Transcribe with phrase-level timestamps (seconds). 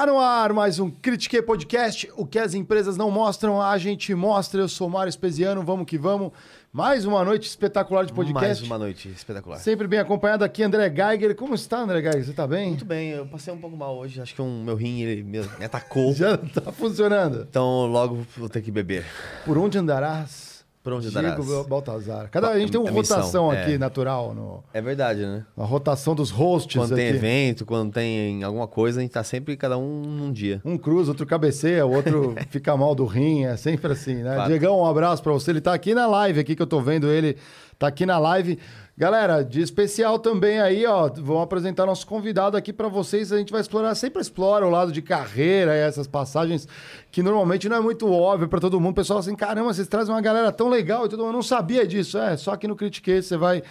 [0.00, 2.10] Tá no ar mais um Critique Podcast.
[2.16, 4.62] O que as empresas não mostram, a gente mostra.
[4.62, 6.32] Eu sou Mário Espesiano, vamos que vamos.
[6.72, 8.62] Mais uma noite espetacular de podcast.
[8.62, 9.58] Mais uma noite espetacular.
[9.58, 11.36] Sempre bem acompanhado aqui, André Geiger.
[11.36, 12.24] Como está, André Geiger?
[12.24, 12.68] Você tá bem?
[12.68, 14.22] Muito bem, eu passei um pouco mal hoje.
[14.22, 16.14] Acho que um, meu rim ele me, me atacou.
[16.16, 17.46] Já tá funcionando.
[17.50, 19.04] Então logo vou ter que beber.
[19.44, 20.49] Por onde andarás?
[20.82, 21.66] Por onde Diego andarás?
[21.66, 22.30] Baltazar.
[22.30, 23.62] Cada, a gente tem uma missão, rotação é.
[23.62, 25.44] aqui natural, no, É verdade, né?
[25.56, 27.16] a rotação dos hosts Quando tem aqui.
[27.16, 30.60] evento, quando tem alguma coisa, a gente tá sempre cada um num dia.
[30.64, 34.46] Um cruza, outro cabeceia, o outro fica mal do rim, é sempre assim, né?
[34.46, 35.50] Diegão, um abraço pra você.
[35.50, 37.36] Ele tá aqui na live, aqui que eu tô vendo ele,
[37.78, 38.58] tá aqui na live.
[39.00, 43.32] Galera, de especial também aí, ó, vamos apresentar nosso convidado aqui pra vocês.
[43.32, 46.68] A gente vai explorar, sempre explora o lado de carreira e essas passagens
[47.10, 48.92] que normalmente não é muito óbvio pra todo mundo.
[48.92, 51.86] O pessoal assim, caramba, vocês trazem uma galera tão legal e todo mundo não sabia
[51.86, 52.18] disso.
[52.18, 53.62] É, só aqui no Critique você vai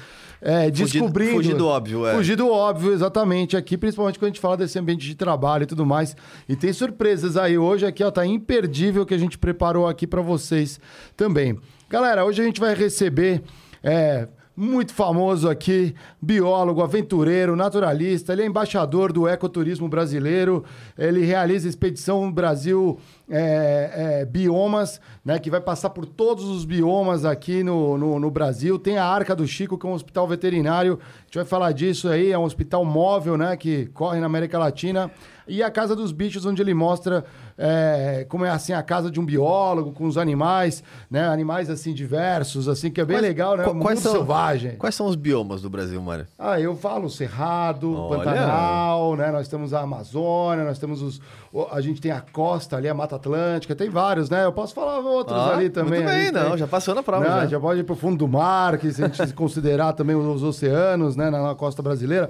[0.41, 1.33] é, descobrindo.
[1.33, 2.15] fugir do óbvio, é.
[2.15, 3.55] Fugir do óbvio, exatamente.
[3.55, 6.17] Aqui, principalmente quando a gente fala desse ambiente de trabalho e tudo mais.
[6.47, 10.23] E tem surpresas aí hoje aqui, ó, tá imperdível que a gente preparou aqui pra
[10.23, 10.79] vocês
[11.15, 11.55] também.
[11.87, 13.43] Galera, hoje a gente vai receber
[13.83, 14.27] é,
[14.59, 20.65] muito famoso aqui, biólogo, aventureiro, naturalista, ele é embaixador do ecoturismo brasileiro,
[20.97, 26.65] ele realiza expedição no Brasil é, é, biomas, né, que vai passar por todos os
[26.65, 28.79] biomas aqui no, no, no Brasil.
[28.79, 32.09] Tem a Arca do Chico, que é um hospital veterinário, a gente vai falar disso
[32.09, 35.11] aí, é um hospital móvel, né, que corre na América Latina.
[35.47, 37.25] E a Casa dos Bichos, onde ele mostra
[37.57, 41.91] é, como é assim a casa de um biólogo, com os animais, né, animais assim
[41.91, 44.75] diversos, assim, que é bem Quais- legal, né, qu- um quais são- selvagem.
[44.77, 46.27] Quais são os biomas do Brasil, Mário?
[46.37, 48.17] Ah, eu falo Cerrado, Olha.
[48.23, 49.31] Pantanal, né?
[49.31, 51.19] Nós temos a Amazônia, nós temos os.
[51.71, 54.45] A gente tem a costa ali, a Mata Atlântica, tem vários, né?
[54.45, 56.01] Eu posso falar outros Ah, ali também.
[56.03, 57.47] muito bem, não, tem- já passou na prova, Não, já.
[57.47, 61.15] já pode ir pro fundo do mar, que se a gente considerar também os oceanos,
[61.15, 61.29] né?
[61.31, 62.29] Na, na costa brasileira.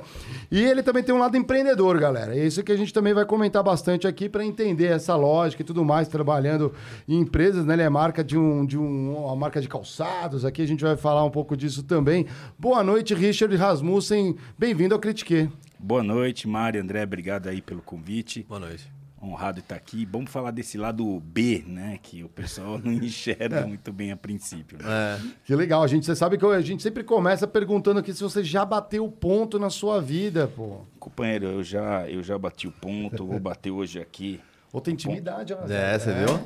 [0.50, 2.34] E ele também tem um lado empreendedor, galera.
[2.34, 5.66] É isso que a gente também vai comentar bastante aqui para entender essa lógica e
[5.66, 6.74] tudo mais, trabalhando
[7.07, 7.74] em empresas, né?
[7.74, 10.46] Ele é marca de um, de um, uma marca de calçados.
[10.46, 12.25] Aqui a gente vai falar um pouco disso também.
[12.57, 14.36] Boa noite, Richard Rasmussen.
[14.57, 15.50] Bem-vindo ao Critique.
[15.78, 18.46] Boa noite, Mário, André, obrigado aí pelo convite.
[18.47, 18.98] Boa noite.
[19.22, 20.06] Honrado estar aqui.
[20.09, 22.00] Vamos falar desse lado B, né?
[22.02, 24.78] Que o pessoal não enxerga muito bem a princípio.
[24.78, 24.85] né?
[24.88, 28.24] É, Que legal, a gente, você sabe que a gente sempre começa perguntando aqui se
[28.24, 30.85] você já bateu o ponto na sua vida, pô.
[31.00, 34.40] Companheiro, eu já, eu já bati o ponto, vou bater hoje aqui.
[34.72, 35.66] Ou tem intimidade, ó.
[35.68, 36.40] é você viu?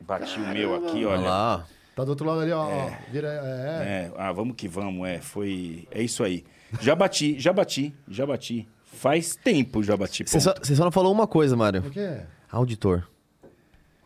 [0.00, 1.20] Bati o meu aqui, Olha olha.
[1.28, 1.66] lá.
[1.94, 2.66] Tá do outro lado ali, ó.
[2.68, 2.90] ó.
[3.10, 3.84] Vira, é.
[3.88, 6.44] É, ah, vamos que vamos, é, foi, é isso aí.
[6.80, 8.68] Já bati, já bati, já bati.
[8.96, 10.42] Faz tempo já bati Você ponto.
[10.42, 11.80] só, você só não falou uma coisa, Mário.
[11.86, 12.26] O que é?
[12.50, 13.06] Auditor.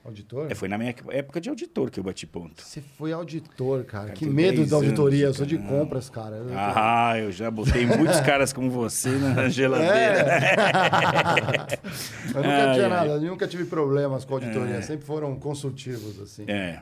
[0.05, 0.51] Auditor?
[0.51, 2.62] É, foi na minha época de auditor que eu bati ponto.
[2.62, 4.06] Você foi auditor, cara.
[4.06, 5.27] Cara, que medo 10 da auditoria.
[5.27, 6.37] anos, eu sou de compras, cara.
[6.37, 10.41] Eu- Ah, eu já botei muitos caras como você na geladeira.
[12.34, 12.89] eu nunca Ai, tinha ai.
[12.89, 14.81] nada, eu nunca tive problemas com auditoria.
[14.83, 16.45] Sempre foram consultivos, assim.
[16.49, 16.81] É.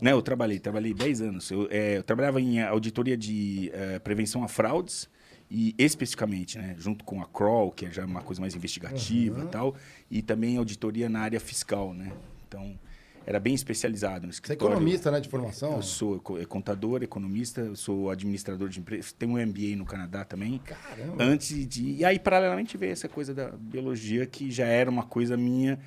[0.00, 1.50] Né, eu trabalhei, trabalhei 10 anos.
[1.50, 5.08] Eu, é, eu trabalhava em auditoria de eh, prevenção a fraudes
[5.50, 9.46] e especificamente, né, junto com a Kroll, que é já uma coisa mais investigativa e
[9.48, 9.74] tal,
[10.10, 12.12] e também auditoria na área fiscal, né?
[12.48, 12.78] Então,
[13.24, 14.74] era bem especializado no Você é escritório.
[14.74, 15.76] economista, né, de formação?
[15.76, 20.58] Eu sou eco- contador, economista, sou administrador de empresa, tenho um MBA no Canadá também.
[20.64, 21.22] Caramba.
[21.24, 21.92] Antes de.
[21.96, 25.78] E aí, paralelamente, veio essa coisa da biologia, que já era uma coisa minha.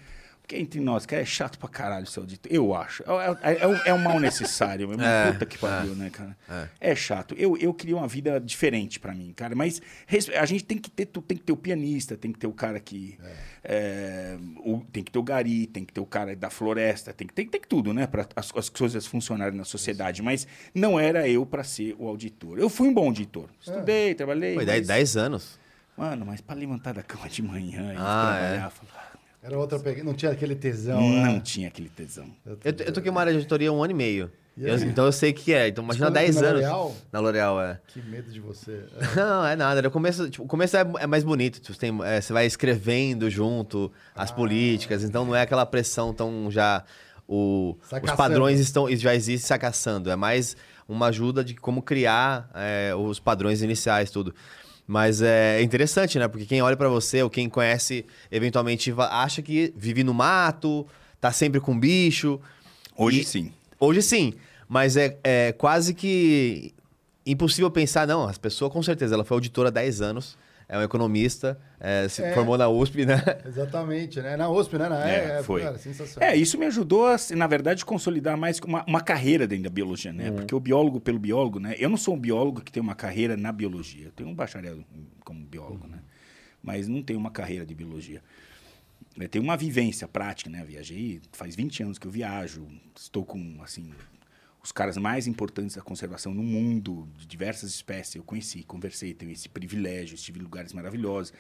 [0.50, 2.52] Porque entre nós, que é chato pra caralho ser auditor.
[2.52, 3.04] Eu acho.
[3.44, 4.92] É, é, é um, é um mal necessário.
[4.92, 6.36] É uma É, puta que pariu, né, cara?
[6.82, 6.90] é.
[6.92, 6.96] É.
[6.96, 7.36] chato.
[7.38, 9.54] Eu, eu queria uma vida diferente pra mim, cara.
[9.54, 9.80] Mas
[10.36, 12.52] a gente tem que ter, tu- tem que ter o pianista, tem que ter o
[12.52, 13.16] cara que.
[13.64, 17.28] é, o- tem que ter o gari, tem que ter o cara da floresta, tem
[17.28, 18.08] que ter, tem que tudo, né?
[18.08, 20.24] Pra as, as coisas funcionarem na sociedade.
[20.24, 22.58] Mas não era eu pra ser o auditor.
[22.58, 23.50] Eu fui um bom auditor.
[23.62, 24.56] Estudei, trabalhei.
[24.56, 25.60] Foi mas- 10 anos.
[25.96, 29.09] Mano, mas pra levantar da cama de manhã e Ah, trabalhar, falar,
[29.42, 30.04] Era outra pegada.
[30.04, 31.42] Não tinha aquele tesão, não né?
[31.44, 32.26] tinha aquele tesão.
[32.46, 34.32] Eu, eu toquei uma área de auditoria há um ano e meio.
[34.58, 35.70] E Eu- então eu sei o que é.
[35.70, 36.62] Então imagina Escolha 10 na anos.
[36.62, 36.96] L'Oréal?
[37.14, 37.80] Na L'Oréal, é.
[37.88, 38.84] Que medo de você.
[39.16, 39.88] Não, é nada.
[39.88, 41.62] O começo, tipo, o começo é, é mais bonito.
[41.62, 44.24] Tipo, tem, é, você vai escrevendo junto Ah.
[44.24, 46.84] as políticas, então não é aquela pressão tão já.
[47.26, 50.10] O, os padrões estão, já existem se caçando.
[50.10, 50.58] É mais
[50.88, 54.34] uma ajuda de como criar é, os padrões iniciais, tudo.
[54.92, 56.28] Mas é interessante, né?
[56.28, 60.84] Porque quem olha pra você, ou quem conhece, eventualmente acha que vive no mato,
[61.22, 62.40] tá sempre com bicho.
[62.98, 63.54] Hoje E- sim.
[63.80, 64.34] Hoje sim,
[64.68, 66.74] mas é, é quase que
[67.24, 70.36] impossível pensar, não, as pessoas com certeza, ela foi auditora há 10 anos,
[70.70, 72.32] é um economista, é, se É.
[72.34, 73.16] formou na USP, né?
[73.46, 74.38] Exatamente, né?
[74.38, 74.88] Na USP, né?
[74.88, 75.62] Na, É, foi.
[75.64, 76.30] Cara, sensacional.
[76.30, 80.12] É, isso me ajudou, a, na verdade, consolidar mais uma, uma carreira dentro da biologia,
[80.12, 80.18] Uhum.
[80.18, 80.32] né?
[80.32, 81.76] Porque o biólogo pelo biólogo, né?
[81.80, 84.06] Eu não sou um biólogo que tem uma carreira na biologia.
[84.06, 84.80] Eu tenho um bacharel
[85.26, 86.00] como biólogo, né?
[86.62, 88.22] Mas não tenho uma carreira de biologia.
[89.20, 90.64] eu tenho uma vivência prática, né?
[90.66, 93.92] Viajei, faz 20 anos que eu viajo, estou com, assim,
[94.62, 98.16] os caras mais importantes da conservação no mundo, de diversas espécies.
[98.16, 101.34] Eu conheci, conversei, tenho esse privilégio, estive em lugares maravilhosos.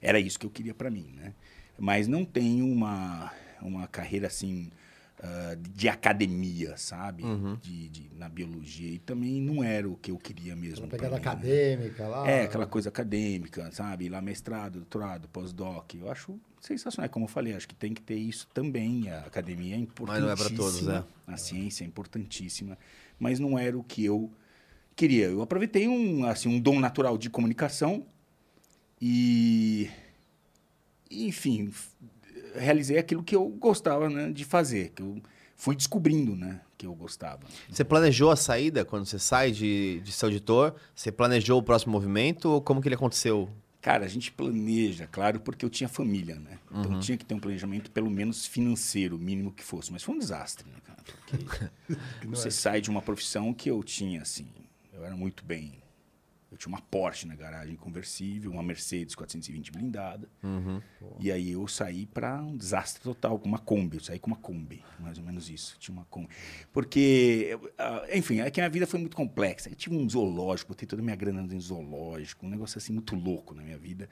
[0.00, 1.34] Era isso que eu queria para mim, né?
[1.78, 4.70] Mas não tenho uma, uma carreira assim
[5.20, 7.22] uh, de academia, sabe?
[7.22, 7.56] Uhum.
[7.56, 8.90] De, de, na biologia.
[8.90, 10.86] E também não era o que eu queria mesmo.
[10.86, 11.30] Pra pegada mim, né?
[11.30, 12.28] acadêmica lá.
[12.28, 14.08] É, aquela coisa acadêmica, sabe?
[14.08, 15.94] Lá mestrado, doutorado, pós-doc.
[15.94, 17.08] Eu acho sensacional.
[17.10, 19.10] Como eu falei, acho que tem que ter isso também.
[19.10, 20.26] A academia é Mas importantíssima.
[20.26, 21.04] não é pra todos, né?
[21.26, 22.78] A ciência é importantíssima.
[23.18, 24.30] Mas não era o que eu
[24.94, 25.26] queria.
[25.26, 28.06] Eu aproveitei um, assim, um dom natural de comunicação
[29.00, 29.90] e...
[31.08, 31.72] Enfim,
[32.58, 34.90] realizei aquilo que eu gostava né, de fazer.
[34.90, 35.20] Que eu
[35.54, 36.60] fui descobrindo, né?
[36.76, 37.40] Que eu gostava.
[37.70, 40.74] Você planejou a saída quando você sai de, de seu editor?
[40.94, 43.48] Você planejou o próximo movimento ou como que ele aconteceu?
[43.80, 46.58] Cara, a gente planeja, claro, porque eu tinha família, né?
[46.70, 46.98] Então Uhum.
[47.00, 49.92] tinha que ter um planejamento, pelo menos financeiro, o mínimo que fosse.
[49.92, 50.98] Mas foi um desastre, né, cara?
[51.04, 51.70] Porque
[52.26, 54.46] você sai de uma profissão que eu tinha, assim,
[54.92, 55.74] eu era muito bem.
[56.56, 60.26] Eu tinha uma Porsche na garagem conversível, uma Mercedes 420 blindada.
[60.42, 60.80] Uhum.
[61.20, 63.98] E aí eu saí para um desastre total, com uma Kombi.
[63.98, 65.76] Eu saí com uma Kombi, mais ou menos isso.
[65.78, 66.30] Tinha uma Kombi.
[66.72, 67.70] Porque, eu,
[68.10, 69.68] enfim, é que a minha vida foi muito complexa.
[69.68, 73.14] Eu tive um zoológico, botei toda a minha grana em zoológico, um negócio assim muito
[73.14, 74.08] louco na minha vida.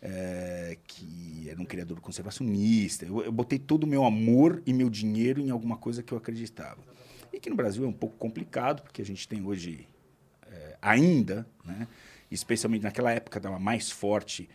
[0.00, 3.04] é, que era um criador conservacionista.
[3.04, 6.18] Eu, eu botei todo o meu amor e meu dinheiro em alguma coisa que eu
[6.18, 6.82] acreditava.
[7.32, 9.88] E que no Brasil é um pouco complicado, porque a gente tem hoje
[10.80, 11.86] ainda, né,
[12.30, 14.48] especialmente naquela época estava mais forte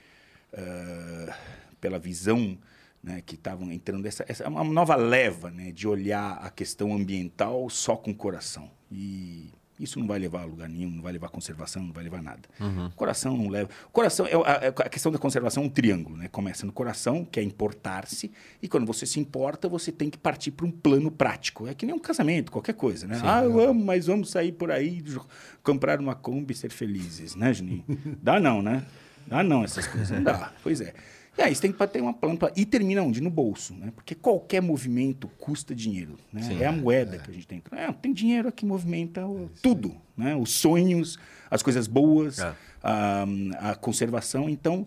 [0.52, 1.34] eh,
[1.81, 2.58] pela visão
[3.04, 7.70] né, que estavam entrando essa, essa uma nova leva né, de olhar a questão ambiental
[7.70, 8.72] só com o coração.
[8.90, 9.52] E
[9.83, 12.19] isso não vai levar a lugar nenhum, não vai levar a conservação, não vai levar
[12.19, 12.41] a nada.
[12.88, 13.69] O coração não leva.
[13.88, 16.27] O coração é a, a questão da conservação é um triângulo, né?
[16.27, 18.31] Começa no coração, que é importar-se,
[18.62, 21.68] e quando você se importa, você tem que partir para um plano prático.
[21.68, 23.19] É que nem um casamento, qualquer coisa, né?
[23.24, 25.03] ah, eu amo, mas vamos sair por aí,
[25.62, 27.83] comprar uma Kombi e ser felizes, né, Juninho?
[28.21, 28.86] Dá não, né?
[29.27, 30.51] Dá não essas coisas, não dá.
[30.62, 30.94] Pois é.
[31.38, 33.19] E aí você tem que ter uma plano pra- e termina onde?
[33.19, 33.91] No bolso, né?
[33.95, 36.44] Porque qualquer movimento custa dinheiro, né?
[36.44, 36.62] Sim.
[36.62, 37.62] é a moeda que a gente tem.
[37.71, 40.35] É, tem dinheiro que movimenta o- tudo, né?
[40.35, 41.18] Os sonhos,
[41.50, 42.53] as coisas boas, É.
[42.83, 43.25] a,
[43.71, 44.47] a conservação.
[44.47, 44.85] Então,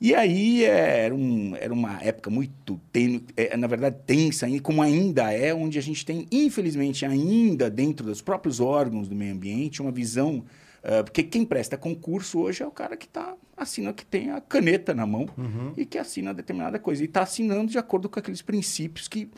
[0.00, 4.60] e aí é, era, um, era uma época muito, ten, é, na verdade, tensa, e
[4.60, 9.34] como ainda é, onde a gente tem, infelizmente, ainda dentro dos próprios órgãos do meio
[9.34, 10.44] ambiente, uma visão.
[10.82, 14.40] Ah, porque quem presta concurso hoje é o cara que está assina, que tem a
[14.40, 15.28] caneta na mão
[15.76, 17.02] e que assina determinada coisa.
[17.02, 19.30] E está assinando de acordo com aqueles princípios que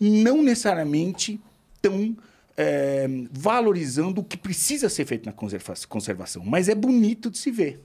[0.00, 1.40] não necessariamente
[1.74, 2.16] estão
[2.56, 6.44] é, valorizando o que precisa ser feito na conserva conservação.
[6.44, 7.84] Mas é bonito de se ver.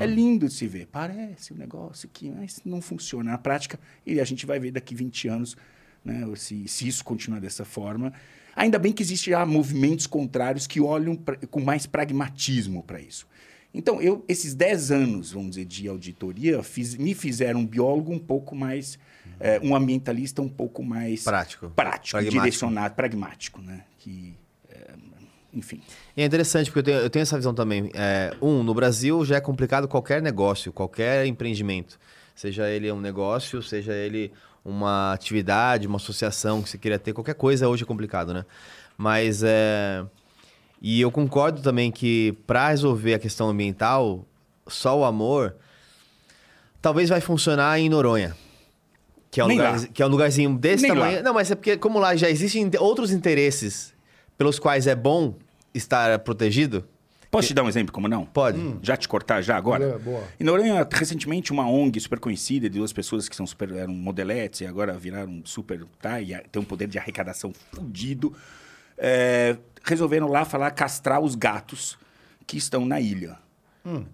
[0.00, 0.86] É lindo de se ver.
[0.86, 3.78] Parece um negócio que mas não funciona na prática.
[4.06, 5.56] E a gente vai ver daqui 20 anos
[6.04, 8.12] né, se, se isso continuar dessa forma.
[8.56, 13.26] Ainda bem que existem já movimentos contrários que olham pra, com mais pragmatismo para isso.
[13.72, 18.18] Então, eu, esses 10 anos, vamos dizer, de auditoria, fiz- me fizeram um biólogo um
[18.20, 18.96] pouco mais,
[19.40, 21.68] eh, um ambientalista um pouco mais Prático.
[21.70, 22.40] prático Pragmático.
[22.42, 23.82] direcionado, pragmático, né?
[23.98, 24.32] Que,
[24.70, 24.94] eh,
[25.52, 25.80] enfim.
[26.16, 27.90] E é interessante porque eu tenho, eu tenho essa visão também.
[27.94, 31.98] É, um, no Brasil já é complicado qualquer negócio, qualquer empreendimento.
[32.36, 34.30] Seja ele um negócio, seja ele
[34.64, 38.44] uma atividade, uma associação que você queira ter, qualquer coisa hoje é complicado, né?
[38.96, 40.04] Mas é.
[40.80, 44.26] E eu concordo também que para resolver a questão ambiental,
[44.66, 45.56] só o amor
[46.80, 48.36] talvez vai funcionar em Noronha.
[49.30, 51.16] Que é um, lugar, que é um lugarzinho desse Nem tamanho.
[51.16, 51.22] lá.
[51.22, 53.92] Não, mas é porque, como lá já existem outros interesses
[54.38, 55.34] pelos quais é bom
[55.72, 56.84] estar protegido,
[57.34, 58.24] Posso te dar um exemplo, como não?
[58.24, 58.58] pode.
[58.82, 59.84] Já te cortar já agora?
[59.84, 60.22] É, boa.
[60.38, 64.60] Em Noronha, recentemente, uma ONG super conhecida de duas pessoas que são super, eram modeletes
[64.60, 65.84] e agora viraram super.
[66.00, 68.34] Tá, e tem um poder de arrecadação fudido.
[68.96, 71.98] é, resolveram lá falar castrar os gatos
[72.46, 73.36] que estão na ilha.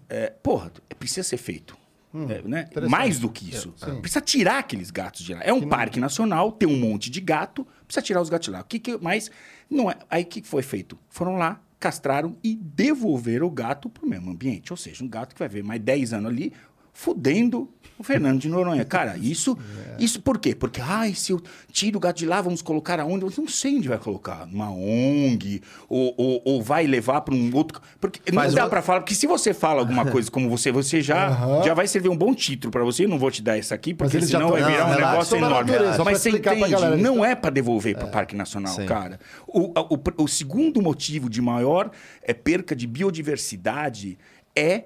[0.08, 1.76] É, porra, precisa ser feito.
[2.12, 2.68] É, né?
[2.88, 3.72] Mais do que isso.
[3.76, 4.00] sim.
[4.00, 5.42] Precisa tirar aqueles gatos de lá.
[5.44, 8.60] É um parque nacional, tem um monte de gato, precisa tirar os gatos de lá.
[8.60, 9.30] O que que, mas
[9.70, 9.96] não é.
[10.10, 10.98] Aí o que que foi feito?
[11.08, 14.70] Foram lá, castraram e devolveram o gato para o mesmo ambiente.
[14.70, 16.52] Ou seja, um gato que vai ver mais 10 anos ali,
[17.00, 17.66] fudendo
[17.98, 18.82] o Fernando de Noronha.
[18.84, 19.56] Cara, isso,
[19.98, 20.54] isso por quê?
[20.54, 23.24] Porque, ai, se eu tiro o gato de lá, vamos colocar aonde?
[23.26, 24.46] Eu não sei onde vai colocar.
[24.46, 27.80] Numa ONG, ou, ou, ou vai levar para um outro.
[28.00, 30.70] Porque não Mas dá o- para falar, porque se você fala alguma coisa como você,
[30.72, 31.62] você já, Aham.
[31.62, 33.04] já vai servir um bom título para você.
[33.04, 35.10] Eu não vou te dar essa aqui, porque senão tão- vai virar Não, um relaxa.
[35.10, 35.70] negócio enorme.
[35.72, 38.84] natureza, Mas você entende, galera, não é para devolver para o Parque Nacional, Sim.
[38.86, 39.18] cara.
[39.46, 41.90] O, o o segundo motivo de maior
[42.22, 44.18] é, perca de biodiversidade
[44.56, 44.84] é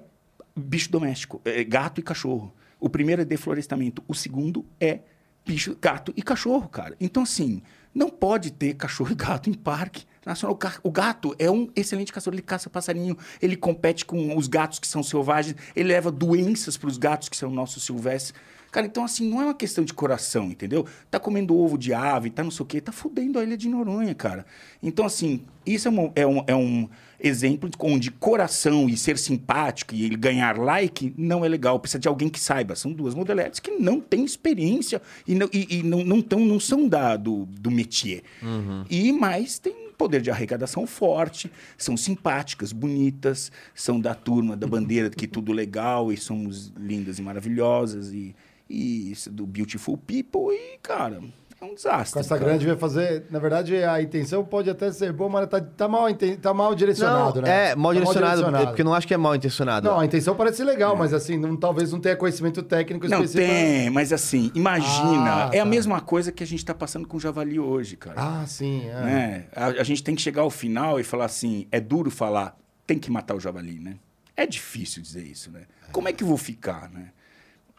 [0.55, 2.53] bicho doméstico, é gato e cachorro.
[2.79, 4.03] O primeiro é deflorestamento.
[4.07, 4.99] O segundo é
[5.45, 6.95] bicho, gato e cachorro, cara.
[6.99, 7.61] Então, assim,
[7.93, 10.57] não pode ter cachorro e gato em parque nacional.
[10.83, 14.87] O gato é um excelente caçador, ele caça passarinho, ele compete com os gatos que
[14.87, 18.33] são selvagens, ele leva doenças para os gatos que são nossos silvestres.
[18.71, 20.85] Cara, então assim, não é uma questão de coração, entendeu?
[21.09, 23.69] Tá comendo ovo de ave, tá não sei o quê, tá fudendo a ilha de
[23.69, 24.45] Noronha, cara.
[24.83, 30.05] Então assim, isso é é um, é um exemplo onde coração e ser simpático e
[30.05, 31.79] ele ganhar like não é legal.
[31.79, 32.75] Precisa de alguém que saiba.
[32.75, 36.59] São duas modeletes que não têm experiência e não, e, e não, não, tão, não
[36.59, 38.23] são da, do, do métier.
[38.41, 38.85] Uhum.
[38.89, 45.09] E mais tem poder de arrecadação forte, são simpáticas, bonitas, são da turma da bandeira
[45.09, 48.35] que tudo legal e somos lindas e maravilhosas e
[48.69, 51.21] e isso do Beautiful People e, cara,
[51.65, 52.13] é um desastre.
[52.13, 53.25] Com essa grande vai fazer.
[53.29, 56.07] Na verdade, a intenção pode até ser boa, mas tá, tá, mal,
[56.41, 57.71] tá mal direcionado, não, né?
[57.71, 58.67] É, mal, tá direcionado, mal direcionado.
[58.67, 59.87] Porque não acho que é mal intencionado.
[59.89, 60.99] Não, a intenção parece legal, é.
[60.99, 63.51] mas assim, não, talvez não tenha conhecimento técnico não, específico.
[63.51, 65.45] Não, tem, mas assim, imagina.
[65.45, 65.63] Ah, é tá.
[65.63, 68.15] a mesma coisa que a gente tá passando com o Javali hoje, cara.
[68.17, 68.87] Ah, sim.
[68.87, 68.93] É.
[68.93, 69.45] Né?
[69.55, 72.99] A, a gente tem que chegar ao final e falar assim: é duro falar, tem
[72.99, 73.95] que matar o Javali, né?
[74.37, 75.61] É difícil dizer isso, né?
[75.91, 77.11] Como é que eu vou ficar, né?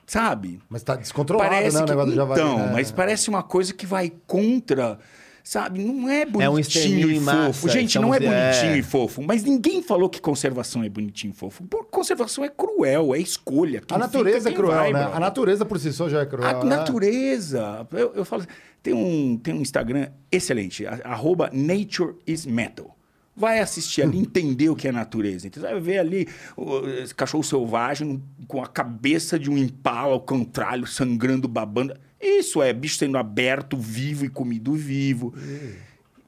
[0.07, 0.61] Sabe?
[0.69, 2.41] Mas tá descontrolado, parece né, que, o negócio então, do javali.
[2.41, 2.73] Então, né?
[2.73, 4.99] mas parece uma coisa que vai contra...
[5.43, 7.69] Sabe, não é bonitinho é um e massa, fofo.
[7.69, 8.79] Gente, não é bonitinho é...
[8.79, 9.23] e fofo.
[9.23, 11.63] Mas ninguém falou que conservação é bonitinho e fofo.
[11.63, 13.81] Por conservação é cruel, é escolha.
[13.81, 15.09] Quem a natureza fica, é cruel, vai, né?
[15.15, 16.49] A natureza por si só já é cruel.
[16.49, 16.77] A né?
[16.77, 17.87] natureza.
[17.93, 18.45] Eu, eu falo,
[18.83, 22.96] tem um, tem um Instagram excelente, arroba Nature is Metal.
[23.37, 25.47] Vai assistir ali, entender o que é natureza.
[25.47, 26.81] Então, você vai ver ali o
[27.15, 31.95] cachorro selvagem com a cabeça de um impala ao contrário, sangrando, babando.
[32.21, 35.35] Isso é bicho sendo aberto, vivo e comido vivo.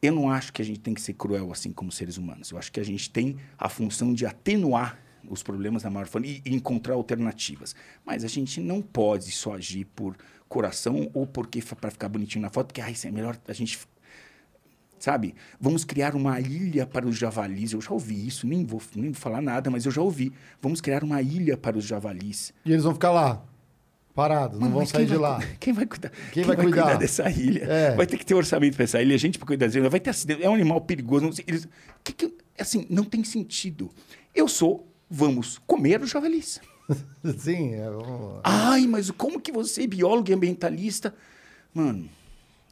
[0.03, 2.51] Eu não acho que a gente tem que ser cruel assim como seres humanos.
[2.51, 4.99] Eu acho que a gente tem a função de atenuar
[5.29, 7.75] os problemas da maior família e encontrar alternativas.
[8.05, 10.17] Mas a gente não pode só agir por
[10.49, 13.79] coração ou porque para ficar bonitinho na foto, porque ah, é melhor a gente
[14.99, 15.35] sabe?
[15.61, 17.73] Vamos criar uma ilha para os javalis.
[17.73, 20.33] Eu já ouvi isso, nem vou, nem vou falar nada, mas eu já ouvi.
[20.61, 22.53] Vamos criar uma ilha para os javalis.
[22.65, 23.45] E eles vão ficar lá,
[24.15, 25.41] parados, não vão sair de lá.
[25.61, 26.11] Quem vai cuidar?
[26.11, 26.83] Quem, quem vai, cuidar?
[26.83, 26.99] cuidar?
[26.99, 27.65] dessa ilha?
[27.65, 27.95] É.
[27.95, 29.89] Vai ter que ter orçamento para essa ilha, gente para cuidar dessa ilha.
[29.89, 30.43] Vai ter acidente.
[30.43, 31.31] É um animal perigoso.
[31.47, 31.69] Eles,
[32.03, 33.91] que, que, assim, não tem sentido.
[34.35, 36.61] Eu sou, vamos comer os javalis.
[37.39, 37.75] Sim.
[37.75, 38.41] É, vamos...
[38.43, 41.15] Ai, mas como que você, biólogo e ambientalista...
[41.73, 42.09] Mano,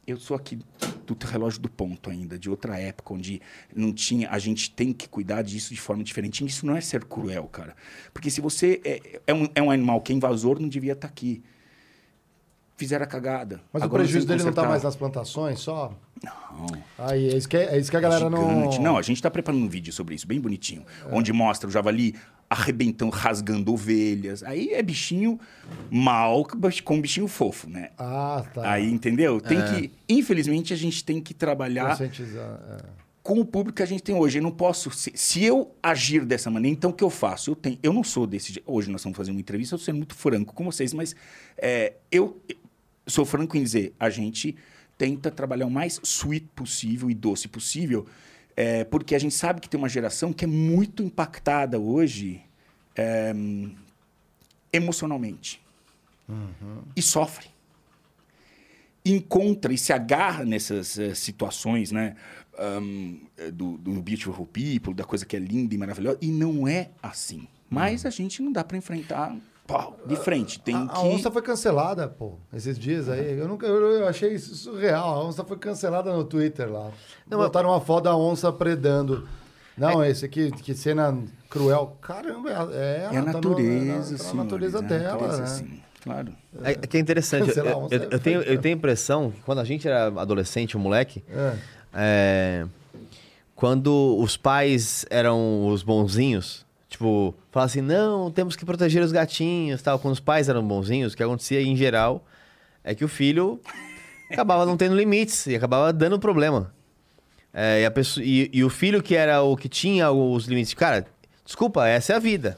[0.07, 0.59] eu sou aqui
[1.05, 3.41] do relógio do ponto ainda, de outra época, onde
[3.75, 4.31] não tinha.
[4.31, 6.43] A gente tem que cuidar disso de forma diferente.
[6.43, 7.75] E isso não é ser cruel, cara.
[8.13, 11.09] Porque se você é, é, um, é um animal que é invasor, não devia estar
[11.09, 11.43] tá aqui.
[12.77, 13.61] Fizeram a cagada.
[13.73, 15.97] Mas Agora o prejuízo dele não está mais nas plantações só?
[16.23, 16.67] Não.
[16.99, 18.77] Aí, é isso que, é, é isso que a galera Gigante.
[18.79, 18.83] não.
[18.83, 20.85] Não, a gente está preparando um vídeo sobre isso, bem bonitinho.
[21.05, 21.15] É.
[21.15, 22.15] Onde mostra o javali
[22.49, 24.43] arrebentando, rasgando ovelhas.
[24.43, 25.39] Aí é bichinho
[25.91, 26.47] mal
[26.85, 27.91] com bichinho fofo, né?
[27.99, 28.71] Ah, tá.
[28.71, 29.41] Aí, entendeu?
[29.41, 29.63] Tem é.
[29.63, 29.93] que.
[30.09, 31.99] Infelizmente, a gente tem que trabalhar.
[32.01, 33.07] É.
[33.23, 34.39] Com o público que a gente tem hoje.
[34.39, 34.91] Eu não posso.
[34.93, 37.51] Se, se, eu agir dessa maneira, então o que eu faço?
[37.51, 38.63] Eu, tenho, eu não sou desse.
[38.65, 41.17] Hoje nós estamos fazendo uma entrevista, eu estou sendo muito franco com vocês, mas
[41.59, 42.41] é, eu
[43.05, 44.57] sou franco em dizer: a gente
[44.99, 48.07] tenta trabalhar o mais sweet possível e doce possível
[48.57, 52.41] é, porque a gente sabe que tem uma geração que é muito impactada hoje
[52.97, 53.35] é,
[54.73, 55.61] emocionalmente.
[56.27, 56.83] Uhum.
[56.97, 57.49] E sofre.
[59.05, 62.17] Encontra e se agarra nessas uh, situações, né?
[62.59, 63.21] Um,
[63.53, 66.19] do, do Beautiful People, da coisa que é linda e maravilhosa.
[66.23, 67.47] E não é assim.
[67.69, 68.09] Mas uhum.
[68.09, 69.37] a gente não dá para enfrentar
[69.67, 70.61] pau, de frente.
[70.61, 70.97] Tem a, que...
[70.97, 73.39] a onça foi cancelada, pô, esses dias aí.
[73.39, 75.15] Eu nunca eu, eu achei isso surreal.
[75.15, 76.91] A onça foi cancelada no Twitter lá.
[77.29, 79.29] Não, Botaram uma foto da onça predando.
[79.77, 80.11] Não, é...
[80.11, 81.17] esse aqui, que cena
[81.51, 81.97] cruel.
[82.01, 85.47] Caramba, é, é a, natureza, tá no, tá na, natureza dela, é a natureza, né?
[85.47, 85.81] Sim.
[86.03, 86.33] Claro.
[86.63, 87.59] É, é, que é interessante.
[87.59, 90.77] eu, eu, eu, eu, tenho, eu tenho a impressão que quando a gente era adolescente,
[90.77, 91.57] um moleque, é.
[91.93, 92.67] É,
[93.55, 96.66] quando os pais eram os bonzinhos,
[96.97, 99.99] Tipo, falar assim, não, temos que proteger os gatinhos, tal.
[99.99, 102.25] Quando os pais eram bonzinhos, o que acontecia em geral
[102.83, 103.61] é que o filho
[104.33, 106.73] acabava não tendo limites e acabava dando problema.
[107.53, 111.07] É, e, pessoa, e, e, o filho que era o que tinha os limites, cara,
[111.45, 112.57] desculpa, essa é a vida.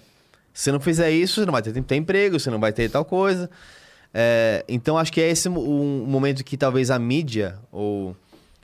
[0.54, 2.60] Se você não fizer isso, você não vai ter tempo de ter emprego, você não
[2.60, 3.50] vai ter tal coisa.
[4.14, 8.16] É, então acho que é esse um momento que talvez a mídia ou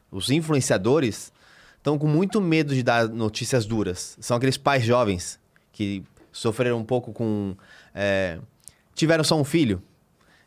[0.09, 1.33] os influenciadores
[1.79, 4.17] estão com muito medo de dar notícias duras.
[4.21, 5.43] São aqueles pais jovens
[5.75, 6.03] que
[6.33, 7.55] sofreram um pouco com.
[7.95, 8.39] É,
[8.95, 9.83] tiveram só um filho.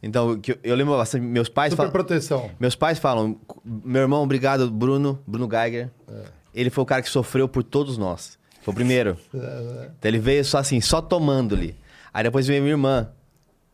[0.01, 1.24] Então, eu, eu lembro bastante.
[1.24, 1.91] Meus pais falam.
[1.91, 2.50] proteção.
[2.60, 3.39] Meus pais falam.
[3.63, 5.91] Meu irmão, obrigado, Bruno, Bruno Geiger.
[6.07, 6.24] É.
[6.53, 8.39] Ele foi o cara que sofreu por todos nós.
[8.62, 9.17] Foi o primeiro.
[9.34, 9.91] É, é.
[10.00, 11.75] então ele veio só assim, só tomando-lhe.
[12.13, 13.10] Aí depois veio minha irmã,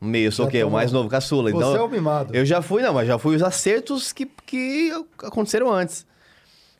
[0.02, 0.28] no meio.
[0.28, 0.58] Eu sou Já o quê?
[0.58, 0.80] O tomou.
[0.80, 1.52] mais novo, caçula.
[1.52, 2.36] Você Então, é o mimado.
[2.36, 4.92] eu já fui, não, mas já fui os acertos que, que
[5.24, 6.06] aconteceram antes.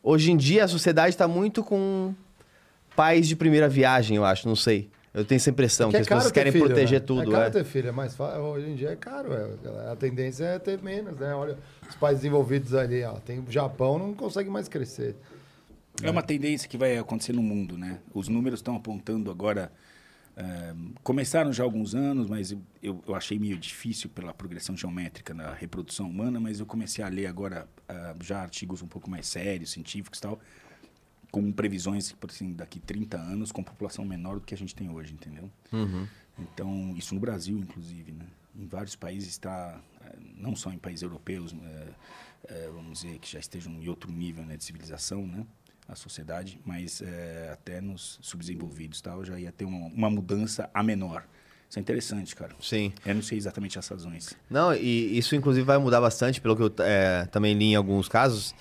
[0.02, 2.14] Hoje em dia, a sociedade tá muito com
[2.96, 4.90] pais de primeira viagem, eu acho, não sei.
[5.12, 7.06] Eu tenho essa impressão, Porque que as pessoas querem filho, proteger né?
[7.06, 7.22] tudo.
[7.22, 7.50] É caro é.
[7.50, 8.40] ter filho, é mais fácil.
[8.42, 9.32] Hoje em dia é caro.
[9.32, 9.92] é.
[9.92, 11.32] A tendência é ter menos, né?
[11.32, 11.56] Olha,
[11.88, 13.12] os países desenvolvidos ali, ó.
[13.20, 15.14] Tem o Japão, não consegue mais crescer.
[16.02, 18.00] É uma tendência que vai acontecer no mundo, né?
[18.12, 19.70] Os números estão apontando agora.
[20.36, 20.74] eh,
[21.04, 25.32] começaram já há alguns anos, mas eu, eu, eu achei meio difícil pela progressão geométrica
[25.32, 29.28] na reprodução humana, mas eu comecei a ler agora ah, já artigos um pouco mais
[29.28, 30.40] sérios, científicos e tal,
[31.34, 34.88] com previsões, por assim, daqui 30 anos, com população menor do que a gente tem
[34.88, 35.50] hoje, entendeu?
[35.72, 36.06] Uhum.
[36.38, 38.24] Então, isso no Brasil, inclusive, né?
[38.54, 41.88] Em vários países está, eh, não só em países europeus, eh,
[42.50, 45.44] eh, vamos dizer, que já estejam em outro nível né, de civilização, né?
[45.88, 50.84] A sociedade, mas eh, até nos subdesenvolvidos tal, já ia ter uma, uma mudança a
[50.84, 51.26] menor.
[51.68, 52.54] Isso é interessante, cara.
[52.60, 52.92] Sim.
[53.04, 54.36] Eu não sei exatamente as razões.
[54.48, 58.08] Não, e isso inclusive vai mudar bastante, pelo que eu é, também li em alguns
[58.08, 58.54] casos.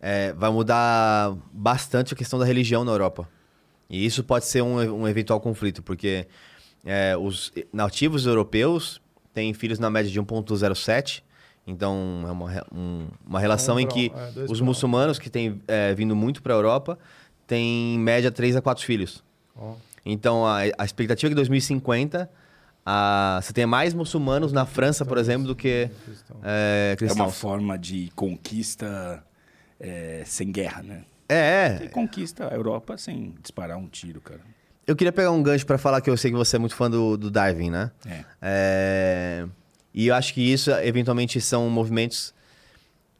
[0.00, 3.28] É, vai mudar bastante a questão da religião na Europa.
[3.90, 6.26] E isso pode ser um, um eventual conflito, porque
[6.84, 9.00] é, os nativos europeus
[9.32, 11.22] têm filhos na média de 1,07.
[11.66, 15.94] Então, é uma, um- uma relação Um em que é, os muçulmanos, que têm é,
[15.94, 16.98] vindo muito para a Europa,
[17.46, 19.22] têm em média 3 a 4 filhos.
[19.56, 19.74] Ó.
[20.04, 22.30] Então, a, a expectativa é que em 2050
[22.86, 25.90] a, você tenha mais muçulmanos na França, por exemplo, do que
[26.42, 27.38] é, É uma cristãos.
[27.38, 29.22] forma de conquista
[29.80, 31.04] eh, sem guerra, né?
[31.28, 31.88] É, Você é.
[31.88, 34.40] conquista a Europa sem disparar um tiro, cara.
[34.86, 36.90] Eu queria pegar um gancho para falar que eu sei que você é muito fã
[36.90, 37.90] do, do diving, né?
[38.06, 38.24] É.
[38.40, 39.46] É,
[39.92, 42.32] E eu acho que isso, eventualmente, são movimentos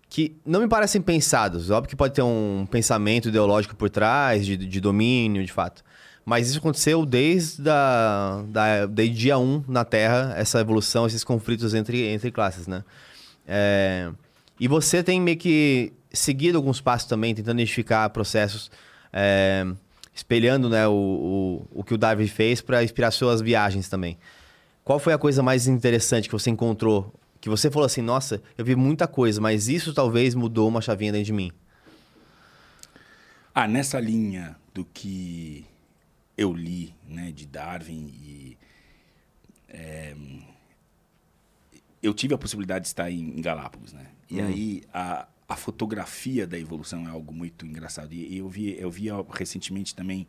[0.09, 1.68] que não me parecem pensados.
[1.71, 5.85] Óbvio que pode ter um pensamento ideológico por trás, de, de domínio, de fato.
[6.25, 11.75] Mas isso aconteceu desde a, da, desde dia 1 na Terra, essa evolução, esses conflitos
[11.75, 12.83] entre, entre classes, né?
[13.47, 14.11] É,
[14.59, 18.71] E você tem meio que seguido alguns passos também, tentando identificar processos,
[19.13, 19.67] é,
[20.15, 24.19] espelhando né, o, o, o que o Darwin fez para inspirar suas viagens também.
[24.85, 27.13] Qual foi a coisa mais interessante que você encontrou?
[27.41, 31.13] Que você falou assim, nossa, eu vi muita coisa, mas isso talvez mudou uma chavinha
[31.13, 31.53] dentro de mim.
[33.55, 35.67] Ah, nessa linha do que
[36.37, 38.57] eu li, né, de Darwin e
[39.69, 40.15] é,
[42.03, 44.07] eu tive a possibilidade de estar em, em Galápagos, né?
[44.31, 48.13] E aí a, a fotografia da evolução é algo muito engraçado.
[48.13, 50.29] E, eu vi eu vi recentemente também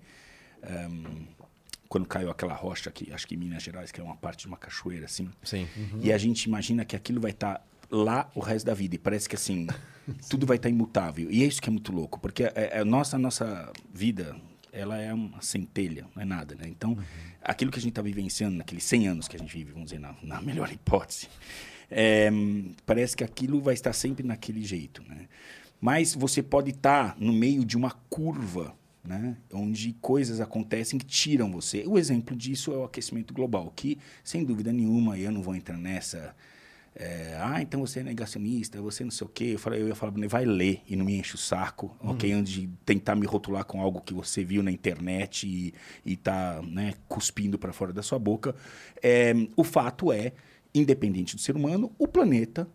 [0.63, 1.27] ehm,
[1.89, 4.47] quando caiu aquela rocha aqui, acho que em Minas Gerais, que é uma parte de
[4.47, 5.29] uma cachoeira assim.
[5.43, 5.67] Sim.
[6.01, 8.95] E a gente imagina que aquilo vai estar lá o resto da vida.
[8.95, 9.67] E parece que assim,
[10.29, 11.29] tudo vai estar imutável.
[11.31, 14.35] E é isso que é muito louco, porque é, é- a nossa, a nossa vida,
[14.71, 16.67] ela é uma centelha, não é nada, né?
[16.67, 16.97] Então,
[17.41, 19.99] aquilo que a gente está vivenciando naqueles 100 anos que a gente vive, vamos dizer,
[19.99, 21.27] na, na melhor hipótese,
[21.89, 22.29] é,
[22.85, 25.27] parece que aquilo vai estar sempre naquele jeito, né?
[25.81, 29.37] Mas você pode estar no meio de uma curva, né?
[29.53, 31.83] Onde coisas acontecem que tiram você.
[31.87, 35.77] O exemplo disso é o aquecimento global, que, sem dúvida nenhuma, eu não vou entrar
[35.77, 36.35] nessa.
[36.95, 39.51] é, ah, então você é negacionista, você não sei o quê.
[39.53, 42.29] Eu, falei, eu ia falar, vai ler e não me enche o saco, ok?
[42.33, 45.73] Antes de tentar me rotular com algo que você viu na internet e,
[46.05, 48.53] e tá né, cuspindo para fora da sua boca.
[49.01, 50.33] É, o fato é,
[50.73, 52.67] independente do ser humano, o planeta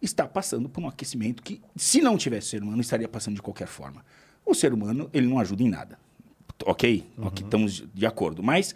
[0.00, 3.68] está passando por um aquecimento que, se não tivesse ser humano, estaria passando de qualquer
[3.68, 4.04] forma.
[4.44, 5.98] O ser humano, ele não ajuda em nada.
[6.64, 7.06] Ok?
[7.18, 8.42] Ok, estamos de acordo.
[8.42, 8.74] Mas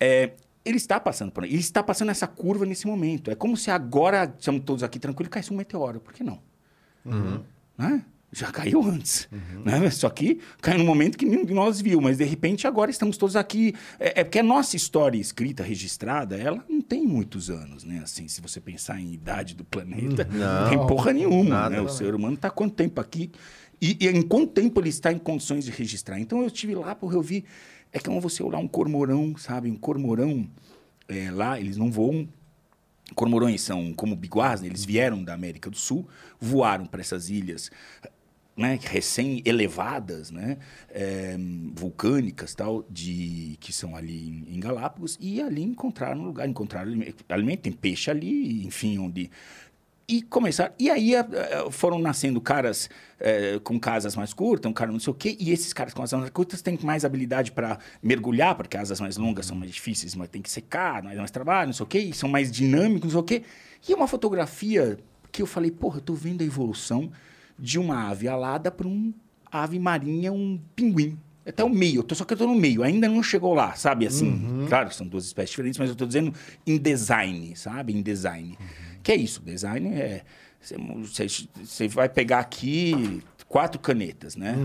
[0.00, 0.32] é,
[0.64, 3.30] ele está passando por Ele está passando essa curva nesse momento.
[3.30, 6.00] É como se agora, estamos todos aqui tranquilos, caísse um meteoro.
[6.00, 6.40] Por que não?
[7.76, 8.04] Né?
[8.34, 9.28] Já caiu antes.
[9.64, 9.88] Né?
[9.90, 13.16] Só que caiu num momento que nenhum de nós viu, mas de repente agora estamos
[13.16, 13.74] todos aqui.
[13.98, 18.00] É, é porque a nossa história escrita, registrada, ela não tem muitos anos, né?
[18.02, 21.50] Assim, se você pensar em idade do planeta, não, tem porra nenhuma.
[21.50, 21.76] Nada.
[21.76, 21.80] né?
[21.80, 23.30] O ser humano está quanto tempo aqui?
[23.80, 26.18] E, e em quanto tempo ele está em condições de registrar?
[26.18, 27.44] Então eu estive lá porque eu vi.
[27.92, 29.70] É como você olhar um cormorão, sabe?
[29.70, 30.48] Um cormorão
[31.06, 32.28] é, lá, eles não voam
[33.14, 34.66] Cormorões são como biguás, né?
[34.66, 36.08] eles vieram da América do Sul,
[36.40, 37.70] voaram para essas ilhas
[38.56, 40.58] né, recém-elevadas, né,
[40.90, 41.36] eh,
[41.74, 47.14] vulcânicas, tal, de, que são ali em, Galápagos, e ali encontraram um lugar, encontraram alime-
[47.28, 49.30] alimento, tem peixe ali, enfim, onde...
[50.06, 50.74] E começaram.
[50.78, 55.00] E aí eh, eh, foram nascendo caras eh, com casas mais curtas, um cara não
[55.00, 58.54] sei o quê, e esses caras com asas mais curtas têm mais habilidade para mergulhar,
[58.54, 61.72] porque asas mais longas são mais difíceis, mas tem que secar, mais, mais trabalho, não
[61.72, 63.42] sei o quê, e são mais dinâmicos, não sei o quê.
[63.88, 64.98] E é uma fotografia
[65.32, 67.10] que eu falei, porra, eu tô vendo a evolução
[67.58, 69.12] de uma ave alada para um
[69.50, 71.18] ave marinha, um pinguim.
[71.46, 74.06] Até o meio, tô, só que eu tô no meio, ainda não chegou lá, sabe?
[74.06, 76.32] Assim, claro, são duas espécies diferentes, mas eu tô dizendo
[76.66, 77.92] em design, sabe?
[77.92, 78.56] Em design.
[79.02, 80.22] Que é isso, design é.
[81.02, 81.26] Você,
[81.62, 84.56] você vai pegar aqui quatro canetas, né?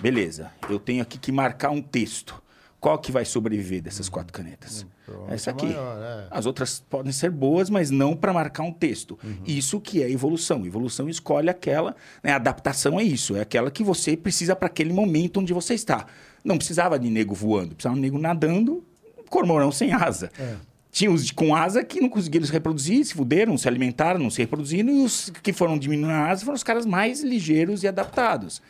[0.00, 2.41] Beleza, eu tenho aqui que marcar um texto.
[2.82, 4.84] Qual que vai sobreviver dessas quatro canetas?
[5.06, 5.66] provavelmente Essa a aqui.
[5.66, 6.26] maior, é.
[6.28, 9.16] As outras podem ser boas, mas não para marcar um texto.
[9.22, 9.36] Uhum.
[9.46, 10.66] Isso que é evolução.
[10.66, 15.38] Evolução escolhe aquela, né, adaptação é isso, é aquela que você precisa para aquele momento
[15.38, 16.06] onde você está.
[16.44, 18.84] Não precisava de nego voando, precisava de nego nadando,
[19.30, 20.28] cormorão sem asa.
[20.36, 20.56] É.
[20.90, 24.40] Tinha os com asa que não conseguiram se reproduzir, se fuderam, se alimentaram, não se
[24.40, 28.60] reproduziram, e os que foram diminuindo a asa foram os caras mais ligeiros e adaptados.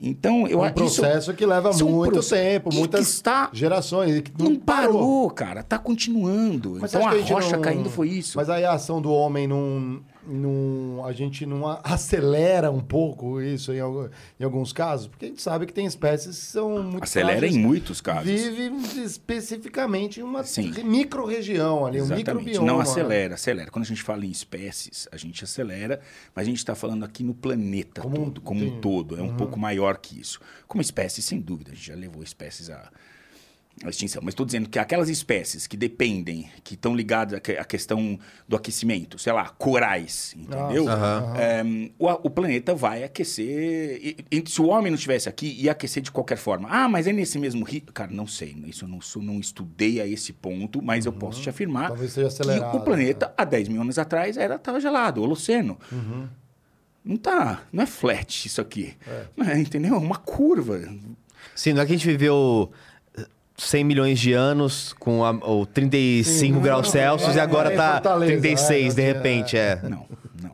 [0.00, 2.78] Então, eu um acho processo que leva isso é um muito processo- tempo, e que
[2.78, 4.20] muitas está- gerações.
[4.20, 6.76] que não, parou, cara, tá continuando.
[6.80, 8.36] Mas então a rocha não- caindo foi isso.
[8.36, 11.04] Mas aí a ação do homem não, não.
[11.04, 13.78] A gente não a- acelera um pouco isso em,
[14.40, 15.06] em alguns casos?
[15.06, 17.04] Porque a gente sabe que tem espécies que são muito.
[17.04, 18.24] Acelera em muitos casos.
[18.30, 18.70] Vive
[19.02, 20.72] especificamente em uma Sim.
[20.84, 22.30] micro-região ali, um Exatamente.
[22.44, 22.66] microbioma.
[22.66, 23.70] Não acelera, acelera.
[23.70, 26.00] Quando a gente fala em espécies, a gente acelera,
[26.34, 29.16] mas a gente está falando aqui no planeta Como um- todo, como um todo.
[29.18, 30.40] É um pouco maior que isso.
[30.66, 32.90] Como espécie, sem dúvida, a gente já levou espécies à,
[33.84, 34.22] à extinção.
[34.24, 38.18] Mas estou dizendo que aquelas espécies que dependem, que estão ligadas à que- à questão
[38.48, 40.84] do aquecimento, sei lá, corais, entendeu?
[40.86, 41.38] Nossa.
[41.38, 41.62] É,
[41.98, 44.00] o, o planeta vai aquecer.
[44.02, 46.68] e- e se o homem não estivesse aqui, ia aquecer de qualquer forma.
[46.70, 47.92] Ah, mas é nesse mesmo ritmo.
[47.92, 48.56] Cara, não sei.
[48.66, 51.88] Isso eu não, sou, não estudei a esse ponto, mas eu posso te afirmar Uhum.
[51.96, 55.78] Talvez seja que o planeta, há 10 mil anos atrás, era tava gelado, holoceno.
[55.92, 56.26] Uhum.
[57.04, 57.62] Não tá.
[57.72, 58.94] Não é flat isso aqui.
[59.06, 59.24] É.
[59.36, 59.94] Não é, entendeu?
[59.94, 60.80] É uma curva.
[61.54, 62.72] Sim, não é que a gente viveu
[63.56, 67.72] 100 milhões de anos com a, o 35 Sim, graus não, Celsius é, e agora
[67.72, 69.80] é tá Fortaleza, 36 é, de é, repente, é.
[69.88, 70.06] Não,
[70.42, 70.52] não.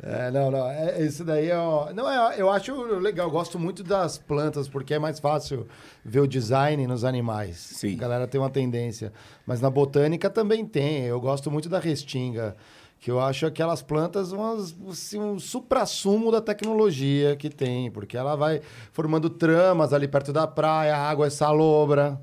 [0.00, 0.70] É, não, não.
[0.70, 1.56] É, isso daí é.
[1.56, 3.26] ó, Não, é, eu acho legal.
[3.26, 5.66] Eu gosto muito das plantas, porque é mais fácil
[6.04, 7.56] ver o design nos animais.
[7.56, 7.94] Sim.
[7.94, 9.12] A galera tem uma tendência.
[9.44, 11.04] Mas na botânica também tem.
[11.04, 12.56] Eu gosto muito da restinga.
[13.00, 17.90] Que eu acho aquelas plantas umas, assim, um supra-sumo da tecnologia que tem.
[17.90, 18.60] Porque ela vai
[18.92, 22.20] formando tramas ali perto da praia, a água é salobra.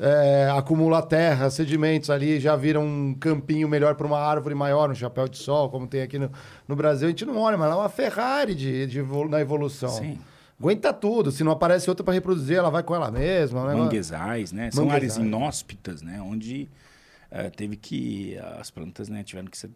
[0.00, 4.94] É, acumula terra, sedimentos ali, já vira um campinho melhor para uma árvore maior, um
[4.94, 6.30] chapéu de sol, como tem aqui no,
[6.66, 7.06] no Brasil.
[7.06, 9.90] A gente não olha, mas ela é uma Ferrari de, de evolu- na evolução.
[9.90, 10.18] Sim.
[10.58, 11.30] Aguenta tudo.
[11.30, 13.66] Se não aparece outra para reproduzir, ela vai com ela mesma.
[13.68, 13.74] né?
[13.74, 14.70] Manguezais, né?
[14.72, 15.12] São Manguezais.
[15.12, 16.20] áreas inóspitas, né?
[16.20, 16.68] Onde
[17.30, 19.70] eh, teve que as plantas, né, tiveram que ser-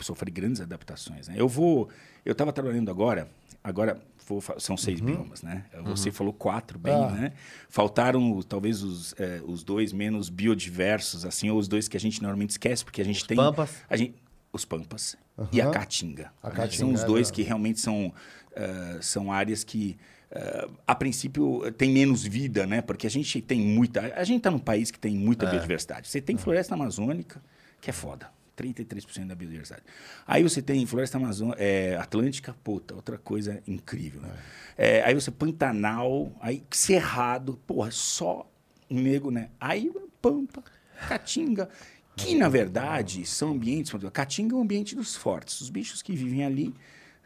[0.00, 1.28] sofrer grandes adaptações.
[1.28, 1.34] Né?
[1.36, 1.88] Eu vou,
[2.24, 3.28] eu estava trabalhando agora,
[3.64, 5.64] agora vou são seis biomas, né?
[5.86, 7.04] Você falou quatro, bem, Uhum.
[7.04, 7.10] Ah.
[7.12, 7.32] né?
[7.68, 12.20] Faltaram talvez os, eh, os dois menos biodiversos, assim, ou os dois que a gente
[12.22, 13.70] normalmente esquece, porque a gente tem pampas?
[13.88, 14.14] a gente,
[14.52, 15.16] os pampas
[15.52, 16.30] e a caatinga.
[16.42, 17.32] A caatinga, São os é dois verdade.
[17.32, 18.12] que realmente são,
[18.54, 19.96] eh, são áreas que,
[20.30, 22.82] eh, a princípio, eh, tem menos vida, né?
[22.82, 24.00] Porque a gente tem muita...
[24.14, 26.08] A gente está num país que tem muita biodiversidade.
[26.08, 27.42] Você tem floresta amazônica,
[27.80, 28.28] que é foda.
[28.56, 29.82] 33% da biodiversidade.
[30.26, 34.20] Aí você tem floresta amazônica, é, atlântica, puta, outra coisa incrível.
[34.20, 34.30] né?
[34.76, 38.50] É, aí você Pantanal, aí Cerrado, porra, só
[38.90, 39.50] um nego, né?
[39.60, 40.64] Aí Pampa,
[41.08, 41.68] Caatinga,
[42.16, 43.92] que na verdade são ambientes.
[44.12, 46.74] Caatinga é um ambiente dos fortes, os bichos que vivem ali.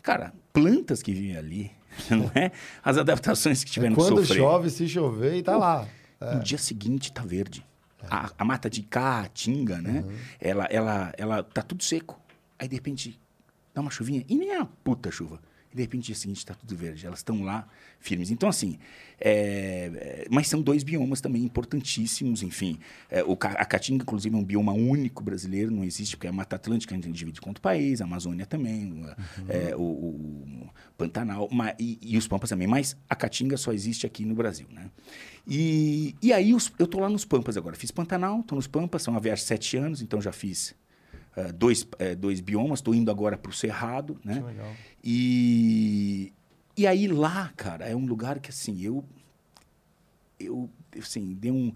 [0.02, 1.70] Cara, plantas que vivem ali,
[2.10, 2.50] não é?
[2.82, 4.38] As adaptações que tiveram que Quando sofrer.
[4.38, 5.86] chove, se chover, e tá lá.
[6.20, 7.66] No dia seguinte tá verde.
[8.10, 10.04] A, a mata de caatinga, né?
[10.40, 12.20] Ela, ela, ela tá tudo seco.
[12.58, 13.20] Aí de repente
[13.74, 15.40] dá uma chuvinha e nem é uma puta chuva.
[15.72, 17.06] E de repente dia seguinte tá tudo verde.
[17.06, 17.66] Elas estão lá
[17.98, 18.30] firmes.
[18.30, 18.78] Então assim,
[19.20, 22.42] é, é, mas são dois biomas também importantíssimos.
[22.42, 22.78] Enfim,
[23.10, 26.56] É, o, a caatinga inclusive é um bioma único brasileiro, não existe porque a Mata
[26.56, 31.48] Atlântica a gente divide com outro país, a Amazônia também, o- é, o, o Pantanal
[31.78, 32.66] e, e os Pampas também.
[32.68, 34.90] Mas a caatinga só existe aqui no Brasil, né?
[35.46, 37.74] E, e aí os- eu tô lá nos Pampas agora.
[37.76, 40.74] Fiz Pantanal, tô nos Pampas, são a viagem sete anos, então já fiz
[41.36, 44.34] eh, dois, eh, dois biomas, tô indo agora pro Cerrado, né?
[44.34, 44.72] Que legal.
[45.02, 46.32] E,
[46.76, 49.04] e aí lá, cara, é um lugar que assim, eu
[50.38, 50.68] eu
[50.98, 51.72] assim, dei um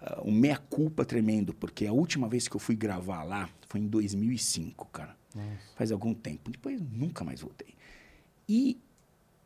[0.00, 3.86] ah, um meia-culpa tremendo, porque a última vez que eu fui gravar lá foi em
[3.86, 5.16] 2005, cara.
[5.76, 6.50] Faz algum tempo.
[6.50, 7.74] Depois eu nunca mais voltei.
[8.48, 8.80] E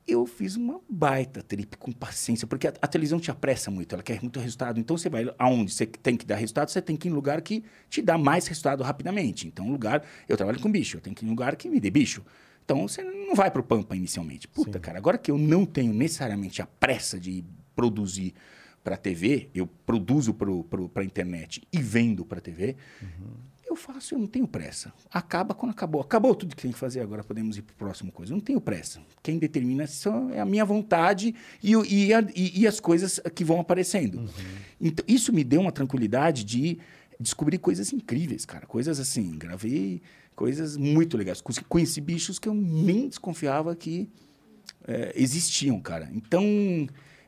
[0.07, 4.03] eu fiz uma baita trip com paciência, porque a, a televisão te apressa muito, ela
[4.03, 4.79] quer muito resultado.
[4.79, 7.41] Então você vai aonde você tem que dar resultado, você tem que ir em lugar
[7.41, 9.47] que te dá mais resultado rapidamente.
[9.47, 11.91] Então, lugar, eu trabalho com bicho, eu tenho que ir em lugar que me dê
[11.91, 12.23] bicho.
[12.65, 14.49] Então você não vai para o Pampa inicialmente.
[14.49, 18.35] Puta, cara, agora que eu não tenho necessariamente a pressa de produzir
[18.83, 23.09] para TV, eu produzo para a internet e vendo para TV, eu
[23.75, 24.15] eu faço?
[24.15, 24.93] Eu não tenho pressa.
[25.13, 26.01] Acaba quando acabou.
[26.01, 28.33] Acabou tudo que tem que fazer, agora podemos ir para o próximo coisa.
[28.33, 29.01] Eu não tenho pressa.
[29.23, 33.45] Quem determina só é a minha vontade e, e, a- e- e as coisas que
[33.45, 34.29] vão aparecendo.
[34.81, 36.79] Então, isso me deu uma tranquilidade de
[37.21, 38.67] descobrir coisas incríveis, cara.
[38.67, 40.03] Coisas assim, gravei
[40.35, 41.41] coisas muito legais.
[41.41, 44.09] Conheci- Conheci bichos que eu nem desconfiava que
[44.87, 46.11] é, existiam, cara.
[46.13, 46.43] Então,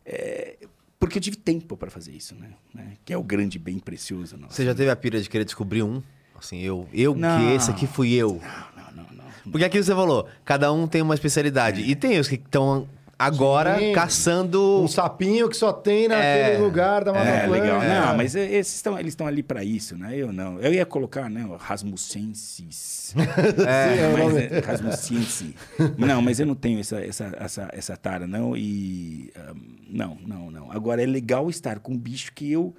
[0.04, 0.56] é,
[0.98, 2.50] porque eu tive tempo para fazer isso, né?
[2.74, 2.94] Né?
[3.04, 4.36] Que é o grande bem precioso.
[4.36, 4.54] nosso.
[4.54, 6.02] Você já teve a pira de querer descobrir um?
[6.38, 7.38] Assim, eu, eu Não.
[7.38, 8.40] que esse aqui fui eu.
[8.76, 9.50] Não, não, não.
[9.50, 11.80] Porque aquilo que você falou, cada um tem uma especialidade.
[11.82, 12.86] E tem os que estão
[13.18, 13.92] agora Sim.
[13.94, 14.82] caçando.
[14.82, 16.58] Um sapinho que só tem naquele É.
[16.58, 17.80] lugar da Mata É, legal.
[17.80, 20.14] Não, mas é- esses estão, eles estão ali para isso, né?
[20.14, 20.60] Eu não.
[20.60, 21.46] Eu ia colocar, né?
[21.58, 23.14] Rasmussensis.
[23.66, 25.54] É, o mas, é, Rasmussense.
[25.96, 28.56] Não, mas eu não tenho essa, essa, essa, essa tara, não.
[28.56, 29.30] E.
[29.36, 29.56] ahm,
[29.88, 30.72] não, não, não.
[30.72, 32.74] Agora, é legal estar com um bicho que eu.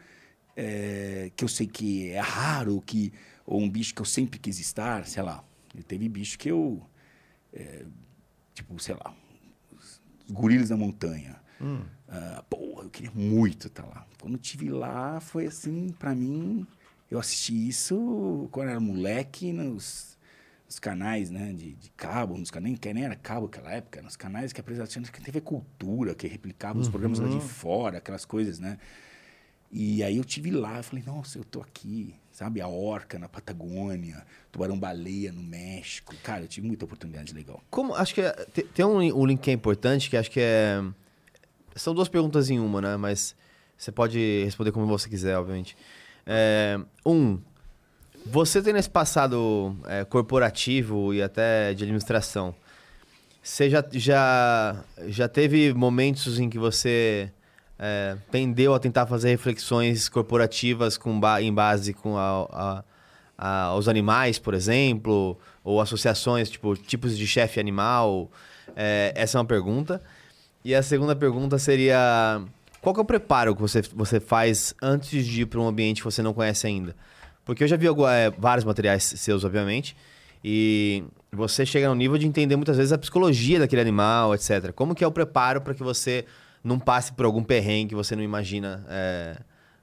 [0.56, 3.12] é, que eu sei que é raro, que,
[3.48, 5.42] ou um bicho que eu sempre quis estar, sei lá.
[5.88, 6.86] Teve bicho que eu.
[7.54, 7.86] é,
[8.54, 9.16] tipo, sei lá.
[9.72, 11.40] Os gorilas da montanha.
[12.10, 14.06] Ah, porra, eu queria muito estar lá.
[14.20, 16.68] Quando eu estive lá, foi assim, pra mim,
[17.10, 20.18] eu assisti isso quando era moleque nos,
[20.66, 24.16] nos canais, né, de, de cabo, nos canais, nem, nem era cabo naquela época, nos
[24.16, 28.60] canais que apresentavam, que TV Cultura, que replicava os programas lá de fora, aquelas coisas,
[28.60, 28.78] né.
[29.72, 33.28] E aí eu tive lá, eu falei, nossa, eu tô aqui, sabe, a Orca na
[33.28, 36.16] Patagônia, Tubarão-Baleia no México.
[36.24, 37.62] Cara, eu tive muita oportunidade legal.
[37.70, 40.40] Como, acho que é- te- tem um, um link que é importante, que acho que
[40.40, 40.82] é.
[41.76, 42.98] São duas perguntas em uma, né?
[42.98, 43.36] Mas
[43.78, 45.76] você pode responder como você quiser, obviamente.
[46.26, 47.38] É, um,
[48.26, 52.56] você tem nesse passado é, corporativo e até de administração,
[53.44, 57.32] você já, já, já teve momentos em que você
[57.80, 62.84] é, tendeu a tentar fazer reflexões corporativas com ba- em base com a, a-
[63.38, 68.32] a- aos animais, por exemplo, ou associações, tipo tipos de chefe animal?
[68.76, 70.02] É, essa é uma pergunta.
[70.66, 72.42] E a segunda pergunta seria:
[72.82, 76.02] qual que é o preparo que você, você faz antes de ir para um ambiente
[76.02, 76.96] que você não conhece ainda?
[77.46, 79.96] Porque eu já vi é, vários materiais seus, obviamente,
[80.44, 84.72] e você chega no nível de entender muitas vezes a psicologia daquele animal, etc.
[84.74, 86.26] Como que é o preparo para que você
[86.68, 89.40] não passe por algum perrengue que você não imagina é,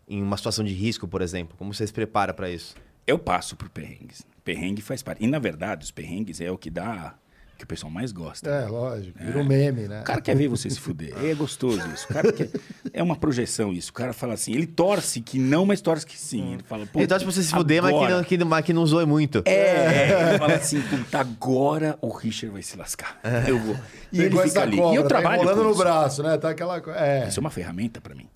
[0.07, 1.57] em uma situação de risco, por exemplo?
[1.57, 2.77] Como você se prepara para isso?
[3.07, 4.23] Eu passo por perrengues.
[4.45, 5.25] Perrengue faz parte.
[5.25, 7.15] E, na verdade, os perrengues é o que dá...
[7.57, 8.51] que o pessoal mais gosta.
[8.51, 9.19] É, lógico.
[9.19, 10.01] Vira um meme, né?
[10.01, 11.13] O cara quer ver você se fuder.
[11.25, 12.07] É gostoso isso.
[12.11, 12.51] O cara quer...
[12.93, 13.91] É uma projeção isso.
[13.91, 16.55] O cara fala assim, ele torce que não, mas torce que sim.
[16.55, 18.87] Ele fala, pô, Então, tipo, você se fuder, mas que não, que, mas que não
[18.87, 19.43] zoe muito.
[19.45, 23.21] É, é, ele fala assim, puta, agora o Richard vai se lascar.
[23.47, 23.77] Eu vou.
[24.13, 24.77] E ele fica ali.
[24.77, 26.37] cobra, e eu tá trabalho enrolando com no braço, né?
[26.39, 26.83] Tá aquela.
[26.97, 27.29] É.
[27.29, 28.29] Isso é uma ferramenta para mim.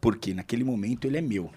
[0.00, 1.50] Porque naquele momento ele é meu.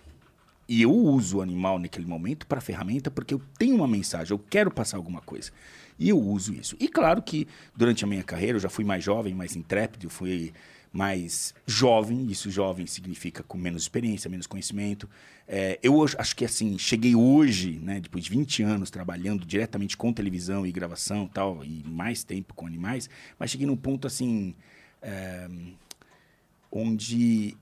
[0.68, 4.38] E eu uso o animal naquele momento para ferramenta porque eu tenho uma mensagem, eu
[4.38, 5.52] quero passar alguma coisa.
[6.00, 6.76] E eu uso isso.
[6.80, 10.10] E claro que durante a minha carreira eu já fui mais jovem, mais intrépido, eu
[10.10, 10.54] fui
[10.92, 12.26] mais jovem.
[12.32, 15.10] Isso jovem significa com menos experiência, menos conhecimento.
[15.48, 20.14] É, eu acho que assim, cheguei hoje, né, depois de 20 anos trabalhando diretamente com
[20.14, 24.56] televisão e gravação e tal, e mais tempo com animais, mas cheguei num ponto assim.
[25.02, 25.50] é,
[26.72, 27.58] onde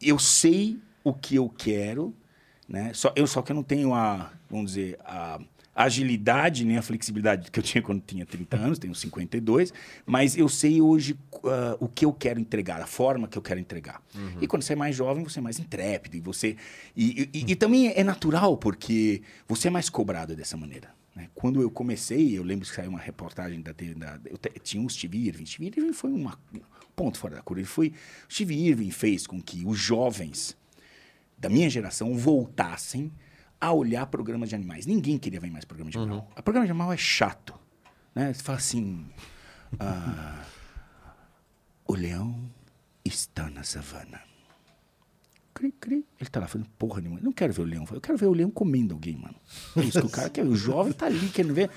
[0.00, 2.14] eu sei o que eu quero,
[2.68, 2.92] né?
[2.94, 5.40] Só, eu só que eu não tenho a, vamos dizer, a
[5.74, 9.72] agilidade nem a flexibilidade que eu tinha quando tinha 30 anos, tenho 52,
[10.04, 13.60] mas eu sei hoje ah, o que eu quero entregar, a forma que eu quero
[13.60, 14.02] entregar.
[14.40, 16.56] E quando você é mais jovem, você é mais intrépido e você
[16.96, 20.92] e, e- e também é natural porque você é mais cobrado dessa maneira.
[21.14, 21.28] né?
[21.34, 25.26] Quando eu comecei, eu lembro que saiu uma reportagem da, da eu tinha um Steve
[25.28, 25.46] Irving.
[25.46, 26.60] Steve Irving foi uma, um
[26.94, 27.60] ponto fora da curva.
[27.60, 27.88] Ele foi,
[28.28, 30.56] o Steve Irving fez com que os jovens
[31.38, 33.10] da minha geração voltassem
[33.60, 34.86] a olhar programas de animais.
[34.86, 36.30] Ninguém queria ver mais programa de animal.
[36.34, 37.54] A programa de animal é chato.
[38.14, 38.32] Né?
[38.32, 39.06] Você fala assim...
[39.78, 40.44] ah,
[41.86, 42.50] o leão
[43.04, 44.20] está na savana.
[45.52, 46.06] Cri, cri.
[46.18, 47.20] Ele tá lá fazendo porra nenhuma.
[47.20, 47.84] Eu não quero ver o leão.
[47.90, 49.34] Eu quero ver o leão comendo alguém, mano.
[49.76, 50.46] É isso que o cara quer.
[50.46, 51.70] O jovem tá ali querendo ver.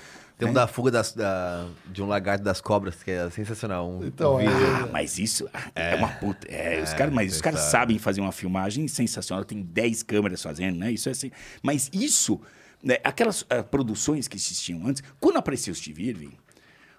[0.44, 3.88] Tem um da fuga das- da- de um lagarto das cobras, que é sensacional.
[3.90, 4.52] Um, Então, um vídeo.
[4.52, 6.46] Ah, mas isso é, uma puta.
[6.50, 9.44] É, os caras, mas os caras sabem fazer uma filmagem sensacional.
[9.44, 10.90] Tem 10 câmeras fazendo, né?
[10.92, 11.30] Isso é assim.
[11.62, 12.40] Mas isso,
[12.82, 16.32] né, aquelas ah, produções que existiam antes, quando apareceu o Steve Irving,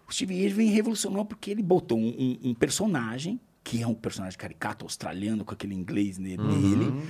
[0.08, 2.08] o Steve Irving revolucionou porque ele botou um,
[2.44, 7.04] um- um personagem, que é um personagem caricato australiano, com aquele inglês ne- nele.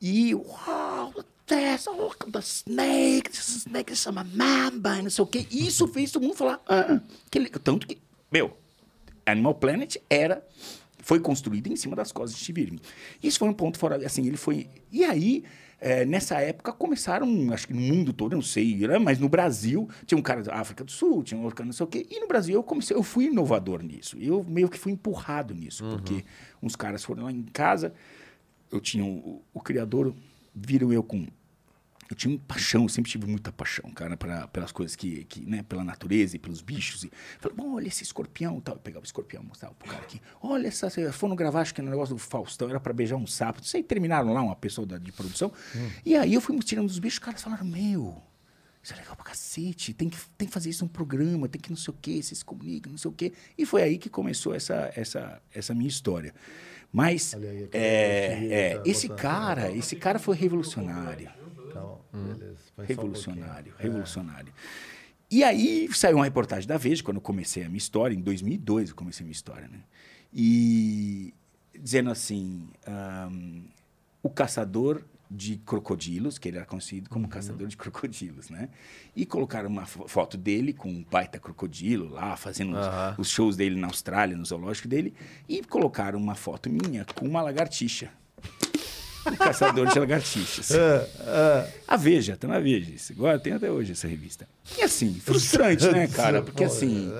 [0.00, 1.14] E, uau,
[1.46, 5.46] that's, oh, the snake, this snake is a mamba, não sei o quê.
[5.50, 6.60] Isso fez todo mundo falar.
[6.66, 7.98] Ah, ah, que tanto que,
[8.30, 8.56] meu,
[9.26, 10.42] Animal Planet era
[10.98, 12.80] foi construído em cima das costas de Steve.
[13.22, 14.68] Isso foi um ponto fora, assim, ele foi...
[14.90, 15.44] E aí,
[15.78, 18.98] é, nessa época começaram, acho que no mundo todo, não sei, né?
[18.98, 21.74] mas no Brasil, tinha um cara da África do Sul, tinha um outro cara não
[21.74, 24.78] sei o quê, e no Brasil eu comecei, eu fui inovador nisso, eu meio que
[24.78, 26.24] fui empurrado nisso, porque
[26.62, 27.92] uns caras foram lá em casa,
[28.72, 30.14] eu tinha o, o criador,
[30.54, 31.26] viram eu com
[32.10, 35.62] eu tinha um paixão, sempre tive muita paixão, cara, pra, pelas coisas que, que, né,
[35.62, 37.04] pela natureza e pelos bichos.
[37.04, 38.74] E falei, bom, olha esse escorpião tal.
[38.74, 40.20] Eu pegava o escorpião, mostrava pro cara aqui.
[40.42, 43.60] Olha essa, foram gravar, acho que no negócio do Faustão, era pra beijar um sapo.
[43.60, 45.50] Não sei, terminaram lá, uma pessoa da, de produção.
[46.04, 48.22] E aí eu fui tirando dos bichos, os caras falaram, meu,
[48.82, 51.70] isso é legal pra cacete, tem que, tem que fazer isso num programa, tem que
[51.70, 53.32] não sei o quê, você se comunica, não sei o quê.
[53.56, 56.34] E foi aí que começou essa, essa, essa minha história.
[56.94, 61.28] Mas, aí, é, é, esse cara, esse cara foi revolucionário.
[61.66, 62.38] Então, beleza.
[62.44, 63.78] Põe só um Revolucionário, pouquinho.
[63.92, 64.52] revolucionário.
[65.28, 68.90] E aí saiu uma reportagem da Veja, quando eu comecei a minha história, em 2002
[68.90, 69.80] eu comecei a minha história, né?
[70.32, 71.34] E
[71.76, 73.62] dizendo assim, ahm,
[74.22, 78.68] o caçador de crocodilos, que ele era conhecido como caçador de crocodilos, né?
[79.16, 83.14] E colocaram uma fo- foto dele com um baita crocodilo lá, fazendo os- Aham.
[83.18, 85.14] os shows dele na Austrália, no zoológico dele,
[85.48, 88.10] e colocaram uma foto minha com uma lagartixa.
[89.26, 90.70] O caçador de lagartixas.
[91.88, 92.90] A Veja, tá na Veja.
[92.90, 93.12] Isso.
[93.12, 94.46] Agora tem até hoje essa revista.
[94.78, 96.42] E assim, frustrante, né, cara?
[96.42, 97.10] Porque assim.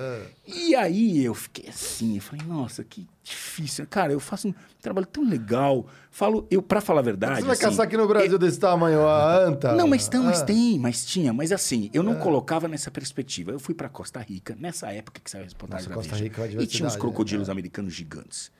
[0.47, 3.85] E aí eu fiquei assim, eu falei, nossa, que difícil.
[3.89, 5.87] Cara, eu faço um trabalho tão legal.
[6.11, 7.35] Falo, eu, pra falar a verdade.
[7.37, 9.73] Você vai assim, caçar aqui no Brasil desse tamanho, a anta?
[9.75, 10.45] não, mas tem, mas Ah.
[10.45, 11.33] tem, mas tinha.
[11.33, 13.51] Mas assim, eu não colocava nessa perspectiva.
[13.51, 16.23] Eu fui pra Costa Rica, nessa época que saiu a reportagem Nossa, da Costa Veja.
[16.23, 17.51] Rica é E tinha uns diversidade, crocodilos né?
[17.51, 18.51] americanos gigantes.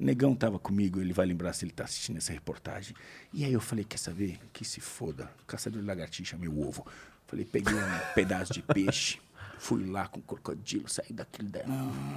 [0.00, 2.96] O negão tava comigo, ele vai lembrar se ele tá assistindo essa reportagem.
[3.34, 4.40] E aí eu falei, quer saber?
[4.50, 5.30] Que se foda.
[5.46, 6.86] Caçador de lagartixa, meu ovo.
[7.26, 9.20] Falei, peguei um pedaço de peixe,
[9.58, 11.50] fui lá com o crocodilo, saí daquele...
[11.50, 11.60] Da...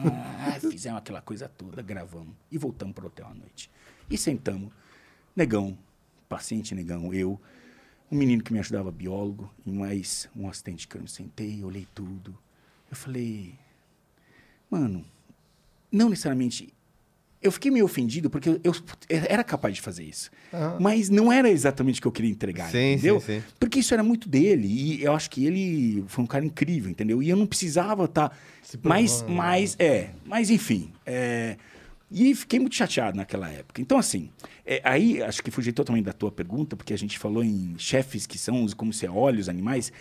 [0.72, 2.34] Fizemos aquela coisa toda, gravamos.
[2.50, 3.70] E voltamos pro hotel à noite.
[4.10, 4.72] E sentamos.
[5.36, 5.78] Negão,
[6.30, 7.38] paciente negão, eu,
[8.10, 12.38] um menino que me ajudava, biólogo, e mais um assistente que eu sentei, olhei tudo.
[12.90, 13.60] Eu falei,
[14.72, 15.04] mano,
[15.92, 16.74] não necessariamente.
[17.44, 18.74] Eu fiquei meio ofendido porque eu, eu
[19.10, 20.32] era capaz de fazer isso.
[20.54, 20.78] Aham.
[20.80, 23.20] Mas não era exatamente o que eu queria entregar, Sim, entendeu?
[23.20, 23.44] sim, sim.
[23.60, 24.68] Porque isso era muito dele.
[24.68, 27.22] E eu acho que ele foi um cara incrível, entendeu?
[27.22, 28.36] E eu não precisava estar.
[28.62, 30.12] Se mas, mas, é.
[30.26, 30.92] Mas, enfim.
[31.06, 31.58] é,
[32.16, 33.82] e fiquei muito chateado naquela época.
[33.82, 34.30] Então, assim,
[34.64, 38.28] é, aí acho que fugi totalmente da tua pergunta, porque a gente falou em chefes
[38.28, 39.92] que são como você olha os animais.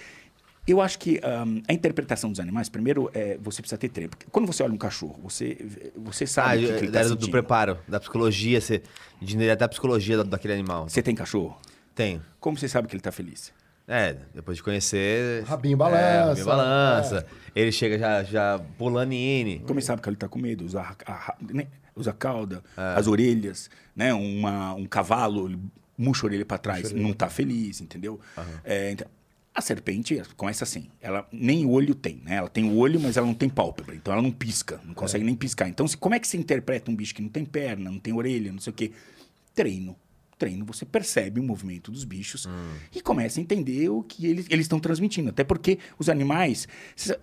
[0.66, 4.10] Eu acho que ahm, a interpretação dos animais, primeiro, é, você precisa ter treino.
[4.10, 5.58] Porque quando você olha um cachorro, você,
[5.96, 8.80] você Ah, sabe o que, que ele tá era do, do preparo, da psicologia, você,
[9.20, 10.88] de até a psicologia da- daquele animal.
[10.88, 11.58] Você tem cachorro?
[11.96, 12.22] Tenho.
[12.38, 13.52] Como você sabe que ele está feliz?
[13.88, 15.42] É, depois de conhecer.
[15.44, 16.26] Rabinho É, balança.
[16.28, 17.26] rabinho balança.
[17.56, 20.80] Ele chega já, já pulando em Como ele sabe que ele está com medo, usa
[20.80, 21.66] a, a- né?
[21.96, 22.98] usa a cauda, É.
[22.98, 24.14] as orelhas, né?
[24.14, 25.58] Uma, um cavalo, ele
[25.98, 28.18] murcha a orelha para trás, não está feliz, entendeu?
[28.64, 29.06] É, então,
[29.54, 32.36] a serpente começa assim, ela nem olho tem, né?
[32.36, 35.24] Ela tem o olho, mas ela não tem pálpebra, então ela não pisca, não consegue
[35.24, 35.68] nem piscar.
[35.68, 38.14] Então, se, como é que se interpreta um bicho que não tem perna, não tem
[38.14, 38.92] orelha, não sei o quê?
[39.54, 39.96] Treino.
[40.38, 42.48] Treino, você percebe o movimento dos bichos
[42.92, 45.28] e começa a entender o que eles estão transmitindo.
[45.28, 46.66] Até porque os animais,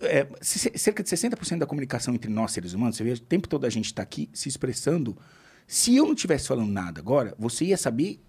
[0.00, 3.66] é, cerca de 60% da comunicação entre nós, seres humanos, você vê, o tempo todo
[3.66, 5.18] a gente está aqui se expressando.
[5.66, 8.20] Se eu não estivesse falando nada agora, você ia saber.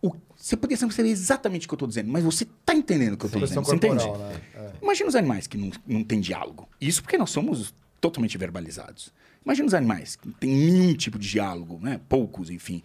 [0.00, 3.16] O, você poderia saber exatamente o que eu estou dizendo, mas você está entendendo o
[3.16, 3.64] que eu estou dizendo.
[3.64, 4.04] Você entende?
[4.04, 4.40] corporal, né?
[4.54, 4.72] É.
[4.82, 6.68] Imagina os animais que não, não têm diálogo.
[6.80, 9.12] Isso porque nós somos totalmente verbalizados.
[9.44, 12.00] Imagina os animais que não têm nenhum tipo de diálogo, né?
[12.08, 12.82] poucos, enfim.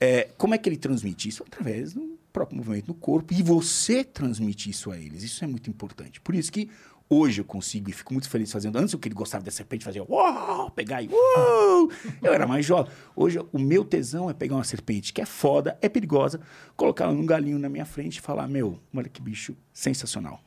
[0.00, 1.42] É, como é que ele transmite isso?
[1.42, 3.32] Através do próprio movimento do corpo.
[3.32, 5.22] E você transmite isso a eles.
[5.22, 6.20] Isso é muito importante.
[6.20, 6.68] Por isso que
[7.08, 8.76] hoje eu consigo e fico muito feliz fazendo.
[8.76, 11.88] Antes eu que ele gostava da serpente, fazia uau, pegar e uau.
[12.22, 12.92] Eu era mais jovem.
[13.14, 16.40] Hoje o meu tesão é pegar uma serpente que é foda, é perigosa,
[16.76, 20.40] colocar ela num galinho na minha frente e falar: Meu, olha que bicho sensacional.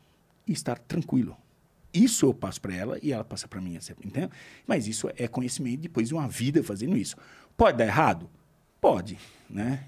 [0.47, 1.35] E estar tranquilo.
[1.93, 4.29] Isso eu passo para ela e ela passa para mim, entendeu?
[4.65, 7.15] Mas isso é conhecimento depois de uma vida fazendo isso.
[7.55, 8.29] Pode dar errado?
[8.79, 9.17] Pode,
[9.49, 9.83] né?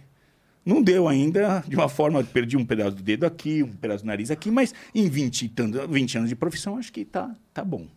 [0.66, 4.07] Não deu ainda, de uma forma, perdi um pedaço do dedo aqui, um pedaço do
[4.07, 7.64] nariz aqui, mas em 20, e tanto- 20 anos de profissão, acho que tá, tá
[7.64, 7.88] bom.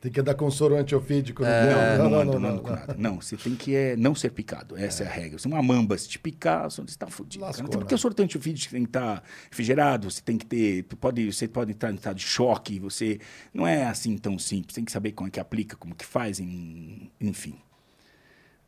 [0.00, 1.42] Tem que dar com soro antiofídico.
[1.42, 2.94] no não, não, ando, não ando com nada.
[2.98, 4.76] Não, você tem que é, não ser picado.
[4.76, 5.38] Essa é, a regra.
[5.38, 7.42] Se uma mamba se te picar, você está fudido.
[7.42, 7.96] Lascou, Até porque né?
[7.96, 10.82] o soro antiofídico tem que estar refrigerado, você tem que ter.
[11.00, 13.18] Pode, você pode entrar em estado de choque, você.
[13.54, 14.74] Não é assim tão simples.
[14.74, 17.54] Tem que saber como é que aplica, como que faz, em- enfim.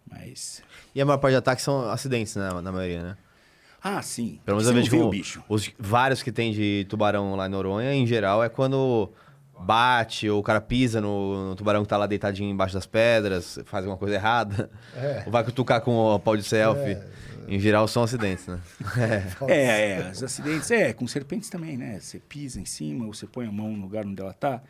[0.09, 0.63] Mas.
[0.95, 3.17] E a maior parte de ataques são acidentes, né, na maioria, né?
[3.83, 4.41] Ah, sim.
[4.45, 5.45] Pelo menos eu vejo o bicho.
[5.49, 9.13] os vários que tem de tubarão lá em Noronha, em geral, é quando
[9.59, 13.59] bate, ou o cara pisa no, no tubarão que tá lá deitadinho embaixo das pedras,
[13.65, 14.71] faz alguma coisa errada.
[14.95, 15.23] É.
[15.27, 16.93] Ou vai cutucar com o pau de selfie.
[16.93, 17.07] É.
[17.49, 18.59] Em geral são acidentes, né?
[19.49, 22.01] É, é, os acidentes, é, com serpentes também, né?
[22.01, 24.61] Você pisa em cima, ou você põe a mão no lugar onde ela tá,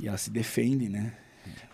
[0.00, 1.12] e ela se defende, né?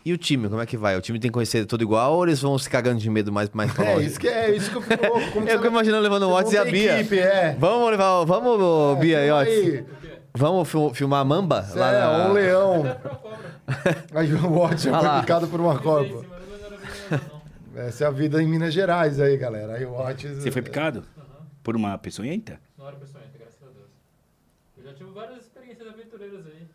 [0.05, 0.97] E o time, como é que vai?
[0.97, 3.49] O time tem que conhecer tudo igual ou eles vão se cagando de medo mais,
[3.51, 5.31] mais pra É isso que, é isso que eu fico louco.
[5.33, 6.99] Como Eu fico imaginando levando o Watts e a Bia.
[7.01, 7.55] equipe, é.
[7.59, 9.85] Vamos levar, vamos, Bia e Watts.
[10.35, 11.65] Vamos fil- filmar a Mamba?
[11.73, 12.83] é, na- um leão.
[14.15, 15.21] Aí o Watch Olha foi lá.
[15.21, 16.27] picado por uma cobra.
[17.77, 19.75] Essa é a vida em Minas Gerais aí, galera.
[19.75, 20.27] Aí o Watch...
[20.29, 21.05] Você foi picado?
[21.63, 22.59] Por uma peçonhenta?
[22.77, 23.87] Não era peçonhenta, graças a Deus.
[24.77, 26.67] Eu já tive várias experiências aventureiras aí.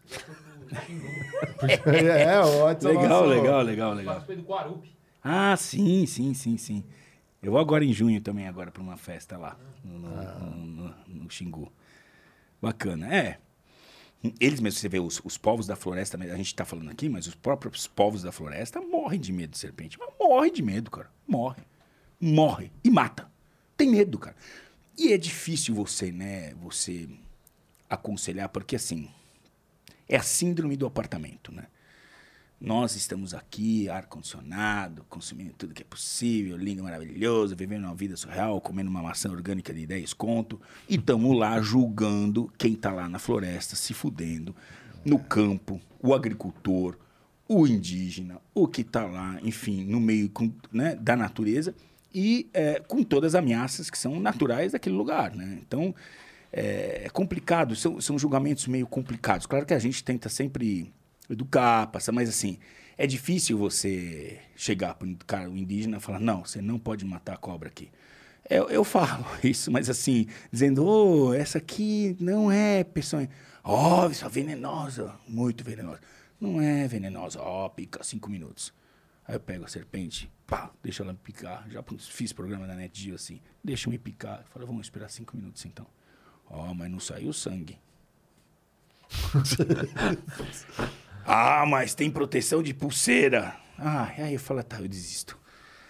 [1.85, 4.15] É, é o Legal, legal, legal, legal.
[4.15, 4.95] Participei do Guarupi.
[5.23, 6.83] Ah, sim, sim, sim, sim.
[7.41, 11.29] Eu vou agora em junho também, agora para uma festa lá, no, no, no- no
[11.31, 11.71] Xingu.
[12.61, 13.39] Bacana, é.
[14.39, 17.27] Eles mesmos, você vê, os, os povos da floresta, a gente tá falando aqui, mas
[17.27, 19.97] os próprios povos da floresta morrem de medo de serpente.
[19.99, 21.09] Mas morre de medo, cara.
[21.27, 21.61] Morre.
[22.19, 22.71] Morre.
[22.83, 23.29] E mata.
[23.75, 24.35] Tem medo, cara.
[24.97, 27.07] E é difícil você, né, você
[27.87, 29.07] aconselhar, porque assim,
[30.07, 31.65] é a síndrome do apartamento, né?
[32.59, 38.59] Nós estamos aqui, ar-condicionado, consumindo tudo que é possível, lindo, maravilhoso, vivendo uma vida surreal,
[38.59, 43.19] comendo uma maçã orgânica de 10 conto, e estamos lá julgando quem está lá na
[43.19, 44.55] floresta, se fudendo,
[45.05, 46.97] no campo, o agricultor,
[47.47, 50.31] o indígena, o que está lá, enfim, no meio
[50.71, 51.75] né, da natureza,
[52.13, 55.35] e é, com todas as ameaças que são naturais daquele lugar.
[55.35, 55.59] Né?
[55.61, 55.93] Então,
[56.57, 59.45] é, é complicado, são, são julgamentos meio complicados.
[59.45, 60.91] Claro que a gente tenta sempre
[61.29, 62.57] educar, passar, mas assim,
[62.97, 67.37] é difícil você chegar para um indígena e falar, não, você não pode matar a
[67.37, 67.91] cobra aqui.
[68.49, 73.29] Eu, eu falo isso, mas assim, dizendo, oh, essa aqui não é peçonha.
[73.63, 76.01] Ó, isso é venenosa, muito venenosa.
[76.41, 78.73] Não é venenosa, ó, pica cinco minutos.
[79.27, 81.67] Aí eu pego a serpente, pá, deixa ela me picar.
[81.69, 84.39] Já fiz programa da NetGeo assim, deixa eu me picar.
[84.39, 85.85] Eu falo, vamos esperar cinco minutos então.
[86.49, 87.77] Ó, mas não saiu sangue.
[91.25, 93.55] ah, mas tem proteção de pulseira.
[93.77, 95.37] Ah, aí eu falo, tá, eu desisto.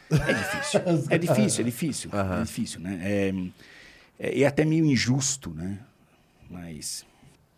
[0.10, 0.82] É difícil.
[1.10, 2.12] É difícil, é difícil.
[2.14, 2.99] É difícil, né?
[3.01, 3.34] É,
[4.20, 5.80] é, é até meio injusto, né?
[6.49, 7.05] Mas.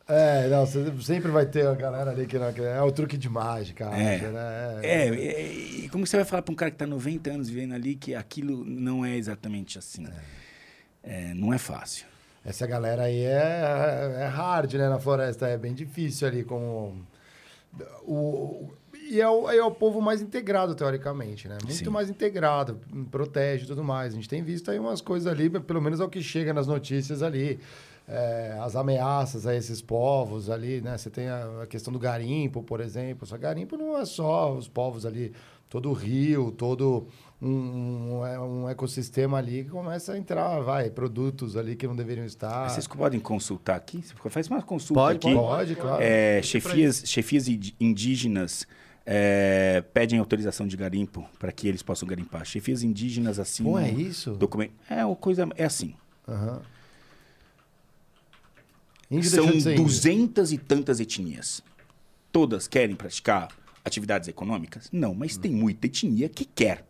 [0.07, 0.65] É, não,
[0.99, 4.15] sempre vai ter a galera ali que, não, que é o truque de mágica, É.
[4.15, 4.79] acha, né?
[4.81, 7.75] É, é, e como você vai falar para um cara que está 90 anos vivendo
[7.75, 10.07] ali que aquilo não é exatamente assim?
[11.03, 12.07] É, não é fácil.
[12.43, 16.95] Essa galera aí é, é hard, né, na floresta, é bem difícil ali com
[18.07, 18.69] o...
[19.11, 21.57] E é o, é o povo mais integrado, teoricamente, né?
[21.63, 21.89] Muito Sim.
[21.89, 22.79] mais integrado,
[23.09, 24.13] protege e tudo mais.
[24.13, 26.67] A gente tem visto aí umas coisas ali, pelo menos é o que chega nas
[26.67, 27.59] notícias ali.
[28.09, 30.97] é, as ameaças a esses povos ali, né?
[30.97, 33.25] Você tem a, a questão do garimpo, por exemplo.
[33.27, 35.31] Só garimpo não é só os povos ali,
[35.69, 37.07] todo o rio, todo
[37.41, 42.25] um, um, um ecossistema ali que começa a entrar, vai, produtos ali que não deveriam
[42.25, 42.69] estar.
[42.69, 44.01] Vocês podem consultar aqui?
[44.01, 45.35] Você faz uma consulta Pode, aqui.
[45.35, 46.03] Pode, claro.
[46.03, 47.47] É, chefias, chefias
[47.79, 48.67] indígenas
[49.05, 52.45] é, pedem autorização de garimpo para que eles possam garimpar.
[52.45, 53.63] Chefias indígenas assim.
[53.63, 54.33] Pô, é isso?
[54.33, 54.73] Documento.
[54.89, 55.47] É uma coisa.
[55.55, 55.95] É assim.
[59.09, 61.63] Índio São duzentas e tantas etnias.
[62.31, 63.47] Todas querem praticar
[63.83, 64.89] atividades econômicas?
[64.91, 66.85] Não, mas tem muita etnia que quer.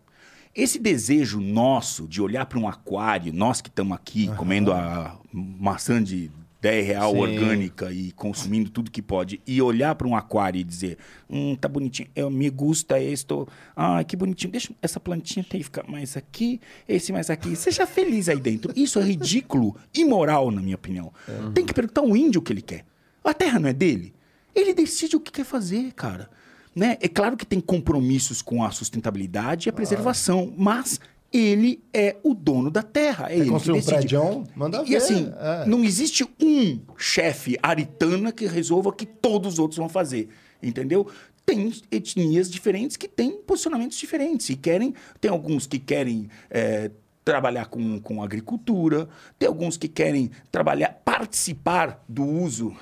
[0.60, 6.04] Esse desejo nosso de olhar para um aquário, nós que estamos aqui comendo a maçã
[6.04, 6.30] de
[6.62, 7.18] 10 real Sim.
[7.20, 10.98] orgânica e consumindo tudo que pode, e olhar para um aquário e dizer,
[11.30, 15.64] hum, tá bonitinho, eu me gusta isto, ah, que bonitinho, deixa essa plantinha tem que
[15.64, 18.74] ficar mais aqui, esse mais aqui, seja feliz aí dentro.
[18.76, 21.14] Isso é ridículo, imoral, na minha opinião.
[21.54, 22.86] Tem que perguntar ao índio o que ele quer.
[23.24, 24.14] A terra não é dele.
[24.54, 26.30] Ele decide o que quer fazer, cara.
[26.76, 26.98] Né?
[27.02, 31.00] É claro que tem compromissos com a sustentabilidade e a preservação, mas
[31.32, 33.32] ele é o dono da terra.
[33.32, 34.44] É ele construir um prédião?
[34.56, 35.66] Manda e ver, assim, é.
[35.66, 40.30] não existe um chefe aritana que resolva que todos os outros vão fazer.
[40.62, 41.08] Entendeu?
[41.46, 44.94] Tem etnias diferentes que têm posicionamentos diferentes e querem.
[45.20, 46.30] Tem alguns que querem.
[46.50, 46.92] é,
[47.26, 49.08] Trabalhar com, com agricultura,
[49.38, 52.76] tem alguns que querem trabalhar, participar do uso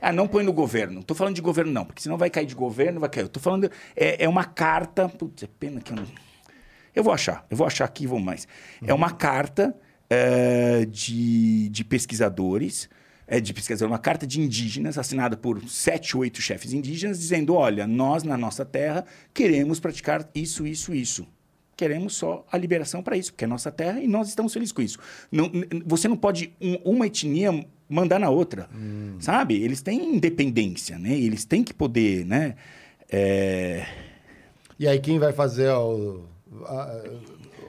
[0.00, 1.02] ah, não põe no governo.
[1.02, 3.28] Tô falando de governo, não, porque senão vai cair de governo, vai cair.
[3.28, 3.70] Tô falando.
[3.94, 5.08] É, é uma carta.
[5.08, 6.06] Putz, é pena que eu não.
[6.94, 8.48] Eu vou achar, eu vou achar aqui, vou mais.
[8.84, 9.76] É uma carta
[10.08, 12.88] é, de, de pesquisadores,
[13.28, 17.86] é, de pesquisadores, uma carta de indígenas, assinada por sete, oito chefes indígenas, dizendo: olha,
[17.86, 21.26] nós na nossa terra queremos praticar isso, isso, isso.
[21.76, 24.82] Queremos só a liberação para isso, porque é nossa terra e nós estamos felizes com
[24.82, 24.98] isso.
[25.32, 25.50] Não,
[25.86, 28.68] você não pode, um- uma etnia mandar na outra,
[29.18, 29.60] sabe?
[29.62, 31.12] Eles têm independência, né?
[31.12, 32.54] Eles têm que poder, né?
[33.10, 33.84] É,
[34.78, 36.24] E aí quem vai fazer o,
[36.64, 37.02] a-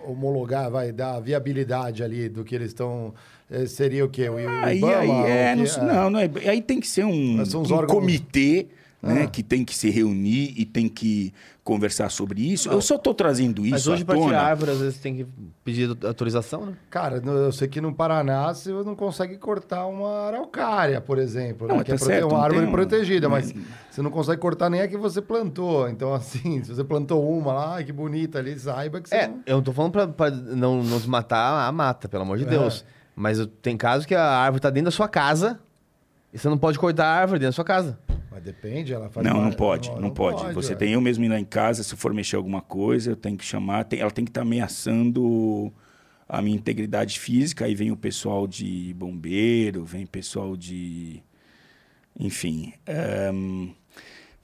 [0.06, 3.14] homologar, vai dar a viabilidade ali do que eles estão...
[3.50, 4.30] eh, Seria o quê?
[4.30, 4.98] O, o Aí, Ibama?
[5.26, 8.68] aí, é, não, não, não é- aí tem que ser um, um comitê,
[9.02, 9.28] né, Ah.
[9.28, 11.34] que tem que se reunir e tem que
[11.64, 12.70] conversar sobre isso.
[12.70, 14.26] Eu só estou trazendo isso Mas hoje, tona.
[14.26, 15.28] tirar árvore, às vezes tem que
[15.64, 16.74] pedir autorização, né?
[16.90, 21.78] Cara, eu sei que no Paraná você não consegue cortar uma araucária, por exemplo, Não,
[21.78, 21.84] né?
[21.84, 23.54] que é tá prote- certo, uma não árvore tem um- protegida, mas
[23.90, 25.88] você não consegue cortar nem a que você plantou.
[25.90, 29.40] Então, assim, se você plantou uma lá, que bonita ali, saiba que você É, não...
[29.46, 32.48] eu não tô falando pra, pra não, não desmatar a mata, pelo amor de É.
[32.48, 32.84] Deus.
[33.16, 35.60] Mas tem casos que a árvore tá dentro da sua casa
[36.34, 38.00] e você não pode cortar a árvore dentro da sua casa.
[38.32, 40.54] Mas depende, ela faz Não, uma- não pode, não, pode.
[40.54, 40.76] Você ué.
[40.78, 43.44] tem eu mesmo ir lá em casa, se for mexer alguma coisa, eu tenho que
[43.44, 45.72] chamar, tem- ela tem que estar ameaçando
[46.30, 51.22] a minha integridade física, aí vem o pessoal de bombeiro, vem pessoal de.
[52.18, 52.74] Enfim.
[52.88, 53.70] ehm,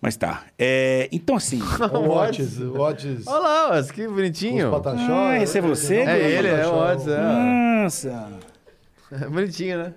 [0.02, 0.46] Mas tá.
[0.60, 1.60] É, então, assim.
[1.92, 3.26] O Otis, o Otis...
[3.26, 3.40] Olha
[3.72, 4.70] lá, que bonitinho.
[5.10, 6.76] Ah, esse é você, não, É os ele, é o.
[6.76, 7.18] Otis, é.
[7.84, 8.40] Nossa!
[9.12, 9.94] É bonitinho, né?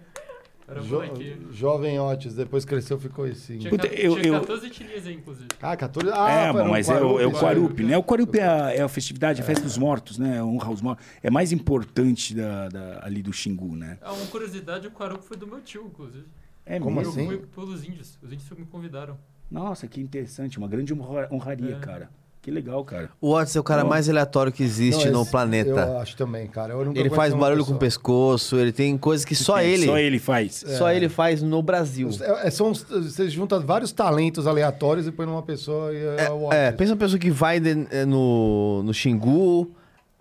[0.71, 1.53] Era um Jo- bonequinho.
[1.53, 3.59] jovem Otis, depois cresceu, ficou assim.
[3.59, 5.49] Tinha, Puta, eu- tinha eu- 14 etnias aí, inclusive.
[5.61, 6.09] Ah, 14...
[6.15, 7.97] Ah, é, era bom, um mas é o, é o Quarup, Quarup, né?
[7.99, 10.41] O Quarup é a, é a festividade, a festa dos mortos, né?
[10.43, 11.05] Honra aos mortos.
[11.23, 13.99] É mais importante da, da- ali do Xingu, né?
[14.01, 16.27] Ah, uma curiosidade, o Quarup foi do meu tio, inclusive.
[16.65, 17.13] É Como mesmo?
[17.13, 17.23] assim?
[17.25, 18.17] Eu fui pelos índios.
[18.23, 19.19] Os índios me convidaram.
[19.51, 20.57] Nossa, que interessante.
[20.59, 21.81] Uma grande honra- honraria, É.
[21.81, 22.09] cara.
[22.43, 23.11] Que legal, cara.
[23.21, 23.91] O Otis é o cara Não.
[23.91, 25.69] mais aleatório que existe Não, no esse- planeta.
[25.69, 26.73] Eu acho também, cara.
[26.95, 30.65] Ele faz barulho com o pescoço, ele tem coisas que só ele, Só ele faz.
[30.79, 32.09] só ele faz no Brasil.
[32.23, 36.51] É, é, são, você junta vários talentos aleatórios e põe numa pessoa e é, o
[36.51, 36.77] É, Otis.
[36.79, 39.71] pensa uma pessoa que vai de- eh, no, no Xingu,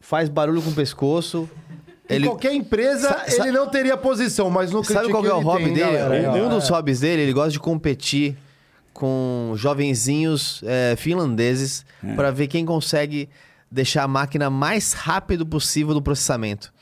[0.01, 1.49] faz barulho com o pescoço.
[2.09, 5.33] Em Ele, qualquer empresa, Sa- ele não teria posição, mas no sabe qual que é
[5.33, 5.97] o hobby tem, dele?
[5.97, 6.49] galera, um, um é.
[6.49, 8.35] dos hobbies dele, ele gosta de competir
[8.93, 12.13] com jovenzinhos eh, finlandeses É.
[12.15, 13.29] pra ver quem consegue
[13.71, 16.73] deixar a máquina mais rápido possível do processamento.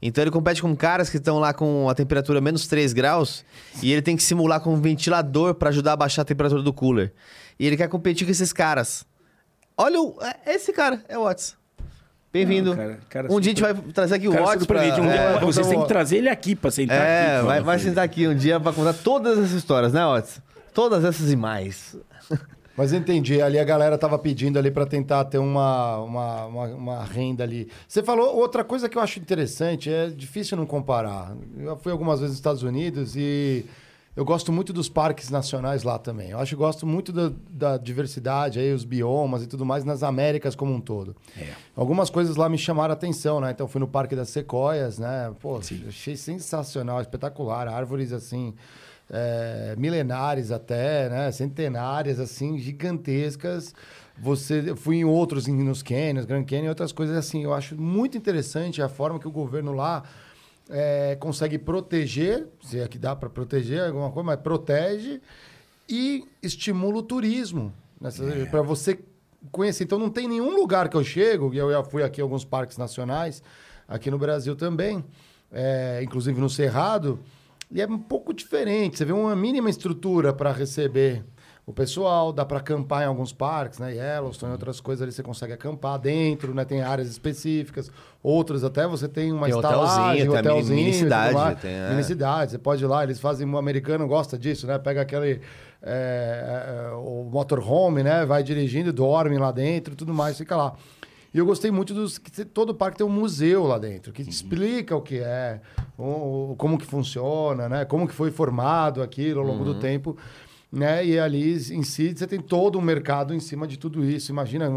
[0.00, 3.44] Então ele compete com caras que estão lá com a temperatura menos 3 graus
[3.80, 6.72] e ele tem que simular com um ventilador pra ajudar a baixar a temperatura do
[6.72, 7.12] cooler.
[7.58, 9.06] E ele quer competir com esses caras.
[9.76, 11.56] Olha o, é esse cara, é o Watts.
[12.32, 12.72] Bem-vindo.
[13.28, 14.80] Um dia a gente vai trazer aqui o Watts pra...
[14.80, 17.46] Um é, vocês têm que trazer ele aqui pra sentar é, aqui.
[17.46, 17.84] vai, fala vai ele.
[17.84, 20.40] sentar aqui um dia pra contar todas essas histórias, né, Watts?
[20.72, 21.96] Todas essas e mais.
[22.76, 27.04] Mas entendi, ali a galera tava pedindo ali para tentar ter uma, uma, uma, uma
[27.04, 27.68] renda ali.
[27.86, 31.36] Você falou outra coisa que eu acho interessante, é difícil não comparar.
[31.58, 33.66] Eu fui algumas vezes nos Estados Unidos e
[34.14, 36.30] eu gosto muito dos parques nacionais lá também.
[36.30, 40.02] Eu acho que gosto muito da, da diversidade, aí, os biomas e tudo mais nas
[40.02, 41.16] Américas como um todo.
[41.38, 41.48] É.
[41.74, 43.50] Algumas coisas lá me chamaram a atenção, né?
[43.50, 45.32] Então fui no Parque das Sequoias, né?
[45.40, 45.58] Pô,
[45.88, 47.68] achei sensacional, espetacular.
[47.68, 48.54] Árvores assim,
[49.12, 51.30] é, milenares até, né?
[51.30, 53.74] Centenárias, assim, gigantescas.
[54.18, 57.44] Você eu fui em outros, em- nos canyons, Grand Canyon, outras coisas assim.
[57.44, 60.02] Eu acho muito interessante a forma que o governo lá
[60.70, 65.20] é, consegue proteger, se é que dá para proteger alguma coisa, mas protege
[65.88, 67.72] e estimula o turismo.
[68.50, 68.98] Para você
[69.50, 69.84] conhecer.
[69.84, 72.44] Então, não tem nenhum lugar que eu chego, e eu já fui aqui em alguns
[72.44, 73.42] parques nacionais,
[73.88, 75.04] aqui no Brasil também,
[75.50, 77.18] é, inclusive no Cerrado,
[77.72, 78.98] e é um pouco diferente.
[78.98, 81.24] Você vê uma mínima estrutura para receber
[81.64, 83.94] o pessoal, dá para acampar em alguns parques, né?
[83.94, 86.64] Yellowstone e outras coisas ali você consegue acampar dentro, né?
[86.64, 87.88] Tem áreas específicas,
[88.20, 91.60] outras até você tem uma Tem estalagem, hotelzinho, tem mini- hotelzinho, mini e tudo cidade,
[91.60, 91.90] tem, é.
[91.90, 94.76] Mini cidade, você pode ir lá, eles fazem, o americano gosta disso, né?
[94.78, 95.40] Pega aquele
[95.80, 98.24] é, é, o motorhome, né?
[98.26, 100.74] Vai dirigindo, dorme lá dentro, tudo mais, fica lá.
[101.34, 104.30] E eu gostei muito dos que todo parque tem um museu lá dentro que te
[104.30, 105.60] explica o que é,
[105.98, 107.84] o, como que funciona, né?
[107.86, 110.16] Como que foi formado aquilo ao longo do tempo.
[110.70, 111.04] Né?
[111.04, 114.30] E ali em si você tem todo um mercado em cima de tudo isso.
[114.30, 114.68] Imagina,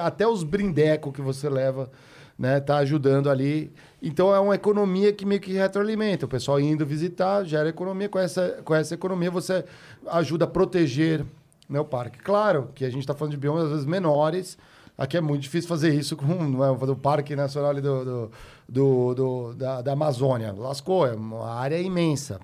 [0.00, 1.90] até os brindecos que você leva,
[2.36, 2.58] né?
[2.58, 3.72] Tá ajudando ali.
[4.02, 6.26] Então é uma economia que meio que retroalimenta.
[6.26, 8.08] O pessoal indo visitar, gera economia.
[8.08, 9.64] Com essa, com essa economia você
[10.08, 11.24] ajuda a proteger
[11.68, 12.18] né, o parque.
[12.18, 14.58] Claro que a gente está falando de biomas às vezes menores.
[15.00, 18.30] Aqui é muito difícil fazer isso com não é, o Parque Nacional do, do,
[18.68, 20.52] do- do- da, da Amazônia.
[20.52, 22.38] Lascou, é uma área imensa.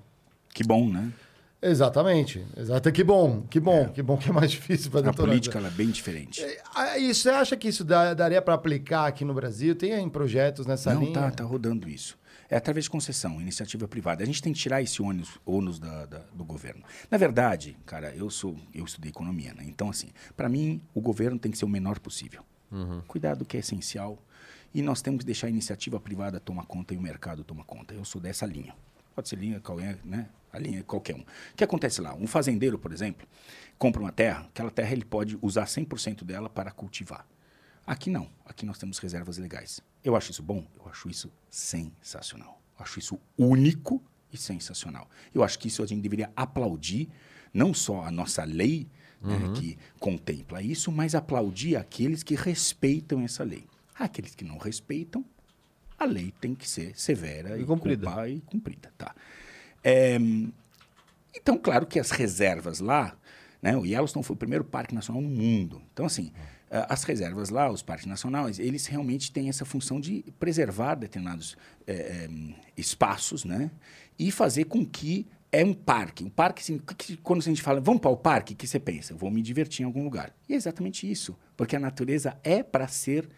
[0.53, 1.13] Que bom, né?
[1.61, 2.43] Exatamente.
[2.55, 2.91] Exato.
[2.91, 5.89] Que bom, que bom, que bom que é mais difícil para A política é bem
[5.89, 6.43] diferente.
[6.97, 9.75] E você acha que isso dá- daria para aplicar aqui no Brasil?
[9.75, 11.13] Tem em projetos nessa Não, linha?
[11.13, 12.17] tá, tá rodando isso.
[12.49, 14.23] É através de concessão, iniciativa privada.
[14.23, 16.83] A gente tem que tirar esse ônus, ônus da- da- do governo.
[17.11, 19.63] Na verdade, cara, eu sou, eu estudei economia, né?
[19.67, 22.43] Então, assim, para mim, o governo tem que ser o menor possível.
[23.07, 24.21] Cuidar do que é essencial.
[24.73, 27.93] E nós temos que deixar a iniciativa privada tomar conta e o mercado tomar conta.
[27.93, 28.73] Eu sou dessa linha.
[29.15, 30.29] Pode ser linha, qual é, né?
[30.53, 31.21] A linha é qualquer um.
[31.21, 31.25] O
[31.55, 32.13] que acontece lá?
[32.15, 33.27] Um fazendeiro, por exemplo,
[33.77, 37.25] compra uma terra, aquela terra ele pode usar 100% dela para cultivar.
[37.85, 38.29] Aqui não.
[38.45, 39.81] Aqui nós temos reservas legais.
[40.07, 40.65] Eu acho isso bom?
[40.79, 42.61] Eu acho isso sensacional.
[42.79, 44.01] Eu acho isso único
[44.31, 45.09] e sensacional.
[45.35, 47.09] Eu acho que isso a gente deveria aplaudir,
[47.53, 48.87] não só a nossa lei,
[49.21, 53.65] né, que contempla isso, mas aplaudir aqueles que respeitam essa lei.
[53.99, 55.25] Aqueles que não respeitam,
[55.99, 58.29] a lei tem que ser severa E e, cumprida.
[58.29, 58.93] e cumprida.
[58.97, 59.13] Tá.
[59.83, 60.17] É,
[61.35, 63.17] então, claro que as reservas lá,
[63.61, 65.81] né, o Yellowstone foi o primeiro parque nacional no mundo.
[65.91, 66.56] Então, assim, eh,
[66.89, 71.55] as reservas lá, os parques nacionais, eles realmente têm essa função de preservar determinados
[71.85, 73.71] eh, eh, espaços, né,
[74.19, 76.23] e fazer com que é um parque.
[76.25, 78.79] Um parque, assim, que- quando a gente fala, vamos para o parque, o que você
[78.79, 79.15] pensa?
[79.15, 80.35] Vou me divertir em algum lugar.
[80.49, 83.29] E é exatamente isso, porque a natureza é para ser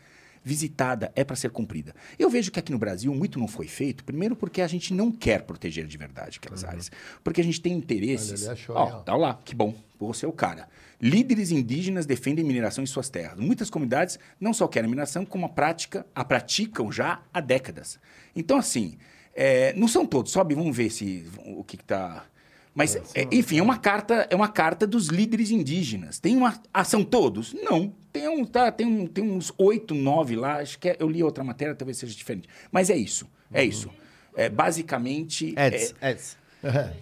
[0.44, 1.94] visitada, é para ser cumprida.
[2.18, 5.12] Eu vejo que aqui no Brasil muito não foi feito, primeiro porque a gente não
[5.12, 6.92] quer proteger de verdade aquelas áreas,
[7.24, 8.44] porque a gente tem interesses.
[8.44, 9.00] Olha, ele achou ó.
[9.02, 10.68] tá lá, que bom, você é o cara.
[11.02, 13.40] Líderes indígenas defendem mineração em suas terras.
[13.40, 18.00] Muitas comunidades não só querem mineração, como a prática, a praticam já há décadas.
[18.36, 18.98] Então, assim,
[19.34, 20.32] é, não são todos.
[20.32, 22.26] Sobe, vamos ver se o que está.
[22.74, 26.20] Mas, é, enfim, é uma carta, é uma carta dos líderes indígenas.
[26.20, 26.62] Tem uma.
[26.74, 27.54] Ah, são todos?
[27.54, 27.94] Não.
[28.14, 30.58] Tem, um, tá, tem, um, tem uns oito, nove lá.
[30.58, 32.48] Acho que é- eu li outra matéria, talvez seja diferente.
[32.72, 33.28] Mas é isso.
[33.52, 33.90] É isso.
[34.36, 35.54] É, basicamente.
[35.58, 36.38] é- Eds, Eds.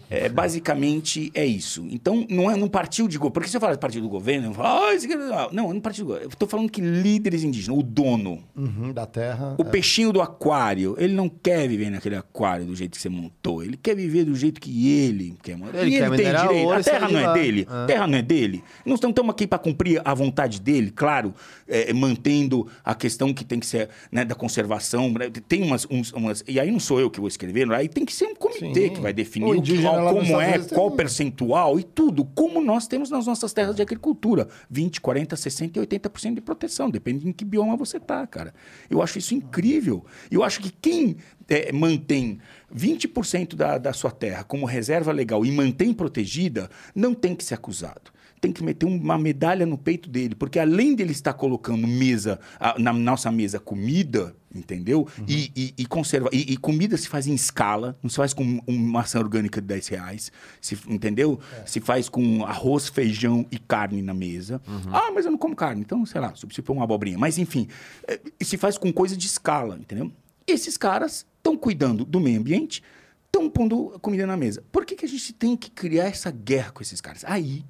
[0.10, 1.86] É, basicamente é isso.
[1.90, 3.34] Então, não é num partido de governo.
[3.34, 5.82] Porque se eu falar de partido do governo, eu falo, ah, aqui não, não, não
[5.82, 6.26] partido do governo.
[6.28, 9.56] Eu estou falando que líderes indígenas, o dono, Uhum, da terra.
[9.58, 13.64] o peixinho do aquário, ele não quer viver naquele aquário do jeito que você montou.
[13.64, 15.54] Ele quer viver do jeito que ele quer.
[15.74, 16.72] Ele e quer ele tem direito.
[16.72, 17.34] A terra não é lá.
[17.34, 17.68] dele.
[17.70, 17.84] Ah.
[17.84, 18.64] A terra não é dele.
[18.86, 21.34] Nós não estamos aqui para cumprir a vontade dele, claro,
[21.68, 25.10] é, mantendo a questão que tem que ser né, da conservação.
[25.12, 26.44] né, Tem umas, uns- umas.
[26.48, 28.94] E aí não sou eu que vou escrever, aí tem que ser um comitê Sim.
[28.94, 33.10] que vai definir Indígena nos como é, tem qual percentual e tudo, como nós temos
[33.10, 34.48] nas nossas terras de agricultura.
[34.70, 38.54] 20, 40, 60 e 80% de proteção, depende em que bioma você tá, cara.
[38.90, 40.06] Eu acho isso incrível.
[40.30, 41.18] Eu acho que quem
[41.50, 42.40] eh, mantém
[42.76, 47.56] 20% da, da sua terra como reserva legal e mantém protegida, não tem que ser
[47.56, 48.17] acusado.
[48.40, 52.40] Tem que meter uma medalha no peito dele, porque além dele estar colocando mesa,
[52.78, 55.08] na nossa mesa comida, entendeu?
[55.28, 56.30] E, e, e conserva.
[56.32, 59.68] E, e comida se faz em escala, não se faz com uma maçã orgânica de
[59.68, 60.32] 10 reais,
[60.62, 61.40] se, entendeu?
[61.66, 64.62] Se faz com arroz, feijão e carne na mesa.
[64.92, 67.18] Ah, mas eu não como carne, então, sei lá, se for uma abobrinha.
[67.18, 67.68] Mas enfim,
[68.08, 70.12] eh, se faz com coisa de escala, entendeu?
[70.46, 72.84] Esses caras estão cuidando do meio ambiente,
[73.26, 74.64] estão pondo comida na mesa.
[74.72, 77.24] Por que, que a gente tem que criar essa guerra com esses caras?
[77.26, 77.66] Aí,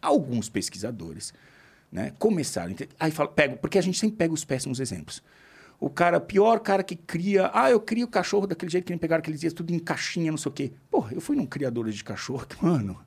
[0.00, 1.32] alguns pesquisadores
[1.90, 2.74] né, começaram.
[2.98, 5.22] Aí fala, pego, porque a gente sempre pega os péssimos exemplos.
[5.80, 7.50] O cara, pior cara que cria.
[7.54, 10.30] Ah, eu crio o cachorro daquele jeito que nem pegaram aqueles dias, tudo em caixinha,
[10.30, 10.72] não sei o quê.
[10.90, 12.98] Porra, eu fui num criador de cachorro que, mano.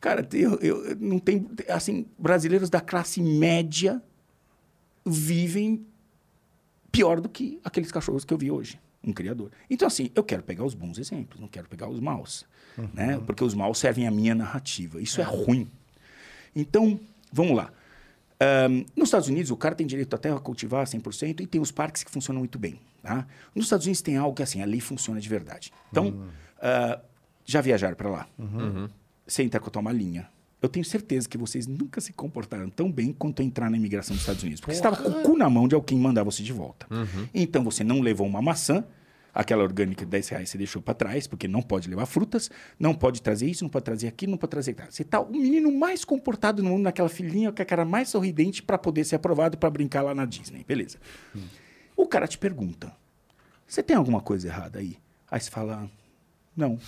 [0.00, 1.48] cara, eu eu não tem.
[1.68, 4.00] Assim, brasileiros da classe média
[5.04, 5.84] vivem
[6.92, 8.80] pior do que aqueles cachorros que eu vi hoje.
[9.02, 9.50] Um criador.
[9.68, 12.46] Então, assim, eu quero pegar os bons exemplos, não quero pegar os maus.
[12.94, 13.20] Né?
[13.26, 15.00] Porque os maus servem à minha narrativa.
[15.00, 15.68] Isso é ruim.
[16.54, 16.98] Então,
[17.32, 17.72] vamos lá.
[18.40, 21.60] Ahn, nos Estados Unidos, o cara tem direito à terra a cultivar 100% e tem
[21.60, 22.80] os parques que funcionam muito bem.
[23.02, 23.26] Tá?
[23.54, 25.72] Nos Estados Unidos tem algo que, assim, a lei funciona de verdade.
[25.90, 26.26] Então,
[26.60, 26.98] ah,
[27.44, 28.26] já viajaram para lá?
[29.26, 30.28] Você entra com uma linha.
[30.62, 34.22] Eu tenho certeza que vocês nunca se comportaram tão bem quanto entrar na imigração dos
[34.22, 34.60] Estados Unidos.
[34.60, 36.86] Porque você estava com o cu na mão de alguém mandar você de volta.
[37.32, 38.84] Então, você não levou uma maçã,
[39.34, 42.94] aquela orgânica de 10 reais você deixou para trás, porque não pode levar frutas, não
[42.94, 44.72] pode trazer isso, não pode trazer aquilo, não pode trazer...
[44.72, 44.90] aquilo.
[44.90, 48.62] Você tá o menino mais comportado no mundo, naquela filhinha com a cara mais sorridente
[48.62, 50.64] para poder ser aprovado para brincar lá na Disney.
[50.66, 50.98] Beleza.
[51.96, 52.92] O cara te pergunta,
[53.66, 54.96] você tem alguma coisa errada aí?
[55.30, 55.88] Aí você fala,
[56.56, 56.78] não.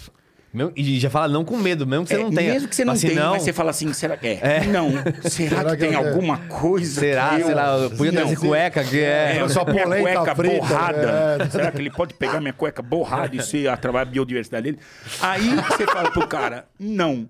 [0.77, 2.53] E já fala não com medo, mesmo que você É, não tenha.
[2.53, 4.67] Mesmo que você não Assim, tenha, não, mas você fala assim, será que é?
[4.67, 4.91] Não.
[5.31, 7.01] Será, Será que, que tem eu- alguma coisa?
[7.01, 7.37] Será?
[7.37, 7.67] que eu- Será?
[7.79, 9.39] Eu podia trazer cueca, que é.
[9.39, 11.39] É, Só minha cueca frita, borrada.
[11.41, 11.49] é.
[11.51, 14.79] Será que ele pode pegar minha cueca borrada e ser atravar a biodiversidade dele?
[15.23, 17.27] Aí você fala pro cara, não.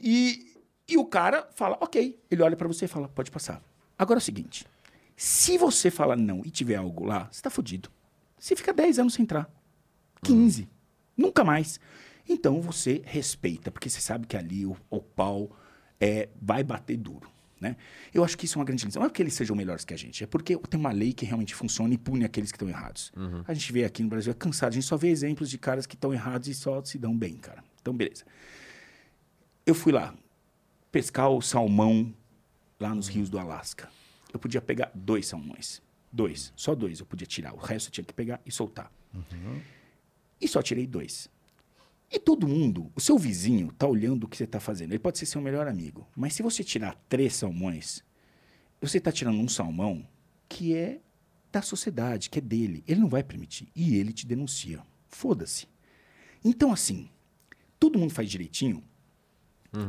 [0.00, 0.54] E,
[0.88, 2.18] e o cara fala, ok.
[2.30, 3.60] Ele olha pra você e fala, pode passar.
[3.98, 4.64] Agora é o seguinte:
[5.16, 7.90] se você fala não e tiver algo lá, você tá fudido.
[8.38, 9.48] Você fica 10 anos sem entrar.
[10.22, 10.68] 15.
[11.16, 11.80] Nunca mais.
[12.28, 15.56] Então você respeita, porque você sabe que ali o, o pau
[15.98, 17.30] é, vai bater duro.
[17.60, 17.76] Né?
[18.14, 19.00] Eu acho que isso é uma grande lição.
[19.00, 21.24] Não é porque eles sejam melhores que a gente, é porque tem uma lei que
[21.24, 23.10] realmente funciona e pune aqueles que estão errados.
[23.46, 25.86] A gente vê aqui no Brasil, é cansado, a gente só vê exemplos de caras
[25.86, 27.64] que estão errados e só se dão bem, cara.
[27.80, 28.24] Então, beleza.
[29.66, 30.14] Eu fui lá
[30.92, 32.14] pescar o salmão
[32.78, 33.88] lá nos rios do Alasca.
[34.32, 35.82] Eu podia pegar dois salmões.
[36.12, 36.52] Dois.
[36.54, 37.54] Só dois eu podia tirar.
[37.54, 38.92] O resto eu tinha que pegar e soltar.
[40.40, 41.28] E só tirei dois.
[42.10, 44.92] E todo mundo, o seu vizinho, tá olhando o que você tá fazendo.
[44.92, 46.08] Ele pode ser seu melhor amigo.
[46.16, 48.02] Mas se você tirar três salmões,
[48.80, 50.06] você tá tirando um salmão
[50.48, 51.00] que é
[51.52, 52.82] da sociedade, que é dele.
[52.86, 53.68] Ele não vai permitir.
[53.76, 54.82] E ele te denuncia.
[55.08, 55.66] Foda-se.
[56.42, 57.10] Então, assim,
[57.78, 58.82] todo mundo faz direitinho.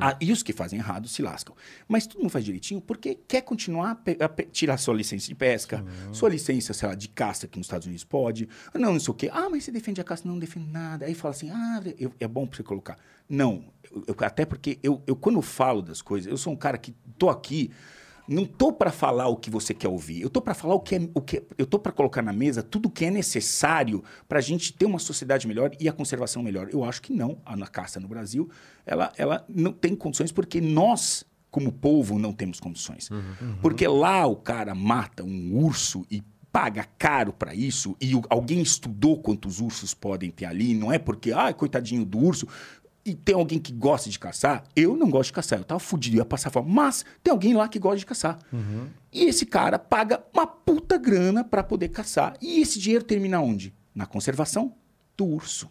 [0.02, 1.56] Ah, e os que fazem errado se lascam.
[1.88, 5.84] Mas todo mundo faz direitinho porque quer continuar a, a tirar sua licença de pesca,
[6.12, 8.50] sua licença, sei lá, de caça que nos Estados Unidos pode.
[8.74, 9.30] Não, não sei o quê.
[9.32, 10.24] Ah, mas você defende a caça?
[10.26, 11.06] Não, não defende nada.
[11.06, 12.98] Aí fala assim, ah, eu- é bom pra você colocar.
[13.30, 16.58] Não, eu- eu- até porque eu, eu, quando eu falo das coisas, eu sou um
[16.58, 17.72] cara que tô aqui,
[18.30, 20.22] não tô para falar o que você quer ouvir.
[20.22, 22.32] Eu tô para falar o que é, o que é- eu tô para colocar na
[22.32, 25.92] mesa tudo o que é necessário para a gente ter uma sociedade melhor e a
[25.94, 26.70] conservação melhor.
[26.72, 27.40] Eu acho que não.
[27.46, 28.50] A caça no Brasil,
[28.86, 33.10] ela, ela não tem condições porque nós como povo não temos condições.
[33.62, 36.22] Porque lá o cara mata um urso e
[36.52, 40.98] paga caro para isso e o- alguém estudou quantos ursos podem ter ali, não é
[41.00, 42.48] porque, ah, coitadinho do urso,
[43.10, 46.18] e tem alguém que gosta de caçar, eu não gosto de caçar, eu tava fudido,
[46.18, 48.38] ia passar fome, mas tem alguém lá que gosta de caçar.
[49.12, 52.36] E esse cara paga uma puta grana para poder caçar.
[52.42, 53.74] E esse dinheiro termina onde?
[53.96, 54.76] Na conservação
[55.18, 55.70] do urso.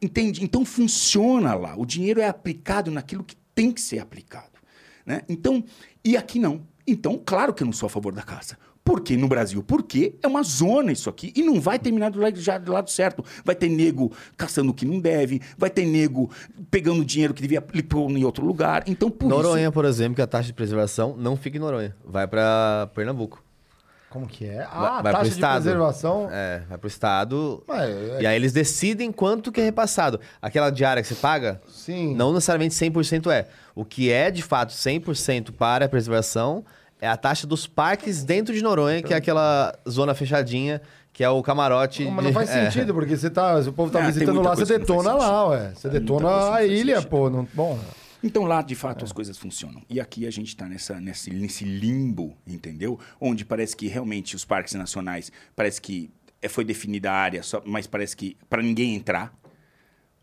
[0.00, 0.44] Entende?
[0.44, 1.74] Então funciona lá.
[1.76, 4.58] O dinheiro é aplicado naquilo que tem que ser aplicado.
[5.04, 5.22] Né?
[5.28, 5.64] Então,
[6.04, 6.66] e aqui não.
[6.86, 8.56] Então, claro que eu não sou a favor da caça.
[8.88, 9.62] Por que no Brasil?
[9.62, 12.88] Porque é uma zona isso aqui e não vai terminar do lado, já do lado
[12.90, 13.22] certo.
[13.44, 16.30] Vai ter nego caçando o que não deve, vai ter nego
[16.70, 18.84] pegando dinheiro que devia pôr em outro lugar.
[18.86, 19.72] Então, por Noronha, isso...
[19.72, 21.94] por exemplo, que a taxa de preservação não fica em Noronha.
[22.02, 23.44] Vai pra Pernambuco.
[24.08, 24.56] Como que é?
[24.56, 25.62] Vai- Ah, vai pro taxa de estado.
[25.64, 26.28] preservação.
[26.32, 27.62] É, vai pro estado.
[27.68, 30.18] Ué, é- E aí eles decidem quanto que é repassado.
[30.40, 32.14] Aquela diária que você paga, Sim.
[32.14, 33.48] não necessariamente 100% é.
[33.74, 36.64] O que é, de fato, 100% para a preservação
[37.00, 40.80] é a taxa dos parques dentro de Noronha, que é aquela zona fechadinha,
[41.12, 42.04] que é o camarote.
[42.04, 42.70] Não, mas de- não faz é.
[42.70, 45.72] sentido, porque você tá, se o povo tá tem visitando lá, você detona lá, ué.
[45.74, 47.10] Você muita detona a ilha, sentido.
[47.10, 47.30] pô.
[47.30, 47.78] Não, bom,
[48.22, 49.80] Então lá, de fato, as coisas funcionam.
[49.88, 52.98] E aqui a gente está nessa, nesse, nesse limbo, entendeu?
[53.20, 56.10] Onde parece que realmente os parques nacionais, parece que
[56.42, 59.32] é, foi definida a área, só, mas parece que para ninguém entrar.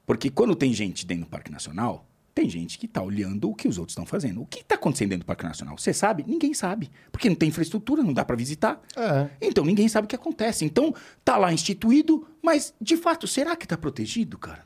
[0.06, 2.06] Porque quando tem gente dentro do Parque Nacional,
[2.36, 4.42] tem gente que está olhando o que os outros estão fazendo.
[4.42, 5.78] O que está acontecendo dentro do Parque Nacional?
[5.78, 6.26] Você sabe?
[6.28, 6.92] Ninguém sabe.
[7.10, 8.82] Porque não tem infraestrutura, não dá para visitar.
[8.98, 9.30] É.
[9.42, 10.66] Então ninguém sabe o que acontece.
[10.66, 14.66] Então tá lá instituído, mas de fato, será que está protegido, cara?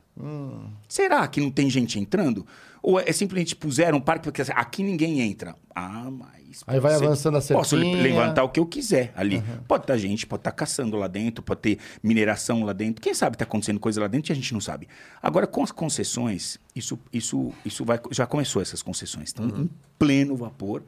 [0.88, 2.46] Será que não tem gente entrando?
[2.82, 5.56] Ou é simplesmente puseram um parque porque assim, aqui ninguém entra?
[5.76, 6.64] Ah, mas.
[6.66, 8.02] Aí vai ser- avançando a Posso cerquinha.
[8.02, 9.44] levantar o que eu quiser ali.
[9.68, 13.02] Pode estar gente, pode estar caçando lá dentro, pode ter mineração lá dentro.
[13.02, 14.88] Quem sabe está acontecendo coisa lá dentro e a gente não sabe.
[15.22, 19.30] Agora, com as concessões, isso, isso, isso vai, já começou essas concessões.
[19.30, 19.70] Estão em
[20.00, 20.84] pleno vapor.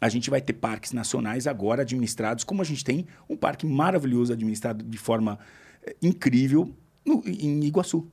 [0.00, 4.32] A gente vai ter parques nacionais agora administrados, como a gente tem um parque maravilhoso
[4.32, 5.38] administrado de forma
[5.86, 8.08] eh, incrível no- em Iguaçu.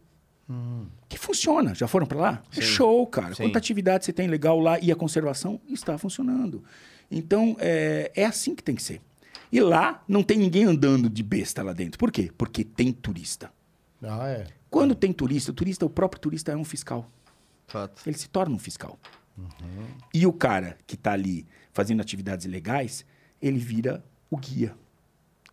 [1.07, 1.75] Que funciona.
[1.75, 2.43] Já foram para lá?
[2.55, 3.35] É show, cara.
[3.35, 3.43] Sim.
[3.43, 6.63] Quanta atividade você tem legal lá e a conservação está funcionando.
[7.11, 9.01] Então, é, é assim que tem que ser.
[9.51, 11.97] E lá não tem ninguém andando de besta lá dentro.
[11.97, 12.31] Por quê?
[12.37, 13.51] Porque tem turista.
[14.01, 14.47] Ah, é.
[14.69, 17.09] Quando tem turista, o turista, o próprio turista é um fiscal.
[17.67, 18.01] Fato.
[18.05, 18.99] Ele se torna um fiscal.
[20.13, 23.05] E o cara que está ali fazendo atividades ilegais,
[23.41, 24.75] ele vira o guia.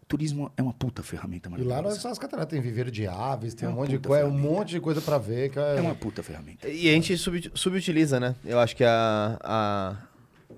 [0.08, 1.82] Turismo é uma puta ferramenta E lá maravilhosa.
[1.82, 3.98] não é só as cataratas, tem viveiro de aves, tem É um uma monte de
[3.98, 4.50] coisa, um ferramenta.
[4.54, 5.50] monte de coisa pra ver.
[5.50, 5.76] Que é...
[5.78, 6.68] É uma puta ferramenta.
[6.68, 8.34] E a gente sub- subutiliza, né?
[8.44, 9.96] Eu acho que a, a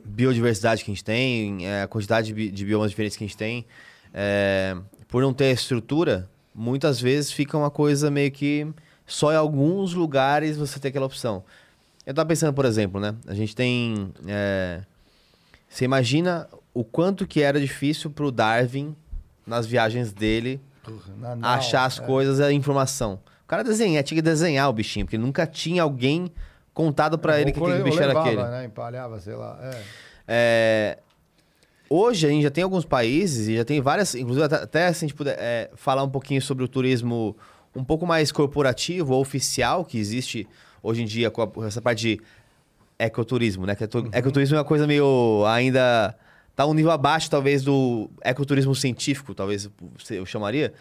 [0.05, 3.27] biodiversidade que a gente tem, é, a quantidade de, bi- de biomas diferentes que a
[3.27, 3.65] gente tem,
[4.13, 4.77] é,
[5.09, 8.67] por não ter estrutura, muitas vezes fica uma coisa meio que
[9.07, 11.43] só em alguns lugares você tem aquela opção.
[12.05, 13.15] Eu tava pensando, por exemplo, né?
[13.27, 14.13] A gente tem.
[14.27, 14.83] é,
[15.69, 18.95] você imagina o quanto que era difícil pro Darwin,
[19.49, 22.03] nas viagens dele, Porra, achar as é.
[22.05, 23.19] coisas, a informação.
[23.45, 26.31] O cara desenha, tinha que desenhar o bichinho, porque nunca tinha alguém
[26.75, 28.43] contado pra ele que aquele le- bicho ou era levava, aquele.
[28.45, 28.65] Né?
[28.67, 29.59] Empalhava, sei lá.
[29.61, 29.83] É.
[30.29, 30.99] É,
[31.91, 35.09] Hoje a gente já tem alguns países e já tem várias, inclusive até, se a
[35.09, 37.35] gente puder é, falar um pouquinho sobre o turismo
[37.75, 40.47] um pouco mais corporativo ou oficial que existe
[40.83, 42.21] hoje em dia com a- essa parte de
[42.99, 43.75] ecoturismo, né?
[43.75, 46.15] Que é tu- Ecoturismo é uma coisa meio ainda
[46.59, 49.71] tá um nível abaixo talvez do ecoturismo científico, talvez
[50.11, 50.75] eu chamaria.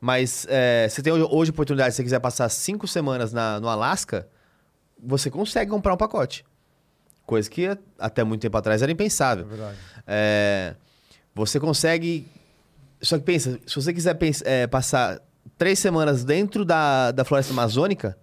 [0.00, 4.26] Mas é, você tem hoje, oportunidade, se você quiser passar cinco semanas na, no Alasca,
[4.98, 6.42] você consegue comprar um pacote.
[7.26, 9.44] Coisa que até muito tempo atrás era É impensável.
[9.44, 9.76] verdade.
[10.06, 10.74] É,
[11.34, 12.26] você consegue.
[13.02, 15.20] Só que pensa, se você quiser é, passar
[15.58, 18.16] três semanas dentro da, da floresta amazônica,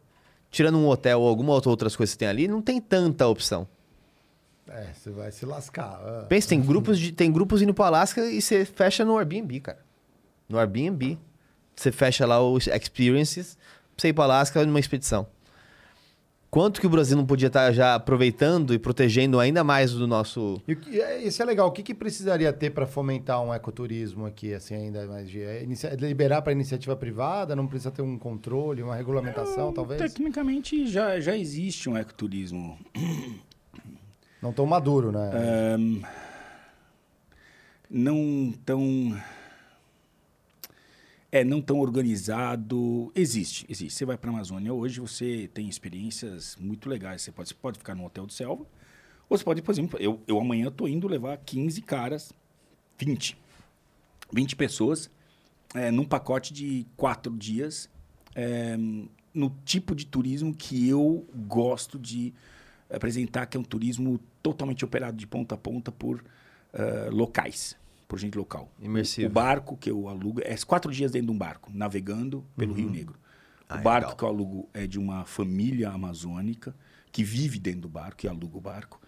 [0.49, 3.27] tirando um hotel ou alguma outra outras coisas que você tem ali, não tem tanta
[3.27, 3.67] opção.
[4.67, 5.99] É, você vai se lascar.
[6.05, 6.25] é.
[6.27, 9.79] Pensa, tem grupos, de, tem grupos indo pro Alasca e você fecha no Airbnb, cara.
[10.47, 11.17] No Airbnb.
[11.75, 15.25] Você fecha lá os experiences, pra você ir para Alasca numa expedição.
[16.49, 20.61] Quanto que o Brasil não podia estar já aproveitando e protegendo ainda mais do nosso.
[20.67, 21.69] E é, isso é legal.
[21.69, 25.41] O que, que precisaria ter para fomentar um ecoturismo aqui, assim, ainda mais de.
[25.41, 27.55] é, inicia- liberar para iniciativa privada?
[27.55, 30.01] Não precisa ter um controle, uma regulamentação, talvez?
[30.01, 32.77] Tecnicamente já, já existe um ecoturismo.
[34.41, 35.29] Não tão maduro, né?
[37.89, 39.21] Não tão.
[41.31, 43.11] É, não tão organizado.
[43.13, 43.97] Existe, existe.
[43.97, 47.21] Você vai para a Amazônia hoje, você tem experiências muito legais.
[47.21, 48.65] Você pode, você pode ficar no hotel de selva,
[49.29, 52.33] ou você pode, por exemplo, eu, eu amanhã estou indo levar 15 caras,
[52.97, 53.37] 20.
[54.33, 55.11] 20 pessoas,
[55.75, 57.89] é, num pacote de quatro dias,
[58.35, 58.77] é,
[59.33, 62.33] no tipo de turismo que eu gosto de
[62.89, 66.23] apresentar, que é um turismo totalmente operado de ponta a ponta por
[66.73, 67.77] eh, locais,
[68.07, 68.71] por gente local.
[68.79, 69.29] Imersivo.
[69.29, 72.89] O barco que eu alugo é quatro dias dentro de um barco, navegando pelo Rio
[72.89, 73.19] Negro.
[73.67, 74.17] Ah, o barco legal.
[74.17, 76.75] que eu alugo é de uma família amazônica
[77.11, 79.01] que vive dentro do barco e aluga o barco.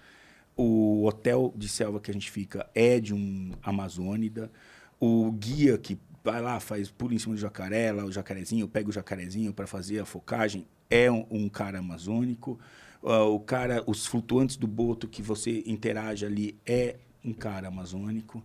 [0.56, 4.52] O hotel de selva que a gente fica é de um amazônida.
[5.00, 8.90] O guia que vai lá, faz pula em cima do jacaré, lá o jacarezinho, pega
[8.90, 12.60] o jacarezinho para fazer a focagem, é um, um cara amazônico.
[13.04, 18.44] Ah, o cara, os flutuantes do boto que você interage ali é um cara amazônico.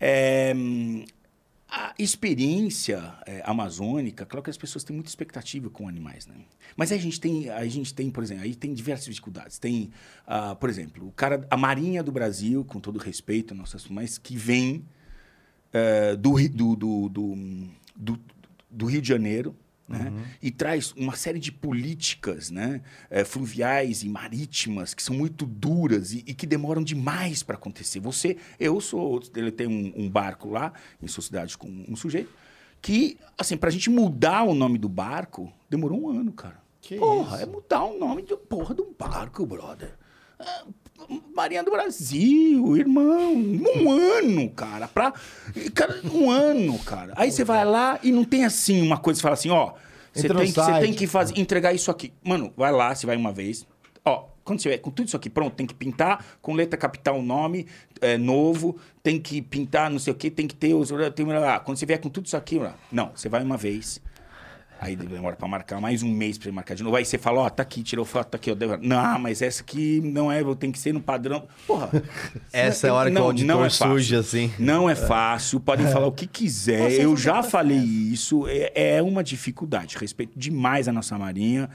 [0.00, 0.54] É,
[1.68, 6.34] a experiência é, amazônica, claro que as pessoas têm muita expectativa com animais, né?
[6.76, 9.58] Mas aí a gente tem, a gente tem, por exemplo, aí tem diversas dificuldades.
[9.58, 9.90] Tem,
[10.26, 14.36] ah, por exemplo, o cara, a Marinha do Brasil, com todo respeito, nossas, mas que
[14.36, 14.84] vem
[16.36, 17.36] Ri- do, do, do,
[17.96, 18.20] do,
[18.70, 19.54] do Rio de Janeiro,
[19.88, 20.12] né?
[20.42, 22.82] E traz uma série de políticas né?
[23.10, 28.00] eh, fluviais e marítimas que são muito duras e, e que demoram demais para acontecer.
[28.00, 30.72] Você, eu sou, ele tem um, um barco lá
[31.02, 32.30] em sociedade com um sujeito
[32.80, 36.60] que, assim, para a gente mudar o nome do barco, demorou um ano, cara.
[36.80, 37.44] Que porra, isso?
[37.44, 39.94] é mudar o nome do porra do barco, brother.
[40.38, 40.62] É,
[41.34, 43.32] Marinha do Brasil, irmão.
[43.34, 44.88] Um ano, cara.
[44.88, 45.12] Pra,
[45.74, 47.12] cara um ano, cara.
[47.16, 49.72] Aí você vai lá e não tem assim uma coisa, você fala assim, ó.
[50.12, 52.12] Você tem, que, você tem que fazer, entregar isso aqui.
[52.24, 53.66] Mano, vai lá, você vai uma vez.
[54.04, 57.18] Ó, quando você tiver com tudo isso aqui pronto, tem que pintar com letra capital
[57.18, 57.66] o nome
[58.00, 60.90] é, novo, tem que pintar não sei o que, tem que ter os.
[61.14, 61.60] Tem, lá.
[61.60, 62.60] Quando você vier com tudo isso aqui,
[62.90, 64.00] não, você vai uma vez.
[64.80, 66.94] Aí demora pra marcar mais um mês pra você marcar de novo.
[66.94, 68.56] Aí você fala, ó, tá aqui, tirou foto, tá aqui, ó.
[68.80, 71.48] Não, mas essa aqui não é, tem que ser no padrão.
[71.66, 71.90] Porra.
[72.52, 74.52] Essa é a hora que o auditor surge, assim.
[74.56, 76.92] Não é fácil, podem falar o que quiser.
[76.92, 79.96] Eu já falei isso, é, é uma dificuldade.
[79.98, 81.68] Respeito demais a nossa marinha,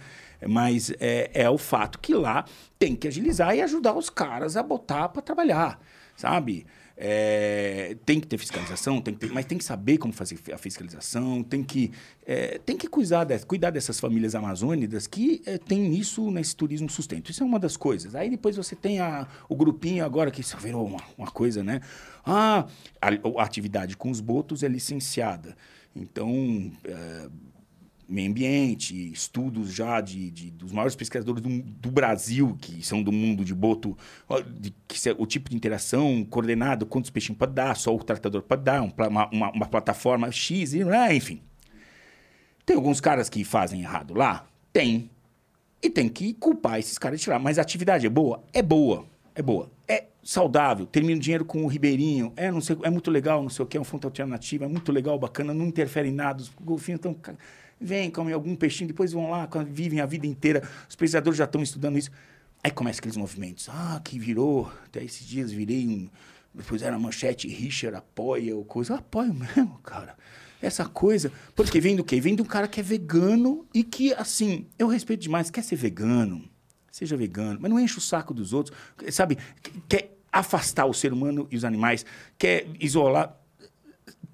[0.47, 2.45] mas é, é o fato que lá
[2.79, 5.77] tem que agilizar e ajudar os caras a botar pra trabalhar,
[6.15, 6.65] sabe?
[6.95, 10.57] É, tem que ter fiscalização, tem que ter- mas tem que saber como fazer a
[10.59, 11.91] fiscalização, tem que,
[12.25, 16.89] é, tem que cuidar, de- cuidar dessas famílias amazônicas que é, tem isso nesse turismo
[16.89, 17.31] sustento.
[17.31, 18.13] Isso é uma das coisas.
[18.13, 21.81] Aí depois você tem a- o grupinho agora que isso virou uma, uma coisa, né?
[22.25, 22.67] Ah,
[23.01, 25.57] a, a atividade com os botos é licenciada.
[25.95, 27.27] Então, é,
[28.13, 33.11] meio ambiente, estudos já de, de- dos maiores pesquisadores do, do Brasil, que são do
[33.11, 33.97] mundo de boto,
[34.59, 38.63] de, que o tipo de interação coordenado, quantos peixinhos pode dar, só o tratador pode
[38.63, 41.41] dar, um uma, uma, uma plataforma X, né, enfim.
[42.65, 44.47] Tem alguns caras que fazem errado lá?
[44.71, 45.09] Tem.
[45.81, 47.39] E tem que culpar esses caras de tirar.
[47.39, 48.41] Mas a atividade é boa?
[48.53, 49.05] É boa.
[49.35, 49.69] É boa.
[49.85, 50.85] É saudável.
[50.85, 52.31] Termina o dinheiro com o Ribeirinho.
[52.37, 54.67] É, não sei, é muito legal, não sei o que, é uma fonte alternativa, é
[54.67, 56.41] muito legal, bacana, não interfere em nada.
[56.41, 57.13] Os golfinhos estão.
[57.83, 60.63] Vem, comem algum peixinho, depois vão lá, vivem a vida inteira.
[60.89, 62.09] Os pesquisadores já estão estudando isso.
[62.63, 63.67] Aí começa aqueles movimentos.
[63.69, 64.71] Ah, que virou.
[64.85, 66.09] Até esses dias virei um.
[66.55, 68.93] Depois era manchete, Richard apoia ou coisa.
[68.93, 70.15] Eu apoio mesmo, cara.
[70.61, 71.29] Essa coisa.
[71.55, 72.21] Porque vem do quê?
[72.21, 75.49] Vem de um cara que é vegano e que, assim, eu respeito demais.
[75.49, 76.49] Quer ser vegano?
[76.89, 77.59] Seja vegano.
[77.59, 78.77] Mas não enche o saco dos outros.
[79.11, 79.37] Sabe?
[79.89, 82.05] Quer afastar o ser humano e os animais.
[82.37, 83.37] Quer isolar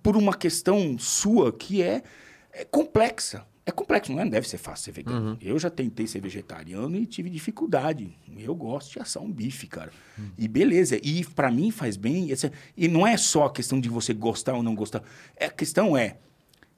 [0.03, 2.03] por uma questão sua que é,
[2.51, 3.45] é complexa.
[3.65, 4.25] É complexo, não é?
[4.27, 5.37] deve ser fácil ser vegano.
[5.39, 8.11] Eu já tentei ser vegetariano e tive dificuldade.
[8.35, 9.91] Eu gosto de assar um bife, cara.
[10.35, 10.99] E beleza.
[11.03, 12.29] E para mim faz bem.
[12.75, 15.03] E não é só a questão de você gostar ou não gostar.
[15.35, 16.17] É, a questão é,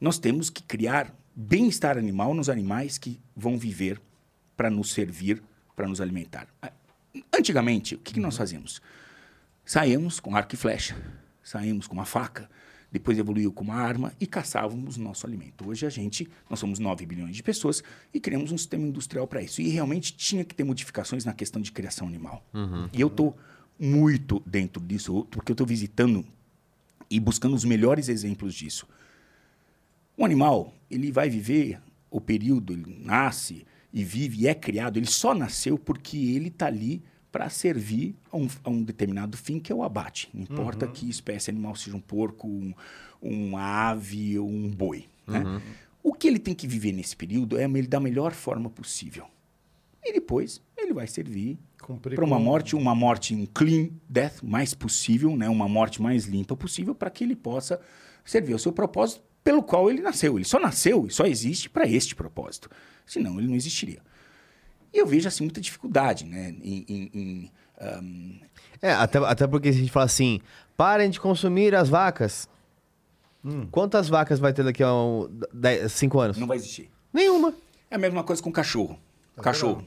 [0.02, 4.02] nós temos que criar bem-estar animal nos animais que vão viver
[4.58, 5.42] para nos servir,
[5.76, 6.48] para nos alimentar.
[7.34, 8.82] Antigamente, o que, que nós fazíamos?
[9.66, 10.98] Saímos com arco e flecha,
[11.42, 12.50] saímos com uma faca,
[12.92, 15.68] depois evoluiu com uma arma e caçávamos nosso alimento.
[15.70, 17.82] Hoje a gente, nós somos 9 bilhões de pessoas
[18.14, 19.62] e criamos um sistema industrial para isso.
[19.62, 22.46] E realmente tinha que ter modificações na questão de criação animal.
[22.92, 23.38] E eu estou
[23.80, 26.26] muito dentro disso, porque eu estou visitando
[27.10, 28.86] e buscando os melhores exemplos disso.
[30.18, 31.80] Um animal, ele vai viver
[32.10, 36.68] o período, ele nasce e vive e é criado, ele só nasceu porque ele está
[36.68, 40.30] ali para servir a um, a um determinado fim, que é o abate.
[40.34, 42.74] Não importa que espécie animal seja um porco, um,
[43.22, 45.06] uma ave ou um boi.
[45.26, 45.62] Né?
[46.04, 49.28] O que ele tem que viver nesse período é ele da melhor forma possível.
[50.04, 51.58] E depois ele vai servir
[52.16, 55.48] para uma morte, uma morte clean death mais possível, né?
[55.48, 57.80] uma morte mais limpa possível, para que ele possa
[58.26, 60.38] servir ao seu propósito pelo qual ele nasceu.
[60.38, 62.70] Ele só nasceu e só existe para este propósito.
[63.06, 64.02] Senão ele não existiria.
[64.94, 66.50] E eu vejo assim muita dificuldade, né?
[66.62, 68.40] Em, em- em, ahm,
[68.82, 70.40] É, até, até porque a gente fala assim,
[70.76, 72.50] parem de consumir as vacas.
[73.72, 76.38] Quantas vacas vai ter daqui a um, dez, cinco anos?
[76.38, 76.92] não vai existir.
[77.12, 77.54] Nenhuma.
[77.90, 79.00] É a mesma coisa com cachorro.
[79.42, 79.84] cachorro.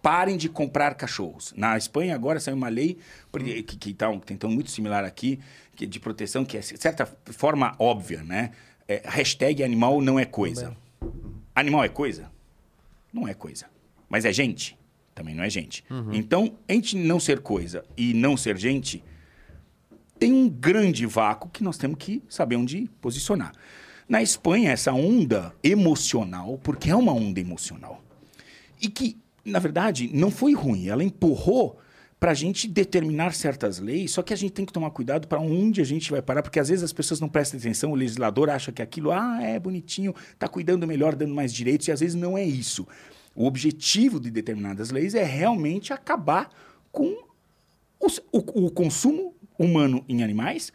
[0.00, 1.52] Parem de comprar cachorros.
[1.56, 2.98] Na Espanha agora saiu uma lei
[3.32, 5.38] porque- que, que tá um- tentando muito similar aqui,
[5.76, 8.52] que, de proteção, que é de certa forma óbvia, né?
[8.88, 10.76] É, hashtag animal não é coisa.
[11.54, 12.30] Animal é coisa?
[13.12, 13.66] Não é coisa.
[14.08, 14.76] Mas é gente?
[15.14, 15.84] Também não é gente.
[16.12, 19.02] Então, entre não ser coisa e não ser gente,
[20.18, 23.52] tem um grande vácuo que nós temos que saber onde posicionar.
[24.08, 28.02] Na Espanha, essa onda emocional, porque é uma onda emocional,
[28.80, 31.78] e que, na verdade, não foi ruim, ela empurrou
[32.20, 35.40] para a gente determinar certas leis, só que a gente tem que tomar cuidado para
[35.40, 38.50] onde a gente vai parar, porque às vezes as pessoas não prestam atenção, o legislador
[38.50, 42.14] acha que aquilo, ah, é bonitinho, está cuidando melhor, dando mais direitos, e às vezes
[42.14, 42.86] não é isso.
[43.34, 46.48] O objetivo de determinadas leis é realmente acabar
[46.92, 47.06] com
[48.00, 50.72] o, o- o consumo humano em animais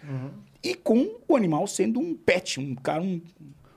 [0.64, 3.22] e com o animal sendo um pet, um cara, um,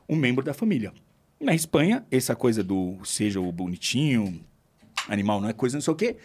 [0.08, 0.92] um membro da família.
[1.40, 4.40] Na Espanha, essa coisa do seja o bonitinho,
[5.08, 6.16] animal não é coisa, não sei o quê,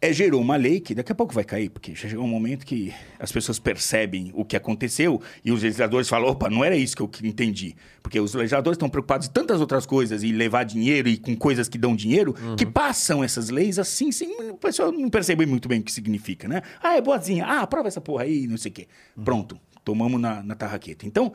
[0.00, 2.66] é, gerou uma lei que daqui a pouco vai cair, porque já chegou um momento
[2.66, 6.94] que as pessoas percebem o que aconteceu e os legisladores falam, opa, não era isso
[6.94, 7.74] que eu entendi.
[8.02, 11.68] Porque os legisladores estão preocupados em tantas outras coisas e levar dinheiro e com coisas
[11.68, 15.80] que dão dinheiro, que passam essas leis assim, sem o pessoal não percebe muito bem
[15.80, 16.62] o que significa, né?
[16.82, 18.88] Ah, é boazinha, ah, aprova essa porra aí, não sei o quê.
[19.24, 21.06] Pronto, tomamos na, na tarraqueta.
[21.06, 21.32] Então,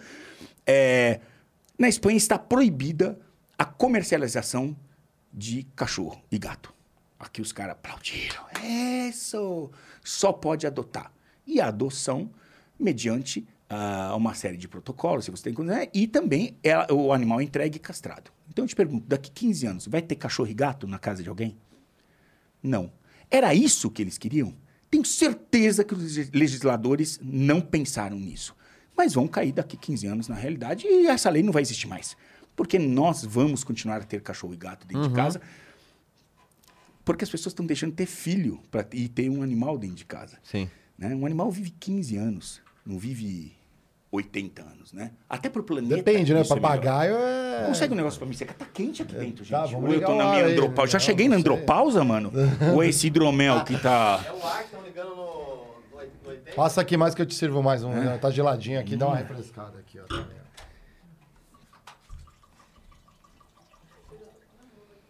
[0.68, 1.20] é,
[1.80, 3.20] na Espanha está proibida
[3.58, 4.76] a comercialização
[5.34, 6.81] de cachorro e gato.
[7.22, 8.44] Aqui os caras aplaudiram.
[8.64, 9.70] Isso!
[10.04, 11.12] Só pode adotar.
[11.46, 12.30] E a adoção
[12.80, 17.40] mediante ah, uma série de protocolos, se você tem condição, e também ela- o animal
[17.40, 18.30] é entregue castrado.
[18.50, 21.30] Então eu te pergunto, daqui 15 anos, vai ter cachorro e gato na casa de
[21.30, 21.58] alguém?
[22.62, 22.92] Não.
[23.30, 24.54] Era isso que eles queriam?
[24.90, 28.54] Tenho certeza que os legis- legisladores não pensaram nisso.
[28.96, 32.18] Mas vão cair daqui 15 anos na realidade e essa lei não vai existir mais.
[32.56, 35.42] Porque nós vamos continuar a ter cachorro e gato dentro de casa.
[37.04, 40.06] Porque as pessoas estão deixando de ter filho pra, e ter um animal dentro de
[40.06, 40.38] casa.
[40.44, 40.70] Sim.
[40.98, 41.16] né?
[41.16, 43.54] Um animal vive 15 anos, não vive
[44.12, 45.12] 80 anos, né?
[45.30, 45.96] Até pro planeta.
[45.96, 46.42] Depende, né?
[46.42, 46.44] é.
[46.44, 47.66] Papagaio é.
[47.68, 48.54] Consegue um negócio pra mim secar?
[48.56, 49.52] Tá quente aqui dentro, gente.
[49.52, 50.92] tá, vamos Ou eu tô na minha andropausa.
[50.92, 51.52] Já não, cheguei na não sei.
[51.54, 52.32] andropausa, mano?
[52.76, 54.24] Ou é esse hidromel que tá.
[54.26, 56.52] É o ar que estão ligando no, no 80.
[56.56, 57.92] Passa aqui mais que eu te sirvo mais um.
[57.94, 58.00] É.
[58.06, 58.18] né?
[58.18, 58.98] Tá geladinho aqui, Hum.
[59.00, 60.04] dá uma refrescada aqui, ó.
[60.04, 60.26] também,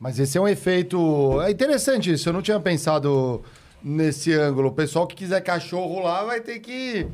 [0.02, 1.40] Mas esse é um efeito.
[1.44, 3.44] É interessante isso, eu não tinha pensado
[3.84, 4.70] nesse ângulo.
[4.70, 7.06] O pessoal que quiser cachorro lá vai ter que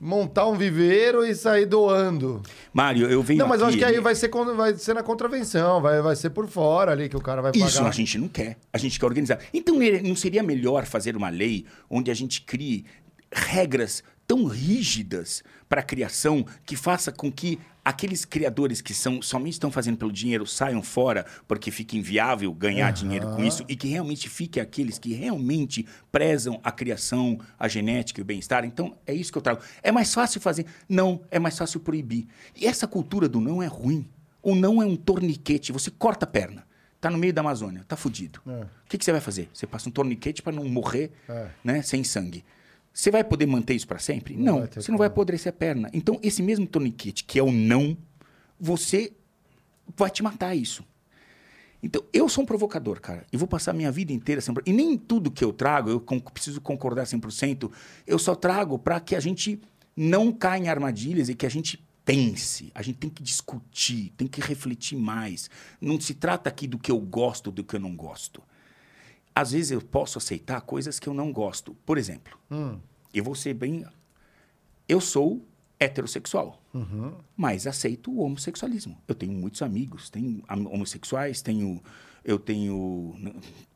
[0.00, 2.40] montar um viveiro e sair doando.
[2.72, 5.82] Mário, eu venho Não, mas aqui- acho que aí vai ser, vai ser na contravenção,
[5.82, 7.66] vai, vai ser por fora ali que o cara vai pagar.
[7.66, 8.56] Isso a gente não quer.
[8.72, 9.40] A gente quer organizar.
[9.52, 9.74] Então,
[10.04, 12.86] não seria melhor fazer uma lei onde a gente crie
[13.32, 19.54] regras tão rígidas para a criação que faça com que aqueles criadores que são somente
[19.54, 23.88] estão fazendo pelo dinheiro saiam fora porque fica inviável ganhar dinheiro com isso e que
[23.88, 28.64] realmente fiquem aqueles que realmente prezam a criação, a genética e o bem-estar.
[28.64, 29.62] Então, é isso que eu trago.
[29.82, 30.66] É mais fácil fazer?
[30.88, 32.26] Não, é mais fácil proibir.
[32.54, 34.08] E essa cultura do não é ruim.
[34.42, 36.66] O não é um torniquete, você corta a perna.
[37.00, 38.40] Tá no meio da Amazônia, tá fudido.
[38.44, 39.48] O que, que você vai fazer?
[39.54, 41.48] Você passa um torniquete para não morrer É.
[41.64, 42.44] né, sem sangue.
[42.92, 44.36] Você vai poder manter isso para sempre?
[44.36, 45.88] Não Não, você não vai apodrecer a perna.
[45.92, 47.96] Então, esse mesmo torniquete, que é o não,
[48.58, 49.12] você
[49.96, 50.84] vai te matar isso.
[51.82, 53.26] Então, eu sou um provocador, cara.
[53.32, 54.62] E vou passar a minha vida inteira sempre.
[54.66, 57.70] E nem tudo que eu trago, eu preciso concordar 100%.
[58.06, 59.60] Eu só trago para que a gente
[59.96, 62.70] não caia em armadilhas e que a gente pense.
[62.74, 65.48] A gente tem que discutir, tem que refletir mais.
[65.80, 68.42] Não se trata aqui do que eu gosto, do que eu não gosto.
[69.34, 71.74] Às vezes eu posso aceitar coisas que eu não gosto.
[71.86, 72.38] Por exemplo,
[73.14, 73.84] eu vou ser bem.
[74.88, 75.46] Eu sou
[75.78, 76.62] heterossexual,
[77.36, 78.98] mas aceito o homossexualismo.
[79.08, 81.82] Eu tenho muitos amigos, tenho homossexuais, tenho.
[82.22, 83.14] Eu tenho,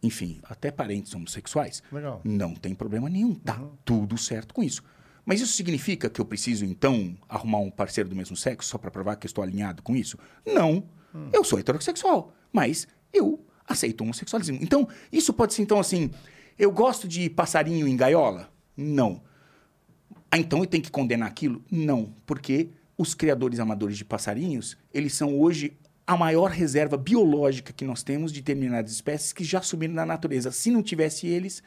[0.03, 1.83] enfim, até parentes homossexuais.
[1.91, 2.21] Legal.
[2.23, 3.35] Não tem problema nenhum.
[3.35, 4.83] Tá tudo certo com isso.
[5.25, 8.91] Mas isso significa que eu preciso, então, arrumar um parceiro do mesmo sexo só para
[8.91, 10.19] provar que eu estou alinhado com isso?
[10.45, 10.85] Não.
[11.33, 12.35] Eu sou heterossexual.
[12.53, 14.59] Mas eu aceito o homossexualismo.
[14.61, 16.11] Então, isso pode ser, então, assim,
[16.59, 18.51] eu gosto de passarinho em gaiola?
[18.77, 19.23] Não.
[20.31, 21.63] Ah, então eu tenho que condenar aquilo?
[21.71, 27.85] Não, porque os criadores amadores de passarinhos, eles são hoje a maior reserva biológica que
[27.85, 30.53] nós temos de determinadas espécies que já sumiram na natureza.
[30.53, 31.63] Se não tivesse eles,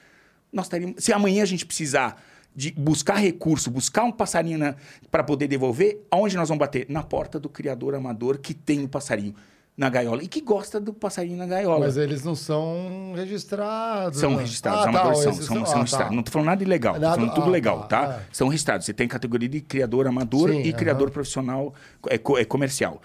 [0.52, 1.04] nós estaríamos...
[1.04, 2.22] Se amanhã a gente precisar
[2.56, 4.76] de buscar recurso, buscar um passarinho
[5.10, 6.88] para poder devolver, aonde nós vamos bater?
[6.90, 9.36] Na porta do criador amador que tem o passarinho
[9.78, 11.86] na gaiola e que gosta do passarinho na gaiola.
[11.86, 14.20] Mas eles não são registrados.
[14.20, 14.40] São né?
[14.42, 15.80] registrados, Ah, os tá, amadores são, esses são, ah, são tá.
[15.82, 16.16] registrados.
[16.16, 18.14] Não tô falando nada ilegal, Nada- falando tudo ah, legal, tá, tá?
[18.16, 18.22] é.
[18.32, 18.86] São registrados.
[18.88, 21.14] Você tem categoria de criador amador Sim, e criador aham.
[21.14, 21.76] profissional
[22.10, 23.02] é, é comercial.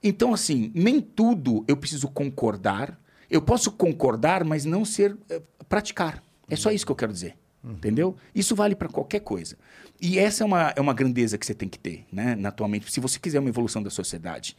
[0.00, 2.96] Então, assim, nem tudo eu preciso concordar.
[3.28, 6.22] Eu posso concordar, mas não ser eh, praticar.
[6.48, 7.34] É só isso que eu quero dizer.
[7.64, 8.14] Entendeu?
[8.32, 9.56] Isso vale para qualquer coisa.
[10.00, 12.68] E essa é uma, é uma grandeza que você tem que ter, né, na tua
[12.68, 12.92] mente.
[12.92, 14.56] Se você quiser uma evolução da sociedade,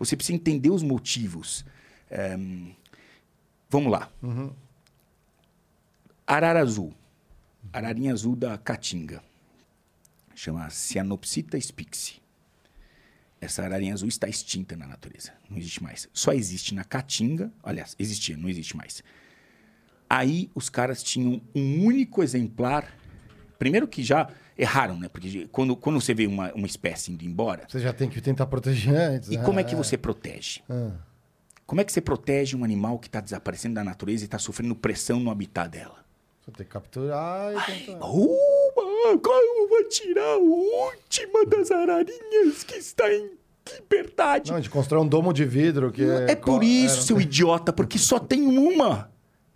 [0.00, 1.64] você precisa entender os motivos.
[2.10, 2.72] Ehm,
[3.68, 4.10] vamos lá.
[6.26, 6.94] Arara azul.
[7.70, 9.22] Ararinha azul da Caatinga.
[10.34, 12.18] Chama Cianopsita spixi.
[13.40, 15.32] Essa ararinha azul está extinta na natureza.
[15.50, 16.08] Não existe mais.
[16.14, 17.52] Só existe na Caatinga.
[17.62, 19.04] Aliás, existia, não existe mais.
[20.08, 22.90] Aí os caras tinham um único exemplar.
[23.58, 24.30] Primeiro que já
[24.60, 25.08] erraram, né?
[25.08, 28.46] Porque quando, quando você vê uma, uma espécie indo embora, Você já tem que tentar
[28.46, 29.30] proteger antes.
[29.30, 29.44] e né?
[29.44, 30.60] como é que você protege?
[30.68, 30.90] Ah.
[31.66, 34.74] Como é que você protege um animal que está desaparecendo da natureza e está sofrendo
[34.74, 36.04] pressão no habitat dela?
[36.40, 38.06] Você tem que capturar e tentar.
[38.06, 43.30] Uma, agora eu vou tirar a última das ararinhas que está em
[43.78, 44.50] liberdade.
[44.50, 46.32] Não, a gente constrói um domo de vidro que é.
[46.32, 49.09] É por isso, é, seu idiota, porque só tem uma.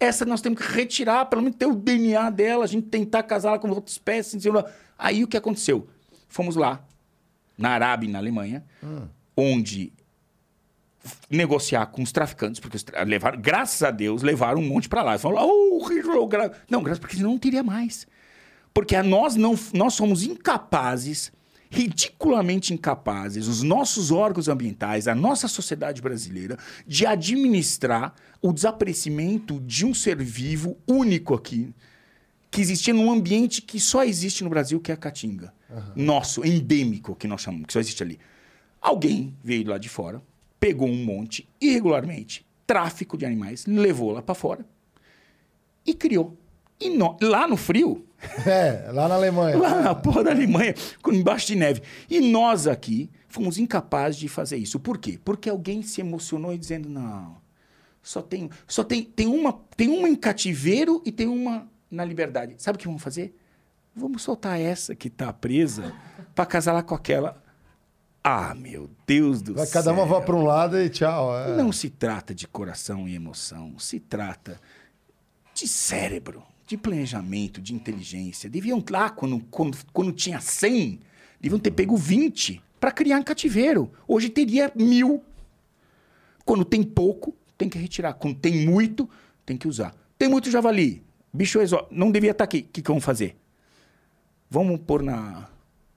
[0.04, 3.58] Essa nós temos que retirar, pelo menos ter o DNA dela, a gente tentar casá-la
[3.58, 4.38] com outra espécie.
[4.98, 5.88] Aí o que aconteceu?
[6.28, 6.84] Fomos lá,
[7.56, 8.64] na Arábia na Alemanha,
[9.36, 9.92] onde
[11.04, 12.76] f- negociar com os traficantes, porque
[13.06, 15.18] levaram, graças a Deus, levaram um monte para lá.
[15.18, 16.52] Falaram, oh, resolveu gra-".
[16.68, 18.06] não, graças porque senão não teria mais.
[18.72, 21.32] Porque nós não, nós somos incapazes,
[21.74, 26.56] ridiculamente incapazes, os nossos órgãos ambientais, a nossa sociedade brasileira,
[26.86, 31.74] de administrar o desaparecimento de um ser vivo único aqui,
[32.50, 35.52] que existia num ambiente que só existe no Brasil, que é a Caatinga.
[35.96, 38.20] Nosso, endêmico, que nós chamamos, que só existe ali.
[38.80, 40.22] Alguém veio lá de fora,
[40.60, 44.64] pegou um monte, irregularmente, tráfico de animais, levou lá para fora
[45.84, 46.38] e criou.
[46.80, 48.04] E nó- lá no frio,
[48.46, 49.56] É, lá na Alemanha.
[49.56, 50.74] lá na porra da Alemanha,
[51.08, 51.82] embaixo de neve.
[52.10, 54.78] E nós aqui fomos incapazes de fazer isso.
[54.78, 55.18] Por quê?
[55.24, 57.36] Porque alguém se emocionou e dizendo, não,
[58.02, 62.54] só tem, só tem, tem uma, tem uma em cativeiro e tem uma na liberdade.
[62.58, 63.34] Sabe o que vamos fazer?
[63.96, 65.92] Vamos soltar essa que tá presa
[66.34, 67.42] para casar lá com aquela.
[68.22, 69.74] Ah, meu Deus do Vai céu.
[69.82, 71.36] cada uma vai para um lado e tchau.
[71.38, 71.54] é.
[71.56, 74.58] Não se trata de coração e emoção, se trata
[75.54, 78.48] de cérebro, de planejamento, de inteligência.
[78.48, 81.00] Deviam lá, quando, quando, quando tinha 100,
[81.40, 83.90] deviam ter pego 20 para criar em cativeiro.
[84.06, 85.22] Hoje teria mil.
[86.44, 88.14] Quando tem pouco, tem que retirar.
[88.14, 89.08] Quando tem muito,
[89.44, 89.94] tem que usar.
[90.18, 91.02] Tem muito javali,
[91.32, 92.58] bicho exótico, não devia estar aqui.
[92.58, 93.36] O que, que vamos fazer?
[94.48, 95.48] Vamos pôr na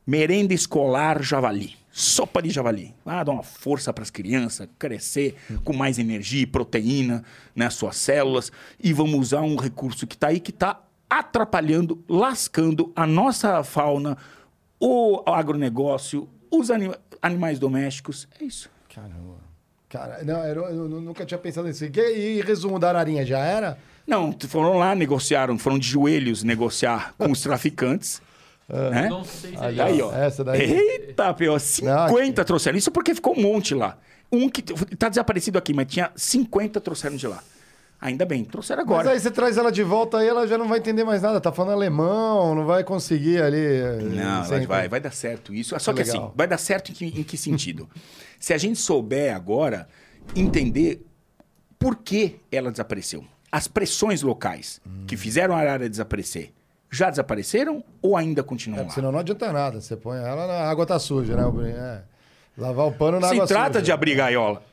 [0.06, 1.76] merenda escolar javali.
[2.00, 2.94] Sopa de javali.
[3.04, 7.24] Ah, dar uma força para as crianças crescer com mais energia e proteína
[7.56, 8.52] nas suas células.
[8.80, 10.80] E vamos usar um recurso que está aí, que está
[11.10, 14.16] atrapalhando, lascando a nossa fauna,
[14.80, 18.28] o agronegócio, os anima- animais domésticos.
[18.40, 18.70] É isso.
[18.94, 19.38] Caramba.
[19.90, 21.84] Cara, não, eu, eu nunca tinha pensado nisso.
[21.84, 21.90] E,
[22.38, 23.78] e resumo da ararinha, já era?
[24.06, 28.22] Não, foram lá, negociaram, foram de joelhos negociar com os traficantes.
[28.70, 29.08] Né?
[29.10, 30.12] Não sei se Aí, é ó.
[30.14, 30.62] Essa daí.
[30.72, 32.48] Eita, pior, 50 aqui.
[32.48, 32.78] trouxeram.
[32.78, 33.98] Isso porque ficou um monte lá.
[34.32, 37.42] Um que tá desaparecido aqui, mas tinha 50 trouxeram de lá.
[38.00, 39.10] Ainda bem, trouxeram Mas agora.
[39.12, 41.42] aí você traz ela de volta aí, ela já não vai entender mais nada.
[41.42, 43.58] Tá falando alemão, não vai conseguir ali.
[43.58, 45.70] eh, Não, sem- vai, vai, dar certo isso.
[45.80, 46.26] Só É que legal.
[46.26, 47.90] assim, vai dar certo em que, em que sentido?
[48.40, 49.88] Se a gente souber agora
[50.36, 51.04] entender
[51.80, 53.26] por que ela desapareceu.
[53.52, 55.18] As pressões locais que Hum.
[55.18, 56.52] fizeram a arara desaparecer
[56.90, 58.96] já desapareceram ou ainda É, continuam porque lá?
[58.96, 59.82] senão não adianta nada.
[59.82, 61.44] Você põe ela na água tá suja, né?
[61.72, 62.02] É.
[62.58, 63.82] Lavar o pano na Se água trata suja.
[63.86, 64.64] de abrir gaiola.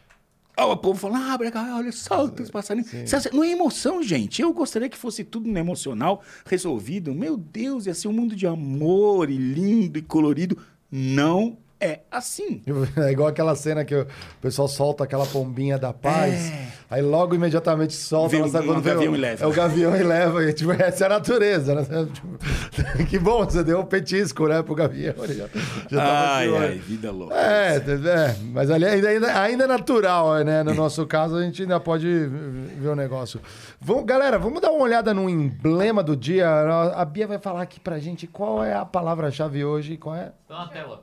[0.57, 2.89] O povo fala, ah, abre a gaiola, solta os passarinhos.
[3.33, 4.41] Não é emoção, gente.
[4.41, 7.13] Eu gostaria que fosse tudo no emocional resolvido.
[7.13, 10.57] Meu Deus, ia ser um mundo de amor e lindo e colorido.
[10.91, 12.63] Não é assim.
[12.97, 14.07] É igual aquela cena que o
[14.41, 16.51] pessoal solta aquela pombinha da paz.
[16.51, 16.69] É.
[16.91, 18.31] Aí logo imediatamente solta.
[18.31, 19.45] Vem ela sabe um quando vem gavião o- e leva.
[19.45, 20.45] É o gavião e leva.
[20.45, 21.85] E, tipo, essa é a natureza, né?
[22.15, 25.15] Tipo, que bom, você deu um petisco, né, pro gavião.
[25.27, 25.47] Já,
[25.89, 27.35] já tava Ai, ai, vida louca.
[27.35, 30.63] É, é, mas ali ainda, ainda, ainda é natural, né?
[30.63, 33.41] No nosso caso, a gente ainda pode ver o negócio.
[33.81, 36.49] Vamos, galera, vamos dar uma olhada no emblema do dia.
[36.95, 39.97] A Bia vai falar aqui pra gente qual é a palavra-chave hoje.
[39.97, 40.33] Qual é?
[40.49, 41.03] Tá na tela.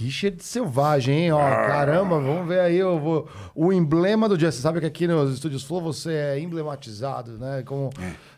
[0.00, 1.24] Richard Selvagem.
[1.24, 1.32] Hein?
[1.32, 4.52] Ó, caramba, vamos ver aí eu vou, o emblema do dia.
[4.52, 7.62] Você sabe que aqui nos Estúdios Flow você é emblematizado, né?
[7.64, 7.90] Como,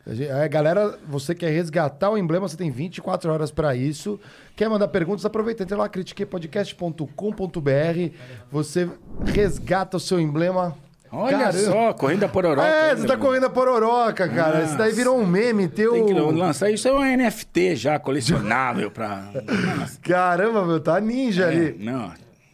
[0.06, 4.20] gente- é, galera, você quer resgatar o emblema, você tem 24 horas pra isso.
[4.55, 5.24] Quer mandar perguntas?
[5.24, 8.14] Aproveita, entra lá, critiquepodcast.com.br.
[8.51, 8.89] Você
[9.27, 10.77] resgata o seu emblema.
[11.12, 11.59] Olha Caramba.
[11.59, 12.66] só, correndo a pororoca.
[12.66, 13.26] É, ainda, você tá mano.
[13.26, 14.62] correndo a pororoca, cara.
[14.64, 14.97] Isso daí Nossa.
[14.97, 15.93] virou um meme teu.
[15.93, 19.30] Tem que lançar isso, é um NFT já, colecionável pra...
[19.78, 19.98] Nossa.
[20.01, 21.76] Caramba, meu, tá ninja É, ali.
[21.78, 22.10] não,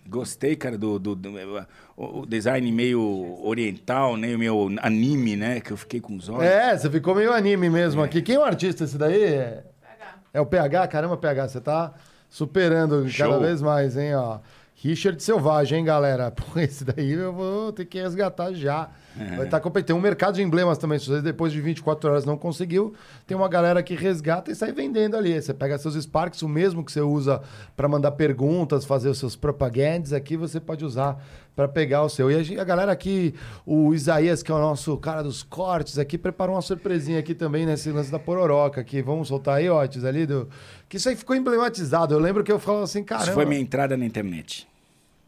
[0.09, 1.67] gostei, cara, do, do, do-
[1.97, 6.43] o, design meio oriental, né, meio anime, né, que eu fiquei com os olhos.
[6.45, 8.21] É, você ficou meio anime mesmo aqui.
[8.23, 9.23] Quem é o artista esse daí?
[9.23, 10.15] É- PH.
[10.35, 10.87] É o PH?
[10.89, 11.93] Caramba, PH, você tá
[12.29, 13.41] superando cada Show.
[13.41, 14.39] vez mais, hein, ó.
[14.83, 16.31] Richard Selvagem, hein, galera?
[16.33, 18.91] Pô, esse daí eu vou ter que resgatar já.
[19.37, 19.87] Vai estar competindo.
[19.89, 20.99] Tem um mercado de emblemas também.
[20.99, 22.95] Se você depois de 24 horas não conseguiu,
[23.27, 25.41] tem uma galera que resgata e sai vendendo ali.
[25.41, 27.43] Você pega seus Sparks, o mesmo que você usa
[27.77, 31.23] para mandar perguntas, fazer os seus propagandas, aqui você pode usar
[31.59, 32.31] para pegar o seu.
[32.31, 33.35] E a, galera aqui,
[33.67, 37.67] o Isaías, que é o nosso cara dos cortes aqui, preparou uma surpresinha aqui também
[37.67, 39.03] nesse lance da pororoca aqui.
[39.03, 40.49] Vamos soltar aí, Otis, ali do...
[40.89, 42.15] Que isso aí ficou emblematizado.
[42.15, 43.27] Eu lembro que eu falava assim, caramba...
[43.27, 44.69] Isso foi minha entrada na internet.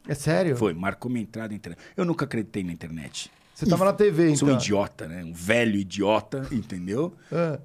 [0.07, 0.57] É sério?
[0.57, 1.81] Foi, marcou minha entrada na internet.
[1.97, 3.29] Eu nunca acreditei na internet.
[3.61, 4.63] Você tava na TV, Sou um então.
[4.63, 5.23] idiota, né?
[5.25, 7.15] Um velho idiota, entendeu?
[7.31, 7.59] Ah,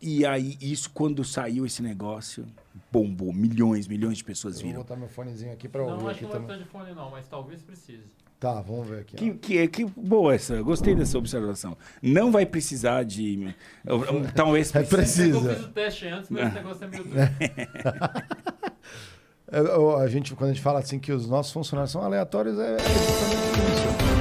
[0.00, 2.46] E aí, isso, quando saiu esse negócio,
[2.92, 3.32] bombou.
[3.32, 4.82] Milhões, milhões de pessoas eu vou viram.
[4.82, 6.56] botar meu fonezinho aqui pra Não, ouvir acho que não vai também.
[6.58, 8.04] precisar de fone não, mas talvez precise.
[8.38, 9.16] Tá, vamos ver aqui.
[9.16, 11.74] Que, que, que boa essa, gostei dessa observação.
[12.02, 13.54] Não vai precisar de.
[14.34, 15.22] Talvez É precise.
[15.28, 15.54] É que eu Precisa.
[15.54, 17.16] fiz o teste antes, mas esse negócio é meio duro.
[19.48, 22.74] É, a gente, quando a gente fala assim que os nossos funcionários são aleatórios, é,
[22.74, 24.15] é justamente isso.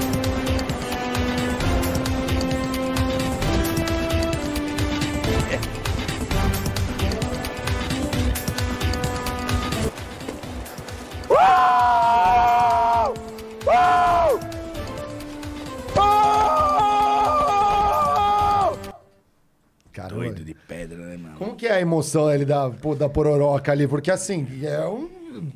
[20.29, 21.35] Doido de pedra, né, mano?
[21.37, 23.87] Como que é a emoção ali da, da pororoca ali?
[23.87, 25.07] Porque assim, é um.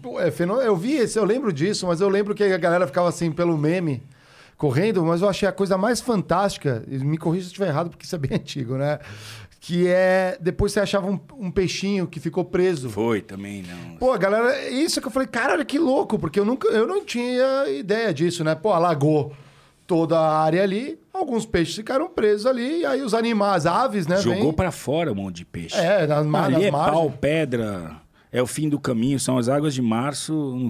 [0.02, 2.86] pô, É fenô- Eu vi esse, eu lembro disso, mas eu lembro que a galera
[2.88, 4.02] ficava assim pelo meme,
[4.58, 8.06] correndo, mas eu achei a coisa mais fantástica, me corrija se eu estiver errado, porque
[8.06, 9.00] isso é bem antigo, né?
[9.62, 10.38] Que é.
[10.40, 12.90] Depois você achava um, um peixinho que ficou preso.
[12.90, 13.98] Foi também, não.
[13.98, 17.04] Pô, galera, isso que eu falei, cara, olha que louco, porque eu nunca, eu não
[17.04, 18.56] tinha ideia disso, né?
[18.56, 19.34] Pô, alagou
[19.90, 24.18] toda a área ali, alguns peixes ficaram presos ali, e aí os animais, aves, né?
[24.22, 25.76] Jogou vêm- pra fora um monte de peixe.
[25.76, 26.94] É, nas, mar- Ali nas é margens.
[26.94, 28.00] pau, pedra.
[28.32, 30.70] É o fim do caminho, são as águas de março, no,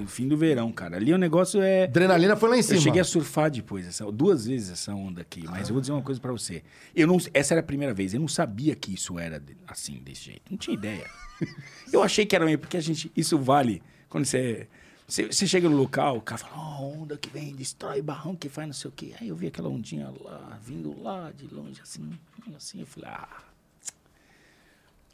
[0.00, 0.96] no fim do verão, cara.
[0.96, 1.84] Ali o negócio é.
[1.84, 2.78] Adrenalina foi lá em cima.
[2.78, 5.92] Eu cheguei a surfar depois, essa- duas vezes essa onda aqui, mas eu vou dizer
[5.92, 6.64] uma coisa pra você.
[6.92, 10.24] Eu não, essa era a primeira vez, eu não sabia que isso era assim, desse
[10.24, 10.42] jeito.
[10.50, 11.04] Não tinha ideia.
[11.92, 13.12] Eu achei que era meio, porque a gente.
[13.16, 14.66] Isso vale quando você.
[15.06, 18.48] Você, você chega no local, o cara fala, ó, onda que vem, destrói barrão que
[18.48, 19.14] faz não sei o quê.
[19.20, 22.10] Aí eu vi aquela ondinha lá, vindo lá de longe, assim,
[22.56, 23.42] assim, eu falei, ah.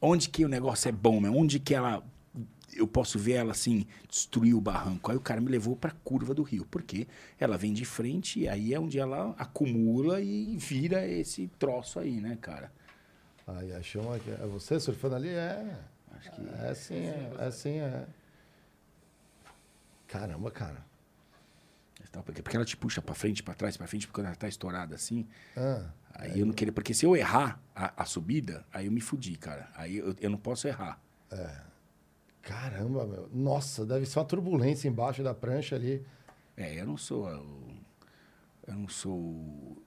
[0.00, 1.32] Onde que o negócio é bom, meu?
[1.32, 2.02] Onde que ela.
[2.74, 5.10] Eu posso ver ela assim, destruir o barranco.
[5.10, 6.66] Aí o cara me levou pra curva do rio.
[6.68, 7.06] Porque
[7.38, 12.20] ela vem de frente e aí é onde ela acumula e vira esse troço aí,
[12.20, 12.72] né, cara?
[13.46, 14.30] Aí, a chama aqui.
[14.30, 15.28] É você surfando ali?
[15.28, 15.78] É.
[16.16, 16.40] Acho que.
[16.64, 17.32] É sim, é.
[17.38, 18.06] É sim, é.
[20.12, 20.84] Caramba, cara.
[22.42, 25.26] Porque, ela te puxa pra frente, pra trás, pra frente, porque ela tá estourada assim.
[25.56, 26.70] Ah, Aí eu não queria.
[26.70, 29.70] Porque se eu errar a, a subida, aí eu me fudi, cara.
[29.74, 31.00] Aí eu, eu não posso errar.
[32.42, 33.28] caramba, meu.
[33.32, 36.04] Nossa, deve ser uma turbulência embaixo da prancha ali.
[36.56, 37.24] É, eu não sou.
[37.26, 37.72] o-
[38.66, 39.82] Eu não sou o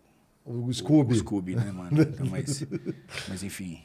[0.68, 1.14] O Scooby.
[1.14, 1.92] O Scooby, né, mano?
[2.02, 2.66] Então, mas,
[3.30, 3.84] mas enfim.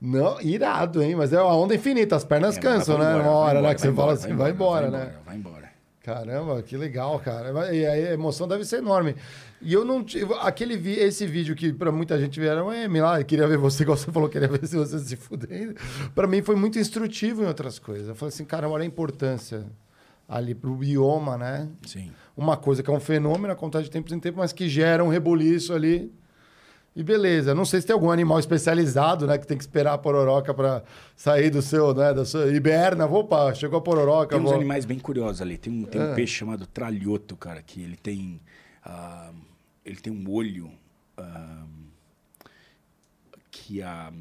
[0.00, 1.14] Não, irado, hein?
[1.16, 3.04] Mas é uma onda infinita, as pernas É, cansam, né?
[3.10, 3.74] embora, Uma hora, embora, né?
[3.74, 5.06] Que você vai fala embora, assim, vai embora, vai né?
[5.06, 5.67] embora, Vai embora.
[6.08, 7.74] Caramba, que legal, cara.
[7.74, 9.14] E aí a emoção deve ser enorme.
[9.60, 10.32] E eu não tive.
[10.40, 13.94] Aquele vi, esse vídeo que pra muita gente vieram, é, lá, queria ver você, igual
[13.94, 15.74] você falou, queria ver se você se fudendo.
[16.14, 18.08] Pra mim foi muito instrutivo em outras coisas.
[18.08, 19.66] Eu falei assim, cara, olha a importância
[20.26, 21.68] ali pro bioma, né?
[21.86, 22.10] Sim.
[22.34, 25.08] Uma coisa que é um fenômeno, acontece de tempos em tempos, mas que gera um
[25.08, 26.10] rebuliço ali.
[26.98, 29.38] E beleza, não sei se tem algum animal especializado, né?
[29.38, 30.82] Que tem que esperar a pororoca pra
[31.14, 32.12] sair do seu, né?
[32.12, 33.06] Da sua hiberna.
[33.06, 34.34] Opa, chegou a pororoca.
[34.34, 35.56] Tem uns vou- animais bem curiosos ali.
[35.56, 36.14] Tem um, tem um Ah.
[36.16, 38.40] peixe chamado tralhoto, cara, que ele tem.
[38.84, 39.30] ah,
[39.84, 40.72] ele tem um olho.
[41.16, 41.64] ah,
[43.50, 44.12] que a,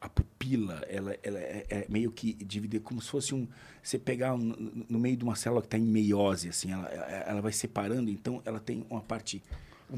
[0.00, 3.46] a pupila, ela, ela é, é meio que dividida, como se fosse um.
[3.82, 6.88] Você pegar um- no- no meio de uma célula que está em meiose, assim, ela,
[6.88, 9.42] ela vai separando, então ela tem uma parte.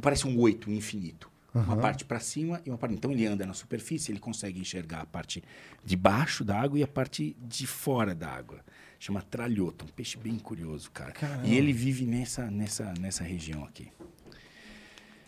[0.03, 1.30] Parece um oito, um infinito.
[1.55, 2.95] Uma parte para cima e uma parte.
[2.95, 5.43] Então ele anda na superfície, ele consegue enxergar a parte
[5.85, 8.61] de baixo da água e a parte de fora da água.
[8.99, 11.13] Chama tralhoto, um peixe bem curioso, cara.
[11.45, 13.89] E ele vive nessa, nessa, nessa região aqui.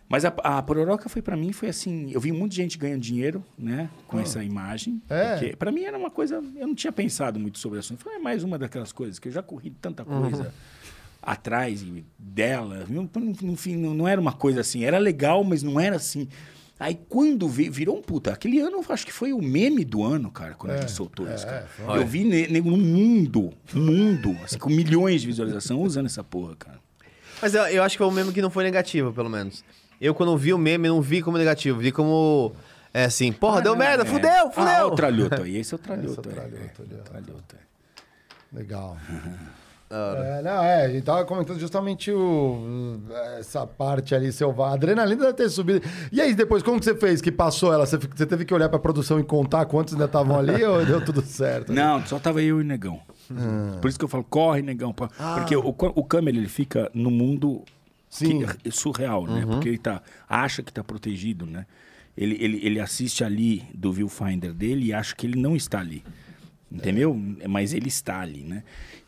[0.09, 2.77] Mas a, a pororoca foi para mim foi assim, eu vi um monte de gente
[2.77, 5.01] ganhando dinheiro, né, com essa imagem.
[5.09, 5.57] É?
[5.57, 8.03] Para mim era uma coisa, eu não tinha pensado muito sobre o assunto.
[8.03, 10.53] Foi mais uma daquelas coisas que eu já corri tanta coisa
[11.23, 11.85] atrás
[12.19, 12.85] dela.
[12.89, 13.09] No,
[13.43, 16.29] no fim, não, não era uma coisa assim, era legal, mas não era assim.
[16.81, 20.31] Aí quando vi- virou um puta, aquele ano acho que foi o meme do ano,
[20.33, 21.69] cara, quando a gente soltou isso, cara.
[21.95, 26.57] Eu vi ne- nego no mundo, mundo, assim, com milhões de visualização usando essa porra,
[26.57, 26.81] cara.
[27.41, 29.65] Mas eu, eu acho que foi um meme que não foi negativo, pelo menos.
[30.01, 31.79] Eu, quando vi o meme, não vi como negativo.
[31.79, 32.53] Vi como,
[32.93, 34.07] é assim, porra, deu merda, É.
[34.07, 34.69] fudeu, fudeu.
[34.69, 36.21] Ah, o tralhoto aí, esse é o tralhoto.
[36.21, 37.03] Esse é o é, tralhoto é, ali, ó.
[37.05, 38.57] tralhoto, é.
[38.57, 38.97] Legal.
[39.95, 42.99] É, não, é, a gente tava comentando justamente o,
[43.39, 44.73] essa parte ali, selvagem.
[44.73, 45.83] A adrenalina deve ter subido.
[46.11, 47.85] E aí, depois, como que você fez que passou ela?
[47.85, 51.05] Você, você teve que olhar pra produção e contar quantos ainda estavam ali ou deu
[51.05, 51.73] tudo certo?
[51.73, 53.01] Não, só tava eu e o negão.
[53.31, 53.79] Ah.
[53.83, 54.93] Por isso que eu falo, corre, negão.
[54.95, 55.07] pô.
[55.37, 57.63] Porque o, o câmera, ele fica no mundo
[58.09, 58.47] Sim.
[58.47, 59.45] que- surreal, né?
[59.47, 61.67] Porque ele tá, acha que tá protegido, né?
[62.17, 66.03] Ele, ele, ele assiste ali do viewfinder dele e acha que ele não está ali.
[66.71, 67.15] Entendeu?
[67.49, 68.63] Mas ele está ali, né?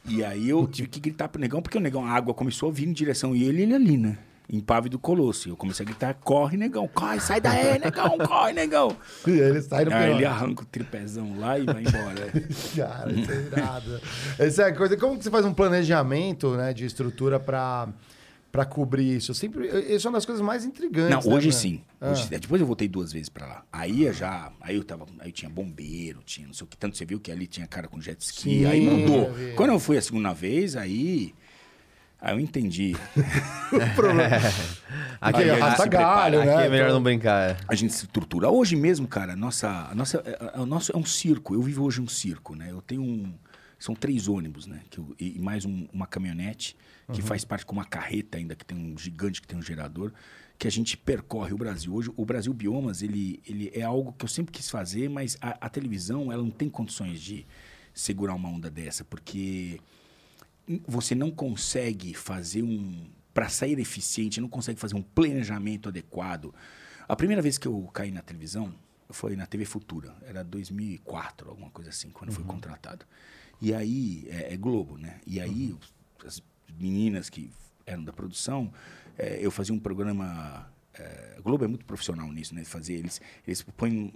[0.06, 2.72] E aí eu tive que gritar pro negão, porque o negão, a água começou a
[2.72, 4.18] vir em direção e ele, ele ali, né?
[4.46, 5.48] Em Pave do Colosso.
[5.48, 8.94] E eu comecei a gritar, corre, negão, corre, sai daí, negão, corre, negão.
[9.26, 10.30] E ele sai no Aí ele pior.
[10.30, 12.30] arranca o tripézão lá e vai embora.
[12.76, 14.00] Cara, isso é irado.
[14.38, 14.96] Essa é a coisa.
[14.98, 17.88] Como que você faz um planejamento né, de estrutura pra,
[18.54, 19.34] pra cobrir isso?
[19.34, 21.10] Sempre, isso é uma das coisas mais intrigantes.
[21.24, 21.52] Não, né, hoje né?
[21.52, 21.82] sim.
[22.00, 22.28] Hoje sim.
[22.30, 23.64] Depois eu voltei duas vezes pra lá.
[23.72, 24.52] Aí eu já.
[24.60, 25.06] Aí eu tava.
[25.18, 26.76] Aí tinha bombeiro, tinha não sei o que.
[26.76, 28.42] Tanto você viu que ali tinha cara com jet ski.
[28.60, 29.36] Sim, aí mudou.
[29.36, 29.56] eu.
[29.56, 31.34] Quando eu fui a segunda vez, aí.
[32.20, 32.94] Aí eu entendi.
[35.20, 36.66] Aqui, Aí Aí arrasta se galho, aqui né?
[36.66, 37.50] é melhor Então- não brincar.
[37.50, 37.56] é.
[37.68, 38.48] A gente se estrutura.
[38.50, 40.22] Hoje mesmo, cara, a nossa, a nossa,
[40.54, 41.54] a- a- o nosso é um circo.
[41.54, 42.68] Eu vivo hoje um circo, né?
[42.70, 43.34] Eu tenho um.
[43.84, 44.80] São três ônibus, né?
[44.88, 46.74] Que e mais um- uma caminhonete,
[47.12, 50.10] que faz parte com uma carreta ainda, que tem um gigante que tem um gerador,
[50.58, 51.92] que a gente percorre o Brasil.
[51.94, 55.66] Hoje, o Brasil Biomas, ele, ele é algo que eu sempre quis fazer, mas a,
[55.66, 57.46] a televisão, ela não tem condições de
[57.92, 59.78] segurar uma onda dessa, porque
[60.86, 63.06] você não consegue fazer um.
[63.34, 66.54] Para sair eficiente, não consegue fazer um planejamento adequado.
[67.06, 68.72] A primeira vez que eu caí na televisão
[69.10, 70.14] foi na TV Futura.
[70.22, 73.04] Era 2004, alguma coisa assim, quando eu fui contratado.
[73.60, 75.20] E aí, é, é Globo, né?
[75.26, 75.74] E aí,
[76.24, 76.42] as
[76.78, 77.50] meninas que
[77.86, 78.72] eram da produção,
[79.16, 80.70] é, eu fazia um programa.
[80.94, 82.64] é, Globo é muito profissional nisso, né?
[82.64, 84.12] Fazer, eles, eles põem,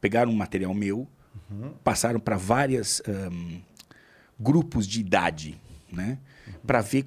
[0.00, 1.08] pegaram um material meu,
[1.82, 3.02] passaram para várias.
[3.06, 3.60] ahn,
[4.38, 5.60] grupos de idade,
[5.90, 6.18] né?
[6.66, 7.06] Para ver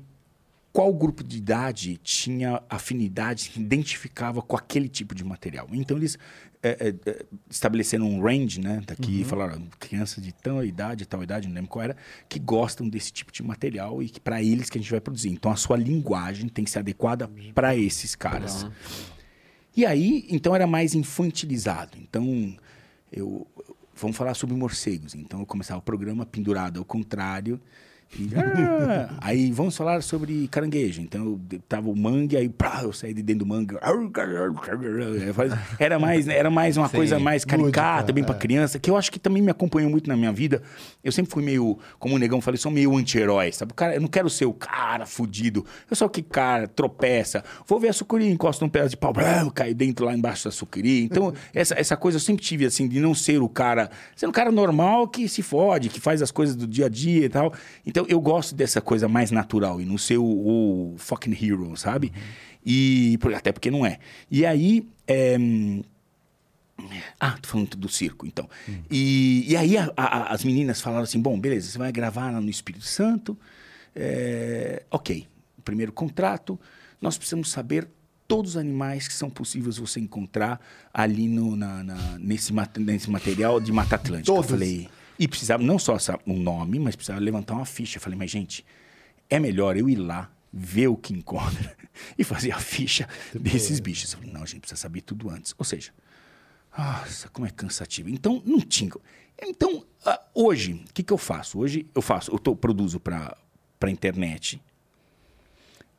[0.71, 5.67] qual grupo de idade tinha afinidade, se identificava com aquele tipo de material.
[5.71, 6.17] Então eles
[6.63, 8.81] é, é, é, estabeleceram um range, né?
[8.85, 11.97] Daqui falaram crianças de tal idade, tal idade, não lembro qual era,
[12.29, 15.29] que gostam desse tipo de material e que para eles que a gente vai produzir.
[15.29, 18.65] Então a sua linguagem tem que ser adequada para esses caras.
[19.75, 21.97] E aí, então era mais infantilizado.
[21.97, 22.55] Então,
[23.11, 23.47] eu
[23.95, 25.15] vamos falar sobre morcegos.
[25.15, 27.59] Então eu começava o programa pendurado ao contrário.
[28.35, 31.01] Ah, aí vamos falar sobre caranguejo.
[31.01, 33.75] Então eu tava o mangue, aí pá, eu saí de dentro do mangue.
[35.79, 36.97] Era mais, era mais uma Sim.
[36.97, 40.17] coisa mais caricata, bem pra criança, que eu acho que também me acompanhou muito na
[40.17, 40.61] minha vida.
[41.03, 43.73] Eu sempre fui meio, como o Negão falou, eu sou meio anti-herói, sabe?
[43.73, 45.65] Cara, eu não quero ser o cara fudido.
[45.89, 47.43] Eu sou que cara tropeça.
[47.67, 50.51] Vou ver a sucuri, encosta um pedaço de pau, blá, cai dentro lá embaixo da
[50.51, 51.03] sucuri.
[51.03, 53.89] Então, essa, essa coisa eu sempre tive, assim, de não ser o cara...
[54.15, 57.25] Ser um cara normal que se fode, que faz as coisas do dia a dia
[57.25, 57.53] e tal.
[57.85, 62.11] Então, eu gosto dessa coisa mais natural e não ser o, o fucking hero, sabe?
[62.65, 63.17] E...
[63.19, 63.99] por- Até porque não é.
[64.29, 64.87] E aí...
[65.07, 65.37] é,
[67.19, 68.49] ah, tô falando do circo, então.
[68.89, 72.41] E, e aí a- a- as meninas falaram assim: bom, beleza, você vai gravar lá
[72.41, 73.37] no Espírito Santo.
[73.95, 75.27] é, ok,
[75.63, 76.59] primeiro contrato,
[76.99, 77.87] nós precisamos saber
[78.27, 80.59] todos os animais que são possíveis você encontrar
[80.93, 84.25] ali no, na, na- nesse, nesse material de Mata Atlântica.
[84.33, 84.49] Todos?
[84.49, 84.89] Eu falei,
[85.21, 85.95] e precisava não só
[86.25, 87.97] um nome, mas precisava levantar uma ficha.
[87.97, 88.65] Eu falei, mas gente,
[89.29, 91.77] é melhor eu ir lá vê o que encontra
[92.17, 94.11] e fazer a ficha desses bichos.
[94.11, 95.53] Eu falei, não, a gente precisa saber tudo antes.
[95.59, 95.91] Ou seja,
[96.75, 98.09] nossa, como é cansativo.
[98.09, 98.91] Então, não tinha.
[99.39, 101.59] Então, ah, hoje, o que, que eu faço?
[101.59, 103.37] Hoje eu faço, eu tô, produzo para
[103.79, 104.59] a internet,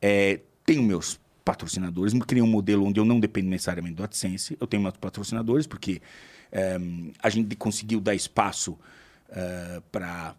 [0.01, 4.67] é, tenho meus patrocinadores, criei um modelo onde eu não dependo necessariamente do AdSense, eu
[4.67, 6.01] tenho meus patrocinadores, porque
[6.51, 6.77] é,
[7.19, 8.77] a gente conseguiu dar espaço
[9.35, 10.35] é, para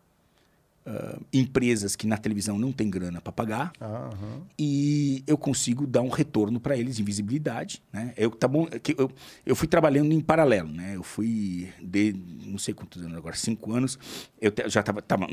[0.86, 4.42] uh, empresas que na televisão não tem grana para pagar Aham.
[4.58, 8.12] e eu consigo dar um retorno para eles em visibilidade, né?
[8.16, 9.10] Eu tá bom, que eu,
[9.44, 10.96] eu fui trabalhando em paralelo, né?
[10.96, 12.14] Eu fui de
[12.46, 13.98] não sei quantos anos agora, cinco anos.
[14.40, 15.26] Eu te- já tava, tava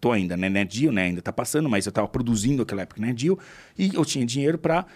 [0.00, 1.04] tô ainda né, Nerdil, né?
[1.04, 3.38] Ainda tá passando, mas eu tava produzindo aquela época Nerdil
[3.78, 4.86] e eu tinha dinheiro para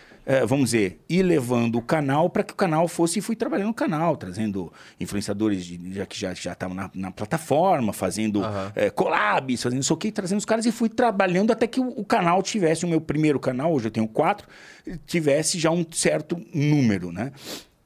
[0.47, 3.75] vamos dizer, ir levando o canal para que o canal fosse e fui trabalhando no
[3.75, 8.41] canal, trazendo influenciadores de, já que já já estavam na, na plataforma, fazendo
[8.77, 12.43] eh, collabs, fazendo isso trazendo os caras e fui trabalhando até que o, o canal
[12.43, 14.49] tivesse o meu primeiro canal, hoje eu tenho quatro,
[15.07, 17.33] tivesse já um certo número, né?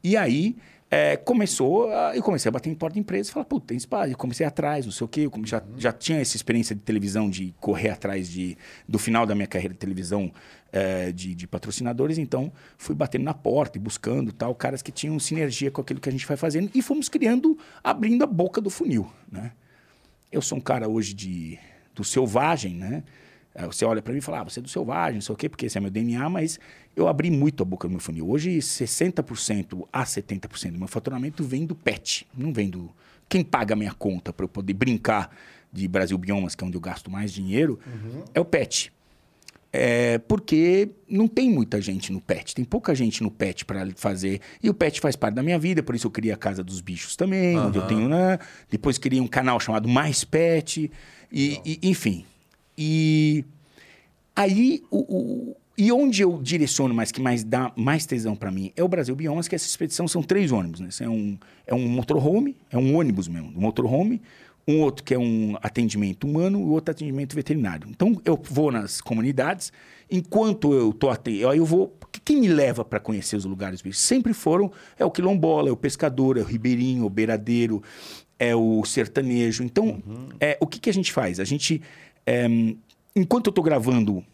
[0.02, 0.56] E aí
[0.88, 3.76] é, começou, a, eu comecei a bater em porta de empresa e falar, pô, tem
[3.76, 4.12] espaço.
[4.12, 5.20] Eu comecei atrás, não sei o quê.
[5.22, 8.56] Eu já, já tinha essa experiência de televisão, de correr atrás de,
[8.88, 10.32] do final da minha carreira de televisão
[10.72, 12.18] é, de, de patrocinadores.
[12.18, 16.08] Então, fui batendo na porta e buscando tal, caras que tinham sinergia com aquilo que
[16.08, 16.70] a gente vai fazendo.
[16.72, 19.52] E fomos criando, abrindo a boca do funil, né?
[20.30, 21.58] Eu sou um cara hoje de,
[21.96, 23.02] do selvagem, né?
[23.54, 25.36] Eh, Você olha para mim e fala, ah, você é do selvagem, não sei o
[25.36, 26.60] quê, porque esse é meu DNA, mas
[26.94, 28.28] eu abri muito a boca do meu funil.
[28.30, 32.90] Hoje, 60% a 70% do meu faturamento vem do pet, não vem do...
[33.28, 35.34] Quem paga a minha conta para eu poder brincar
[35.72, 37.78] de Brasil Biomas, que é onde eu gasto mais dinheiro,
[38.32, 38.92] é o pet.
[39.78, 44.40] É, porque não tem muita gente no pet, tem pouca gente no pet para fazer.
[44.62, 46.80] E o pet faz parte da minha vida, por isso eu criei a Casa dos
[46.80, 48.38] Bichos também, onde eu tenho, né?
[48.70, 50.90] Depois criei um canal chamado Mais Pet,
[51.30, 52.24] e, e- enfim.
[52.78, 53.44] E
[54.34, 58.72] aí, o, o- e onde eu direciono mais, que mais dá mais tesão para mim,
[58.74, 60.88] é o Brasil Biomas, que essa expedição são três ônibus, né?
[61.00, 64.22] É um, é um motorhome, é um ônibus mesmo, um motorhome,
[64.68, 67.88] um outro que é um atendimento humano e o outro atendimento veterinário.
[67.88, 69.72] Então, eu vou nas comunidades,
[70.10, 71.96] enquanto eu tô atendendo, aí eu vou...
[72.24, 74.00] Quem me leva para conhecer os lugares bichos?
[74.00, 77.80] Sempre foram, é o quilombola, é o pescador, é o ribeirinho, o beiradeiro,
[78.38, 79.62] é o sertanejo.
[79.62, 80.02] Então,
[80.40, 81.38] é, o que, que a gente faz?
[81.38, 81.80] A gente,
[82.26, 82.46] é,
[83.14, 84.24] enquanto eu estou gravando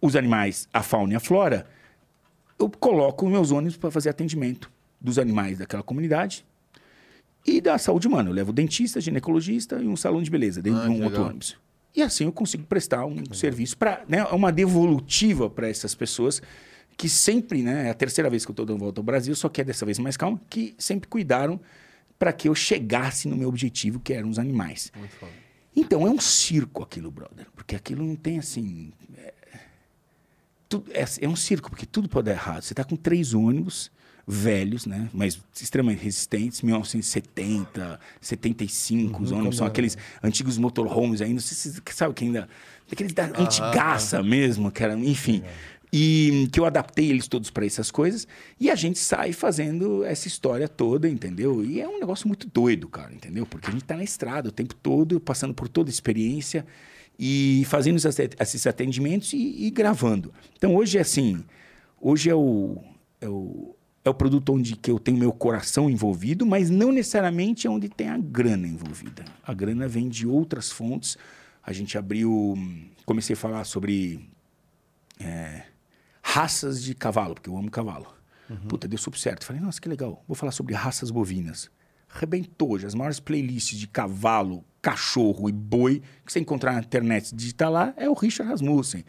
[0.00, 1.66] os animais, a fauna e a flora,
[2.58, 6.46] eu coloco meus ônibus para fazer atendimento dos animais daquela comunidade
[7.46, 8.30] e da saúde humana.
[8.30, 11.56] Eu levo dentista, ginecologista e um salão de beleza dentro Ah, de um outro ônibus.
[11.94, 16.40] E assim eu consigo prestar um serviço para, né, uma devolutiva para essas pessoas
[16.96, 19.48] que sempre, né, é a terceira vez que eu estou dando volta ao Brasil, só
[19.48, 21.60] que é dessa vez mais calma, que sempre cuidaram
[22.18, 24.92] para que eu chegasse no meu objetivo, que eram os animais.
[24.96, 25.32] Muito foda.
[25.74, 27.46] Então, é um circo aquilo, brother.
[27.56, 28.92] Porque aquilo não tem assim.
[29.16, 29.34] É,
[30.68, 32.62] tudo- é, é um circo, porque tudo pode dar errado.
[32.62, 33.90] Você está com três ônibus
[34.26, 35.08] velhos, né?
[35.12, 41.34] Mas extremamente resistentes, 1970, 75, os ônibus são aqueles antigos motorhomes ainda.
[41.34, 42.48] Não sei se você sabe que ainda.
[42.88, 45.42] Daqueles da antigaça mesmo, que era, enfim.
[45.92, 48.26] E que eu adaptei eles todos para essas coisas.
[48.58, 51.64] E a gente sai fazendo essa história toda, entendeu?
[51.64, 53.46] E é um negócio muito doido, cara, entendeu?
[53.46, 56.66] Porque a gente tá na estrada o tempo todo, passando por toda a experiência
[57.18, 57.98] e fazendo
[58.40, 60.32] esses atendimentos e, e gravando.
[60.56, 61.44] Então hoje é assim,
[62.00, 62.78] hoje é o,
[63.20, 67.66] é o, é o produto onde que eu tenho meu coração envolvido, mas não necessariamente
[67.66, 69.24] é onde tem a grana envolvida.
[69.44, 71.16] A grana vem de outras fontes.
[71.62, 72.54] A gente abriu,
[73.06, 74.28] comecei a falar sobre
[75.20, 75.62] é,
[76.20, 78.06] raças de cavalo, porque eu amo cavalo.
[78.68, 79.44] Puta, deu super certo.
[79.44, 80.22] Falei, nossa, que legal.
[80.26, 81.70] Vou falar sobre raças bovinas.
[82.08, 82.86] Rebentou hoje.
[82.86, 87.94] As maiores playlists de cavalo, cachorro e boi que você encontrar na internet digitar lá
[87.96, 89.04] é o Richard Rasmussen.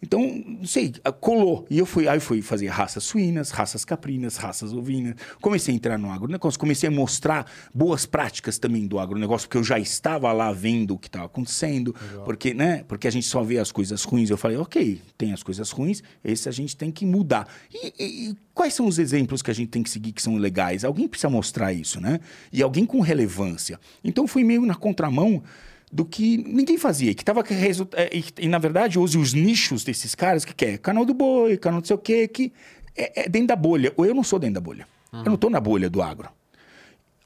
[0.00, 1.66] Então, não sei, colou.
[1.68, 5.16] E eu fui, aí eu fui fazer raças suínas, raças caprinas, raças ovinas.
[5.40, 9.64] Comecei a entrar no agronegócio, comecei a mostrar boas práticas também do agronegócio, porque eu
[9.64, 11.92] já estava lá vendo o que estava acontecendo.
[12.24, 12.84] Porque, né?
[12.86, 14.30] Porque a gente só vê as coisas ruins.
[14.30, 17.48] Eu falei, ok, tem as coisas ruins, esse a gente tem que mudar.
[17.74, 20.36] E, e- e quais são os exemplos que a gente tem que seguir que são
[20.36, 20.84] legais?
[20.84, 22.20] Alguém precisa mostrar isso, né?
[22.52, 23.80] E alguém com relevância.
[24.04, 25.42] Então, fui meio na contramão
[25.90, 29.84] do que ninguém fazia, que tava resu- é, e, e, na verdade hoje os nichos
[29.84, 32.52] desses caras que quer canal do boi, canal não sei o quê, que
[32.96, 33.92] é, é dentro da bolha.
[33.96, 34.86] Ou eu não sou dentro da bolha.
[35.12, 36.28] Eu não estou na bolha do agro.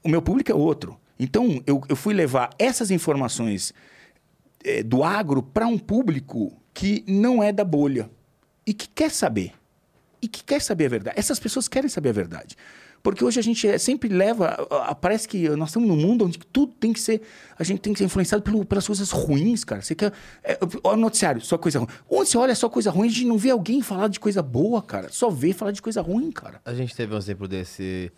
[0.05, 0.97] O meu público é outro.
[1.19, 3.73] Então eu, eu fui levar essas informações
[4.65, 8.09] eh, do agro para um público que não é da bolha
[8.67, 9.53] e que quer saber.
[10.21, 11.19] E que quer saber a verdade.
[11.19, 12.57] Essas pessoas querem saber a verdade.
[13.03, 14.57] Porque hoje a gente é- sempre leva.
[15.01, 17.21] Parece que nós estamos num mundo onde tudo tem que ser.
[17.59, 19.83] A gente tem que ser influenciado pelo- pelas coisas ruins, cara.
[19.83, 20.13] Você quer.
[20.45, 21.89] É, olha o noticiário, só coisa ruim.
[22.09, 24.81] Onde você olha só coisa ruim, a gente não vê alguém falar de coisa boa,
[24.81, 25.09] cara.
[25.11, 26.61] Só vê falar de coisa ruim, cara.
[26.65, 28.13] A gente teve um exemplo desse.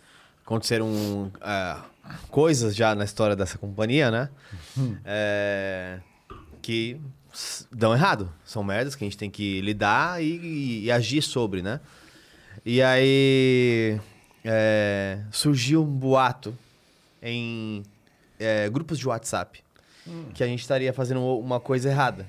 [0.45, 1.77] Aconteceram é,
[2.29, 4.29] coisas já na história dessa companhia, né?
[5.03, 5.99] É,
[6.61, 6.99] que
[7.71, 8.31] dão errado.
[8.45, 11.79] São merdas que a gente tem que lidar e, e- e agir sobre, né?
[12.63, 13.99] E aí
[14.45, 16.55] é, surgiu um boato
[17.21, 17.83] em
[18.39, 19.63] é, grupos de WhatsApp
[20.35, 22.27] que a gente estaria fazendo uma coisa errada.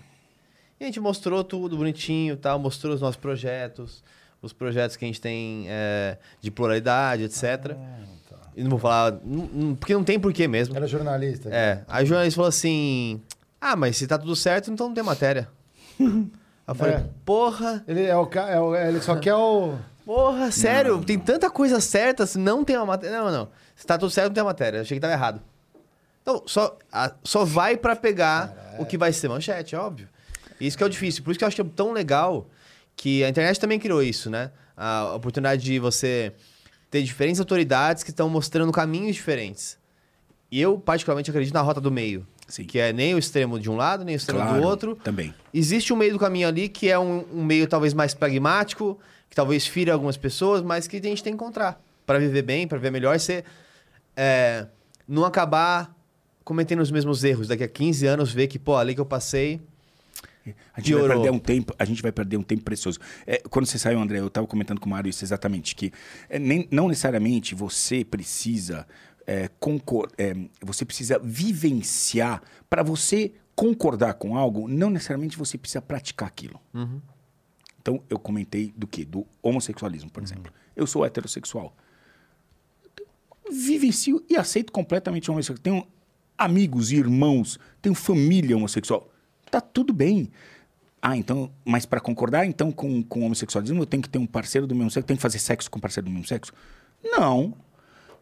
[0.80, 4.02] E a gente mostrou tudo bonitinho tal, mostrou os nossos projetos,
[4.40, 7.76] os projetos que a gente tem é, de pluralidade, etc.
[8.56, 10.74] E não vou falar, não- porque não tem porquê mesmo.
[10.74, 11.50] Era jornalista.
[11.52, 13.20] É, aí o jornalista falou assim:
[13.60, 15.46] Ah, mas se tá tudo certo, então não tem matéria.
[16.00, 16.06] Aí
[16.68, 17.04] eu falei, É.
[17.26, 19.76] porra, Ele, é o, é o- ele só quer o.
[20.06, 23.18] porra, sério, tem tanta coisa certa, se não tem uma matéria.
[23.18, 23.48] Não, não.
[23.74, 24.80] Se tá tudo certo, não tem matéria.
[24.80, 25.42] Achei que tava errado.
[26.22, 30.08] Então, só, a- só vai pra pegar o que vai ser manchete, óbvio.
[30.60, 31.22] Isso que é o difícil.
[31.22, 32.48] Por isso que eu acho que é tão legal
[32.96, 34.50] que a internet também criou isso, né?
[34.76, 36.32] A oportunidade de você
[36.90, 39.76] ter diferentes autoridades que estão mostrando caminhos diferentes.
[40.50, 42.26] E eu, particularmente, acredito na rota do meio.
[42.48, 42.64] Sim.
[42.64, 44.96] Que é nem o extremo de um lado, nem o extremo do outro.
[45.02, 45.34] Também.
[45.52, 49.36] Existe um meio do caminho ali que é um, um meio talvez mais pragmático, que
[49.36, 52.78] talvez fira algumas pessoas, mas que a gente tem que encontrar para viver bem, para
[52.78, 53.44] viver melhor, ser
[54.16, 54.66] é,
[55.06, 55.94] não acabar
[56.44, 57.48] cometendo os mesmos erros.
[57.48, 59.60] Daqui a 15 anos ver que, pô, ali que eu passei,
[60.74, 63.00] A gente vai perder um tempo, a gente vai perder um tempo precioso.
[63.26, 65.92] É, quando você saiu, André, eu estava comentando com o Mário isso exatamente, que
[66.28, 68.86] é, nem- não necessariamente você precisa
[69.26, 72.40] é, concor- é, você precisa vivenciar
[72.70, 76.60] para você concordar com algo, não necessariamente você precisa praticar aquilo.
[77.86, 79.04] Então, eu comentei do que?
[79.04, 80.52] Do homossexualismo, por exemplo.
[80.74, 81.72] Eu sou heterossexual.
[83.48, 85.62] Vivencio e aceito completamente o homossexual.
[85.62, 85.86] Tenho
[86.36, 89.08] amigos e irmãos, tenho família homossexual.
[89.48, 90.32] Tá tudo bem.
[91.00, 94.26] Ah, então, mas para concordar então com, com o homossexualismo, eu tenho que ter um
[94.26, 96.52] parceiro do mesmo sexo, tenho que fazer sexo com um parceiro do mesmo sexo?
[97.04, 97.54] Não.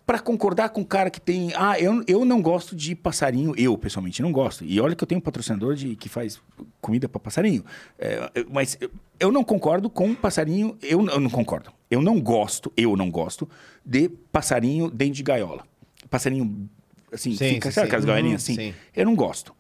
[0.07, 1.53] Para concordar com um cara que tem.
[1.57, 3.55] Ah, eu, eu não gosto de passarinho.
[3.57, 4.63] Eu, pessoalmente, não gosto.
[4.65, 6.41] E olha que eu tenho um patrocinador de, que faz
[6.81, 7.65] comida para passarinho.
[7.99, 8.79] É, mas
[9.19, 10.77] eu, não concordo com passarinho.
[10.83, 11.73] Eu, eu não concordo.
[11.91, 13.49] Eu não gosto, eu não gosto
[13.85, 15.65] de passarinho dentro de gaiola.
[16.11, 16.69] Passarinho,
[17.11, 18.73] assim, Sim, fica, sim, sabe aquelas gaiolinhas Uhum, assim?
[18.73, 18.75] sim.
[18.95, 19.55] Eu não gosto.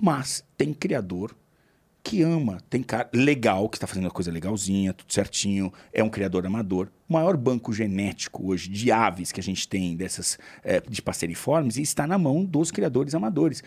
[0.00, 1.34] Mas tem criador
[2.04, 6.10] que ama, tem cara legal, que está fazendo a coisa legalzinha, tudo certinho, é um
[6.10, 6.88] criador amador.
[7.08, 11.78] O maior banco genético hoje de aves que a gente tem, dessas eh, de passeriformes,
[11.78, 13.62] está na mão dos criadores amadores.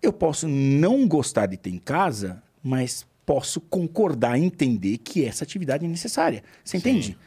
[0.00, 5.42] Eu posso não gostar de ter em casa, mas posso concordar e entender que essa
[5.42, 6.44] atividade é necessária.
[6.64, 7.18] Você entende?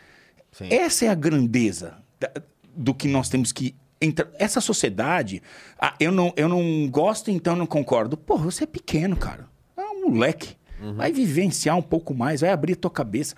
[0.52, 0.68] Sim.
[0.72, 2.32] Essa é a grandeza da-
[2.76, 4.30] do que nós temos que entrar.
[4.40, 5.42] Essa sociedade,
[5.78, 8.16] ah, eu, não, eu não gosto, então não concordo.
[8.16, 9.52] Pô, você é pequeno, cara.
[10.04, 10.56] É um moleque.
[10.96, 13.36] Vai vivenciar um pouco mais, vai abrir a tua cabeça.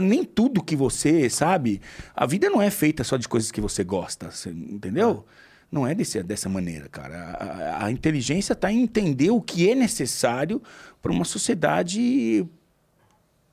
[0.00, 1.80] Nem tudo que você sabe,
[2.14, 5.24] a vida não é feita só de coisas que você gosta, você- entendeu?
[5.72, 7.16] Não é desse, dessa maneira, cara.
[7.16, 7.44] A,
[7.82, 10.62] a- a inteligência está em entender o que é necessário
[11.02, 12.46] para uma sociedade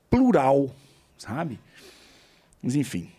[0.08, 0.70] plural,
[1.18, 1.60] sabe?
[2.62, 3.10] Mas enfim.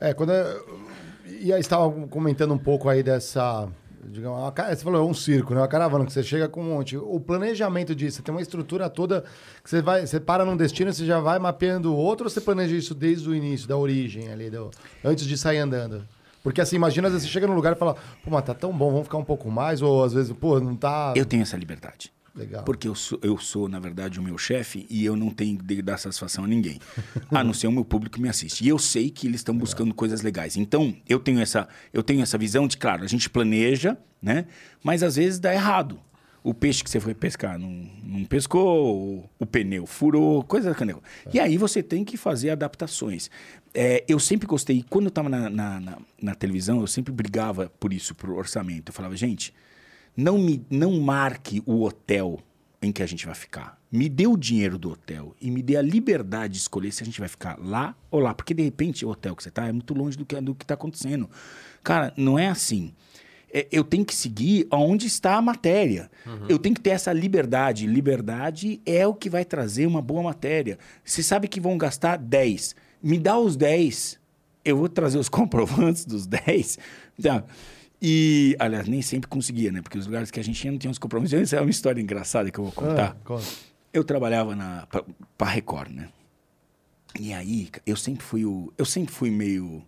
[0.00, 0.32] É, quando.
[0.32, 0.84] eu-
[1.26, 3.66] E aí, estava comentando um pouco aí dessa.
[4.08, 5.60] Digamos, uma ca- você falou, é um circo, né?
[5.60, 6.96] Uma caravana que você chega com um monte.
[6.96, 9.24] O planejamento disso, você tem uma estrutura toda
[9.62, 12.74] que você vai, você para num destino, você já vai mapeando outro, ou você planeja
[12.76, 14.70] isso desde o início, da origem ali, do-
[15.04, 16.06] antes de sair andando?
[16.42, 18.70] Porque assim, imagina, às vezes você chega num lugar e fala, pô, mas tá tão
[18.70, 21.14] bom, vamos ficar um pouco mais, ou às vezes, pô, não tá.
[21.16, 22.12] Eu tenho essa liberdade.
[22.34, 22.64] Legal.
[22.64, 25.80] Porque eu sou, eu sou, na verdade, o meu chefe e eu não tenho de
[25.80, 26.80] dar satisfação a ninguém.
[27.30, 28.64] A não ser o meu público que me assiste.
[28.64, 30.56] E eu sei que eles estão buscando coisas legais.
[30.56, 34.46] Então, eu tenho, essa, eu tenho essa visão de, claro, a gente planeja, né?
[34.82, 36.00] Mas às vezes dá errado.
[36.42, 41.00] O peixe que você foi pescar não, não pescou, o, pneu furou, coisa da canela.
[41.32, 43.30] E aí você tem que fazer adaptações.
[43.72, 47.72] É, eu sempre gostei, quando eu estava na, na, na- na televisão, eu sempre brigava
[47.80, 48.90] por isso, por orçamento.
[48.90, 49.54] Eu falava, gente,
[50.16, 52.40] não me não marque o hotel
[52.80, 53.78] em que a gente vai ficar.
[53.90, 57.06] Me dê o dinheiro do hotel e me dê a liberdade de escolher se a
[57.06, 59.72] gente vai ficar lá ou lá, porque de repente o hotel que você está é
[59.72, 61.28] muito longe do que do que está acontecendo.
[61.82, 62.92] Cara, não é assim.
[63.52, 66.10] É, eu tenho que seguir aonde está a matéria.
[66.48, 67.86] Eu tenho que ter essa liberdade.
[67.86, 70.76] Liberdade é o que vai trazer uma boa matéria.
[71.04, 72.74] Você sabe que vão gastar 10.
[73.00, 74.18] Me dá os 10.
[74.64, 76.78] Eu vou trazer os comprovantes dos 10.
[77.22, 77.44] Tá?
[78.06, 79.80] E, aliás, nem sempre conseguia, né?
[79.80, 81.40] Porque os lugares que a gente ia não tinha os compromissos.
[81.40, 83.16] Isso é uma história engraçada que eu vou contar.
[83.18, 83.46] Ah, conta.
[83.94, 85.02] Eu trabalhava na pra,
[85.38, 86.10] pra Record, né?
[87.18, 89.82] E aí, eu sempre fui o, eu sempre fui meio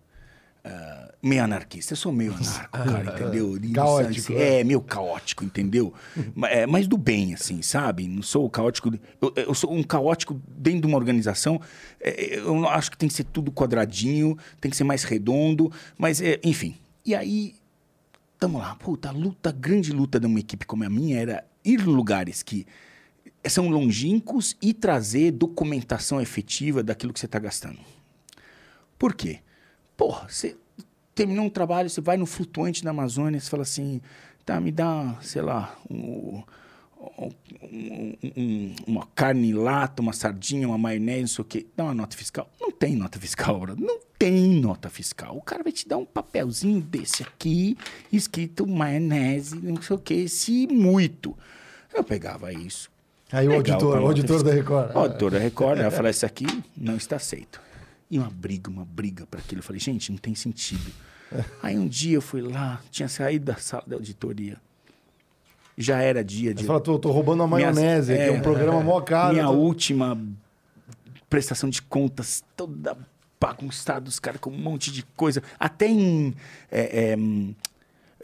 [0.65, 1.93] ah, meio anarquista.
[1.93, 3.55] Eu sou meio anarco, cara, entendeu?
[3.71, 4.61] Caótico, é.
[4.61, 5.93] É, meio caótico, entendeu?
[6.49, 8.07] É, mas do bem, assim, sabe?
[8.07, 8.91] Não sou caótico.
[9.21, 11.61] Eu, eu sou um caótico dentro de uma organização.
[12.01, 16.19] é, eu acho que tem que ser tudo quadradinho, tem que ser mais redondo, mas,
[16.19, 16.75] é, enfim.
[17.05, 17.53] E aí,
[18.37, 18.75] tamo lá.
[18.75, 21.83] Puta, a luta, a grande luta de uma equipe como a minha era ir em
[21.83, 22.65] lugares que
[23.47, 27.79] são longínquos e trazer documentação efetiva daquilo que você está gastando.
[28.97, 29.39] Por quê?
[29.95, 30.55] Porra, você
[31.13, 34.01] terminou um trabalho, você vai no flutuante da Amazônia, você fala assim,
[34.45, 36.43] tá, me dá, sei lá, um-
[37.17, 37.31] um-
[37.63, 41.65] um- um- uma carne lata, uma sardinha, uma maionese, não sei o quê.
[41.75, 42.49] Dá uma nota fiscal.
[42.59, 43.75] Não tem nota fiscal, bro.
[43.79, 45.35] Não tem nota fiscal.
[45.37, 47.77] O cara vai te dar um papelzinho desse aqui,
[48.11, 51.37] escrito maionese, não sei o quê, se muito.
[51.93, 52.89] Eu pegava isso.
[53.31, 54.53] Aí o auditor, o auditor da.
[54.53, 54.95] Record.
[54.95, 57.59] O auditor da Record, ela falou, isso aqui não está aceito.
[58.09, 59.59] E uma briga, uma briga para aquilo.
[59.59, 60.91] Eu falei, gente, não tem sentido.
[61.61, 64.57] Aí um dia eu fui lá, tinha saído da sala da auditoria.
[65.77, 66.61] Já era dia de...
[66.61, 69.33] Você fala, tô, tô roubando uma Minhas- maionese, que é um é, programa mó caro.
[69.33, 70.17] Minha tô- última
[71.29, 72.97] prestação de contas toda
[73.39, 75.43] bagunçada, os caras com um monte de coisa.
[75.59, 76.33] Até em.
[76.71, 77.17] é, é,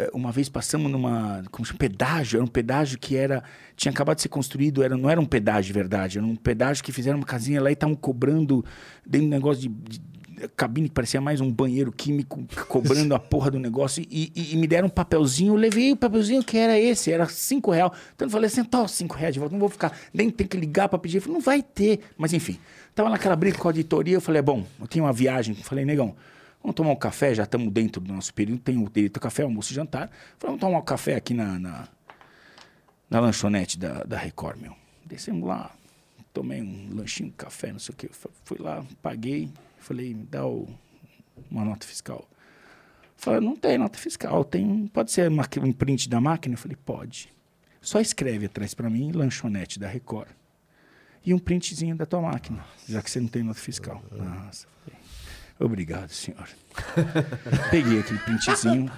[0.05, 1.43] é, uma vez passamos numa.
[1.51, 1.77] Como chama?
[1.77, 2.37] Pedágio.
[2.37, 3.43] Era um pedágio que era.
[3.75, 6.17] Tinha acabado de ser construído, era, não era um pedágio de verdade.
[6.17, 8.65] Era um pedágio que fizeram uma casinha lá e estavam cobrando
[9.05, 9.67] dentro de um negócio de.
[9.69, 10.13] de
[10.49, 14.05] cabine que parecia mais um banheiro químico, cobrando a porra do negócio.
[14.09, 15.53] E, e- e me deram um papelzinho.
[15.53, 17.91] Eu levei o papelzinho que era esse, era cinco reais.
[18.15, 19.97] Então eu falei assim: tá, cinco reais de volta, não vou ficar.
[20.13, 21.19] Nem tem que ligar para pedir.
[21.19, 21.99] Falei, não vai ter.
[22.17, 22.57] Mas enfim,
[22.95, 24.15] tava naquela briga com a auditoria.
[24.15, 25.55] Eu falei: é bom, eu tenho uma viagem.
[25.57, 26.15] Eu falei, negão.
[26.61, 29.43] Vamos tomar um café, já estamos dentro do nosso período, tem o direito a café,
[29.43, 30.07] almoço e jantar.
[30.39, 31.87] Falei, vamos tomar um café aqui na, na,
[33.09, 34.73] na lanchonete da, da Record, meu.
[35.05, 35.71] Descemos lá,
[36.33, 38.13] tomei um lanchinho, café, não sei o.
[38.13, 39.49] Fu- Fui lá, paguei,
[39.83, 40.67] falei, me dá o-
[41.51, 42.27] uma nota fiscal.
[43.15, 46.55] Falei, não tem nota fiscal, tem, pode ser uma- um print da máquina?
[46.55, 47.31] Eu falei, pode.
[47.81, 50.29] Só escreve atrás para mim, lanchonete da Record.
[51.25, 54.03] E um printzinho da tua máquina, já que você não tem nota fiscal.
[54.11, 54.99] Nossa, falei,
[55.59, 56.47] obrigado, senhor.
[57.71, 58.91] Peguei aquele printzinho,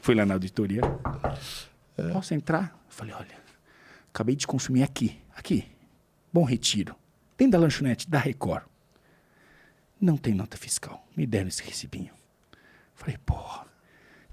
[0.00, 0.80] fui lá na auditoria.
[2.12, 2.72] Posso entrar?
[2.86, 3.34] Eu falei, olha,
[4.12, 5.66] acabei de consumir aqui, aqui.
[6.32, 6.94] Bom Retiro.
[7.36, 8.62] Dentro da lanchonete da Record.
[10.02, 11.06] Não tem nota fiscal.
[11.16, 12.12] Me deram esse recibinho.
[12.96, 13.66] Falei, porra,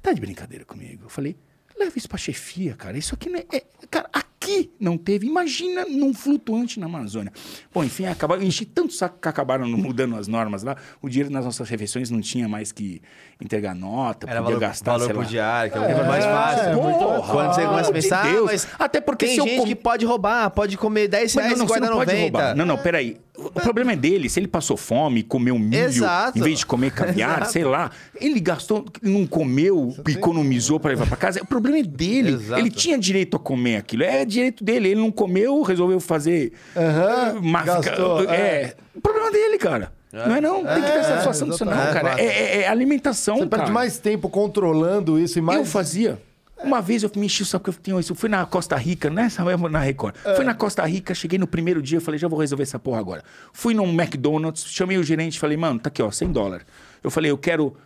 [0.02, 1.06] tá de brincadeira comigo.
[1.06, 1.38] Eu falei,
[1.78, 2.98] leva isso pra chefia, cara.
[2.98, 3.46] Isso aqui não é.
[3.56, 4.10] é- cara,
[4.42, 5.28] aqui não teve.
[5.28, 7.32] Imagina num flutuante na Amazônia.
[7.74, 10.76] Bom, enfim, acabaram, enchi tanto saco que acabaram mudando as normas lá.
[11.02, 13.02] O dinheiro nas nossas refeições não tinha mais que
[13.42, 15.30] entregar nota, Era podia valor, gastar, valor sei por lá.
[15.30, 16.64] diário, que é muito mais É, fácil.
[16.64, 18.46] é mais Quando você começa a Pelo amor de pensar, Deus.
[18.46, 21.46] mas Até porque tem se eu gente com- que pode roubar, pode comer 10 Mas
[21.46, 22.38] reais não, e não, você guarda não pode 90.
[22.38, 22.56] roubar.
[22.56, 23.18] Não, não, peraí.
[23.38, 24.30] O problema é dele.
[24.30, 26.38] Se ele passou fome, comeu milho, Exato.
[26.38, 27.90] em vez de comer caviar, sei lá.
[28.20, 31.42] Ele gastou, não comeu, economizou para levar para casa.
[31.42, 32.32] O problema é dele.
[32.34, 32.60] Exato.
[32.60, 34.04] Ele tinha direito a comer aquilo.
[34.04, 34.90] É direito dele.
[34.90, 36.54] Ele não comeu, resolveu fazer...
[36.76, 38.36] Aham, eh, ma- gastou, é.
[38.36, 38.76] é.
[38.96, 39.92] O problema é dele, cara.
[40.12, 40.64] Não é não.
[40.66, 42.20] Tem que ter É, satisfação disso não, cara.
[42.20, 42.26] É, É,
[42.58, 43.58] é- é alimentação, Você cara.
[43.64, 45.60] perde mais tempo controlando isso e mais.
[45.60, 46.20] Eu fazia.
[46.62, 48.12] Uma vez eu me enchi o saco que eu tinha isso.
[48.12, 50.16] Eu fui na Costa Rica, nessa mesma na Record.
[50.36, 53.00] Fui na Costa Rica, cheguei no primeiro dia, eu falei, já vou resolver essa porra
[53.00, 53.24] agora.
[53.54, 56.66] Fui num McDonald's, chamei o gerente, falei, mano, tá aqui, ó, 100 dólares.
[57.04, 57.78] Eu falei, eu quero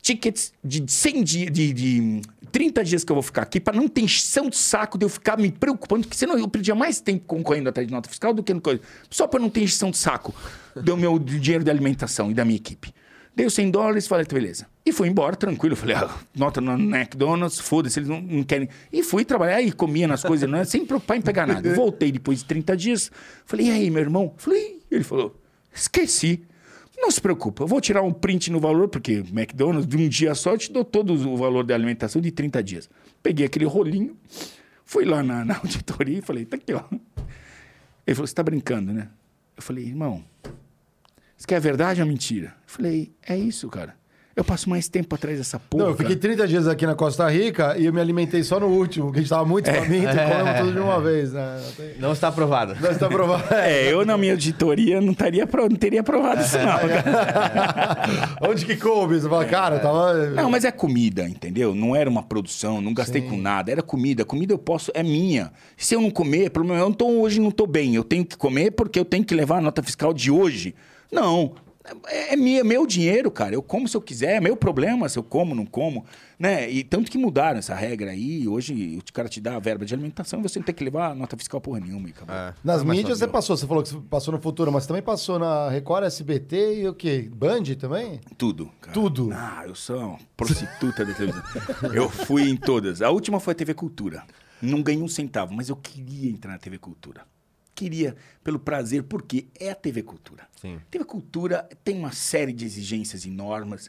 [0.00, 3.88] tickets de 100 dias, de, de 30 dias que eu vou ficar aqui, pra não
[3.88, 7.24] ter encheção de saco de eu ficar me preocupando, porque senão eu perdia mais tempo
[7.26, 8.80] concorrendo atrás de nota fiscal do que no coisa.
[9.10, 10.34] Só pra não ter encheção de saco
[10.74, 12.92] do meu dinheiro de alimentação e da minha equipe.
[13.38, 14.66] Dei os 100 dólares falei, tá, beleza.
[14.84, 15.76] E fui embora, tranquilo.
[15.76, 18.68] Falei, ah, nota no McDonald's, foda-se, eles não, não querem.
[18.92, 21.72] E fui trabalhar e comia nas coisas, não, é, sem preocupar em pegar nada.
[21.72, 23.12] Voltei depois de 30 dias.
[23.46, 24.34] Falei, e aí, meu irmão?
[24.36, 25.40] Falei, ele falou,
[25.72, 26.42] esqueci.
[27.00, 30.34] Não se preocupa, eu vou tirar um print no valor, porque McDonald's, de um dia
[30.34, 32.90] só, eu te dou todo o valor da alimentação de 30 dias.
[33.22, 34.16] Peguei aquele rolinho,
[34.84, 36.82] fui lá na, na auditoria e falei, tá aqui, ó.
[38.06, 39.08] Ele falou, você tá brincando, né?
[39.56, 40.24] Eu falei, irmão,
[41.36, 42.48] isso quer verdade ou mentira?
[42.48, 43.96] Eu falei, é isso, cara.
[44.38, 45.82] Eu passo mais tempo atrás dessa porra.
[45.82, 48.68] Não, eu fiquei 30 dias aqui na Costa Rica e eu me alimentei só no
[48.68, 51.60] último, que a gente tava muito faminto e comemos tudo de uma vez, né?
[51.96, 52.76] Não Não está aprovado.
[52.80, 53.52] Mas tá provado.
[53.52, 56.78] É, eu na minha auditoria não, estaria, apro- não teria aprovado isso, não.
[58.48, 59.18] Onde que coube?
[59.20, 60.14] Você fala, cara, tava.
[60.30, 61.74] Não, mas é comida, entendeu?
[61.74, 63.72] Não era uma produção, não gastei com nada.
[63.72, 64.24] Era comida.
[64.24, 65.50] Comida eu posso, é minha.
[65.76, 67.94] Se eu não comer, problema, eu não tô, hoje não tô bem.
[67.96, 70.74] Eu tenho que comer porque eu tenho que levar a nota fiscal de hoje.
[71.10, 71.54] Não.
[72.06, 73.54] É, é meu, é meu dinheiro, cara.
[73.54, 76.04] Eu como se eu quiser, é meu problema se eu como, não como.
[76.38, 76.70] Né?
[76.70, 78.46] E tanto que mudaram essa regra aí.
[78.46, 81.14] Hoje o cara te dá a verba de alimentação e você não tem que levar
[81.14, 82.08] nota fiscal porra nenhuma.
[82.08, 82.54] É.
[82.62, 85.38] Nas É mídias você passou, você falou que você passou no Futuro, mas também passou
[85.38, 87.28] na Record, SBT e o quê?
[87.32, 88.20] Band também?
[88.36, 88.70] Tudo.
[88.80, 88.94] cara.
[88.94, 89.30] Tudo.
[89.32, 91.42] Ah, eu sou uma prostituta da televisão.
[91.92, 93.02] Eu fui em todas.
[93.02, 94.22] A última foi a TV Cultura.
[94.60, 97.22] Não ganhei um centavo, mas eu queria entrar na TV Cultura.
[97.78, 100.48] Queria, pelo prazer, porque é a TV Cultura.
[100.60, 100.80] Sim.
[100.90, 103.88] TV Cultura tem uma série de exigências e normas.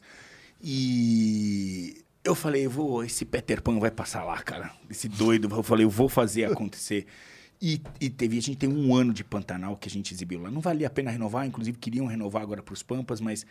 [0.61, 4.71] E eu falei, eu vou, esse Peter Pan vai passar lá, cara.
[4.91, 5.49] Esse doido.
[5.49, 7.07] Eu falei, eu vou fazer acontecer.
[7.61, 10.49] E, e teve, a gente tem um ano de Pantanal que a gente exibiu lá.
[10.49, 13.45] Não valia a pena renovar, inclusive queriam renovar agora para os Pampas, mas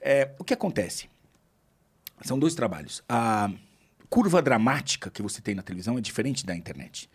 [0.00, 1.10] é, o que acontece?
[2.22, 3.02] São dois trabalhos.
[3.06, 3.52] A
[4.08, 7.10] curva dramática que você tem na televisão é diferente da internet.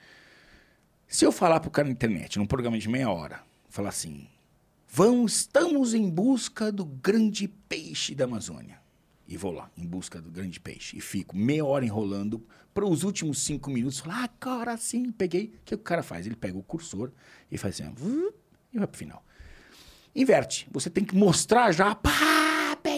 [1.07, 4.27] Se eu falar pro cara na internet, num programa de meia hora, falar assim:
[4.87, 8.79] Vamos, estamos em busca do grande peixe da Amazônia.
[9.27, 10.97] E vou lá, em busca do grande peixe.
[10.97, 15.53] E fico meia hora enrolando para os últimos cinco minutos falar, agora sim, peguei.
[15.61, 16.25] O que o cara faz?
[16.25, 17.11] Ele pega o cursor
[17.51, 17.93] e faz assim,
[18.73, 19.25] e vai pro final.
[20.15, 20.67] Inverte.
[20.71, 22.11] Você tem que mostrar já, pá,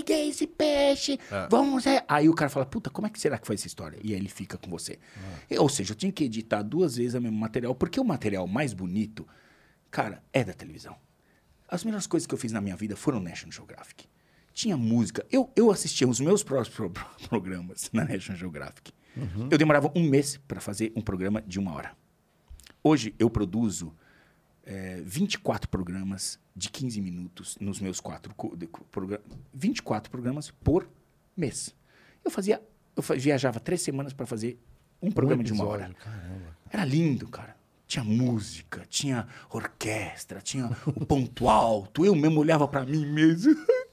[0.07, 1.19] peguei esse peixe,
[1.49, 1.85] vamos...
[1.85, 2.03] É.
[2.07, 3.99] Aí o cara fala, puta, como é que será que foi essa história?
[4.01, 4.97] E aí ele fica com você.
[5.49, 8.47] E, Ou seja, eu tinha que editar duas vezes o mesmo material, porque o material
[8.47, 9.27] mais bonito,
[9.91, 10.95] cara, é da televisão.
[11.67, 14.05] As melhores coisas que eu fiz na minha vida foram National Geographic.
[14.53, 15.25] Tinha música.
[15.29, 16.91] Eu, eu assistia os meus próprios pro-
[17.27, 18.91] programas na National Geographic.
[19.51, 21.91] Eu demorava um mês para fazer um programa de uma hora.
[22.83, 23.93] Hoje eu produzo
[24.69, 29.21] é, 24 programas de 15 minutos nos meus quatro co- de- co- progra-
[29.53, 30.87] 24 programas por
[31.35, 31.73] mês.
[32.23, 32.61] Eu fazia,
[32.95, 34.59] eu viajava três semanas para fazer
[35.01, 35.83] um programa de uma hora.
[35.85, 36.57] episódio, Caramba.
[36.69, 37.55] Era lindo, cara.
[37.87, 42.05] Tinha música, tinha orquestra, tinha o ponto alto.
[42.05, 43.55] Eu mesmo olhava pra mim mesmo.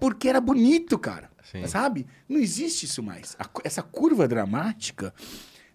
[0.00, 1.30] Porque era bonito, cara.
[1.42, 1.66] Sim.
[1.66, 2.06] Sabe?
[2.28, 3.36] Não existe isso mais.
[3.38, 5.14] A essa curva dramática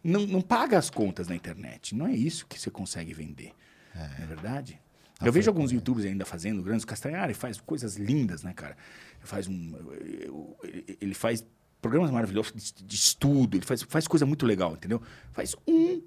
[0.04, 1.96] não, não paga as contas na internet.
[1.96, 3.54] Não é isso que você consegue vender.
[3.96, 4.80] Não é verdade?
[5.22, 6.86] Eu vejo alguns youtubers ainda fazendo grandes.
[6.86, 8.78] Castanhari faz coisas lindas, né, cara?
[9.22, 9.74] Faz um,
[11.02, 11.46] ele faz
[11.82, 13.58] programas maravilhosos de, de estudo.
[13.58, 15.02] Ele faz, faz coisa muito legal, entendeu?
[15.34, 16.02] Faz um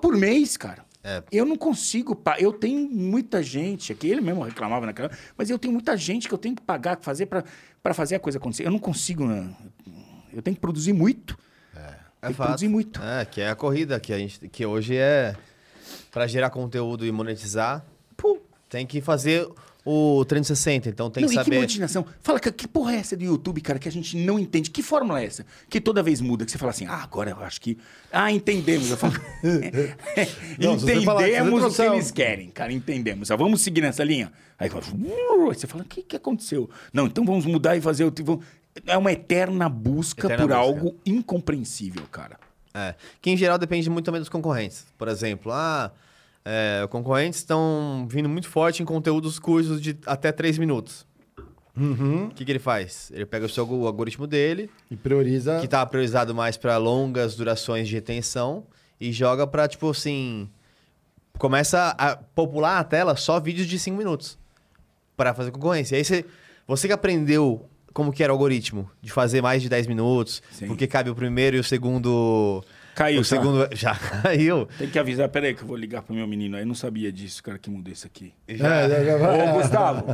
[0.00, 0.84] por mês, cara.
[1.04, 1.22] É.
[1.30, 2.20] Eu não consigo.
[2.38, 5.10] Eu tenho muita gente aqui, ele mesmo reclamava naquela.
[5.36, 8.38] Mas eu tenho muita gente que eu tenho que pagar, fazer para fazer a coisa
[8.38, 8.66] acontecer.
[8.66, 9.26] Eu não consigo.
[9.26, 9.54] né?
[10.32, 11.38] Eu tenho que produzir muito.
[12.20, 13.00] Tem que produzir muito.
[13.02, 15.34] É, que é a corrida que a gente que hoje é
[16.10, 17.84] pra gerar conteúdo e monetizar,
[18.16, 18.38] Pô,
[18.68, 19.48] tem que fazer
[19.84, 21.56] o 360, então tem não, que e que saber.
[21.56, 22.04] monetização?
[22.20, 24.70] Fala, que, que porra é essa do YouTube, cara, que a gente não entende?
[24.70, 25.46] Que fórmula é essa?
[25.70, 27.78] Que toda vez muda, que você fala assim, ah, agora eu acho que.
[28.12, 28.90] Ah, entendemos.
[28.90, 29.14] Eu falo,
[30.58, 33.30] Não, falar você entendemos o que eles querem, cara, entendemos.
[33.30, 34.30] Ah, vamos seguir nessa linha?
[34.58, 36.68] Aí você fala, o que, que aconteceu?
[36.92, 38.12] Não, então vamos mudar e fazer o.
[38.86, 40.60] É uma eterna busca Eterna por busca.
[40.60, 42.38] algo incompreensível, cara.
[42.74, 44.86] É, que em geral depende muito também dos concorrentes.
[44.96, 45.90] Por exemplo, ah,
[46.44, 51.06] é, concorrentes estão vindo muito forte em conteúdos cursos de até 3 minutos.
[51.76, 53.08] O que, que ele faz?
[53.14, 55.60] Ele pega o seu o algoritmo dele, E prioriza.
[55.60, 58.66] que tá priorizado mais para longas durações de retenção,
[59.00, 60.50] e joga pra, tipo assim.
[61.38, 64.36] Começa a popular a tela só vídeos de 5 minutos.
[65.16, 65.94] Pra fazer concorrência.
[65.94, 66.24] E aí você,
[66.66, 67.68] você que aprendeu
[67.98, 70.68] como que era o algoritmo, de fazer mais de 10 minutos, Sim.
[70.68, 72.64] porque cabe o primeiro e o segundo.
[72.98, 73.28] Caiu, O tá?
[73.28, 73.68] segundo.
[73.72, 74.66] Já caiu.
[74.76, 76.62] Tem que avisar, peraí que eu vou ligar pro meu menino aí.
[76.62, 78.32] Eu não sabia disso, cara, que mudou isso aqui.
[78.48, 80.04] É, já- já vai- Ô, Gustavo,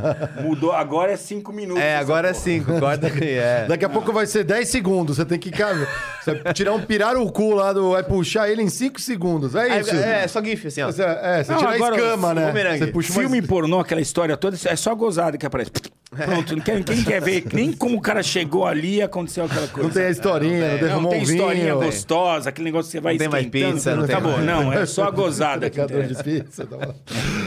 [0.43, 1.81] mudou, agora é cinco minutos.
[1.81, 2.43] É, agora é porra.
[2.43, 2.79] 5.
[2.79, 3.23] Corta aqui.
[3.29, 3.65] É.
[3.67, 5.17] Daqui a pouco vai ser 10 segundos.
[5.17, 5.87] Você tem que cara,
[6.21, 7.91] você vai tirar um pirarucu lá do.
[7.91, 9.55] Vai puxar ele em 5 segundos.
[9.55, 9.95] É É, isso.
[9.95, 10.87] é, só GIF, assim, ó.
[10.91, 12.77] Você, é, você Não, tira agora, a escama, né?
[12.77, 15.71] Você puxa uma Filme pornô, aquela história toda, é só gozada que aparece.
[16.15, 19.67] Pronto, não quer, quem quer ver nem como o cara chegou ali e aconteceu aquela
[19.67, 19.87] coisa.
[19.89, 20.77] Não tem a historinha, não, tem.
[20.79, 21.35] derramou Não tem um vinho.
[21.41, 24.33] historinha gostosa, aquele negócio que você vai Não tem mais pizza, não tem Acabou.
[24.33, 26.65] mais- Não, é só a gozada que Pegador de pizza.
[26.65, 26.77] Tá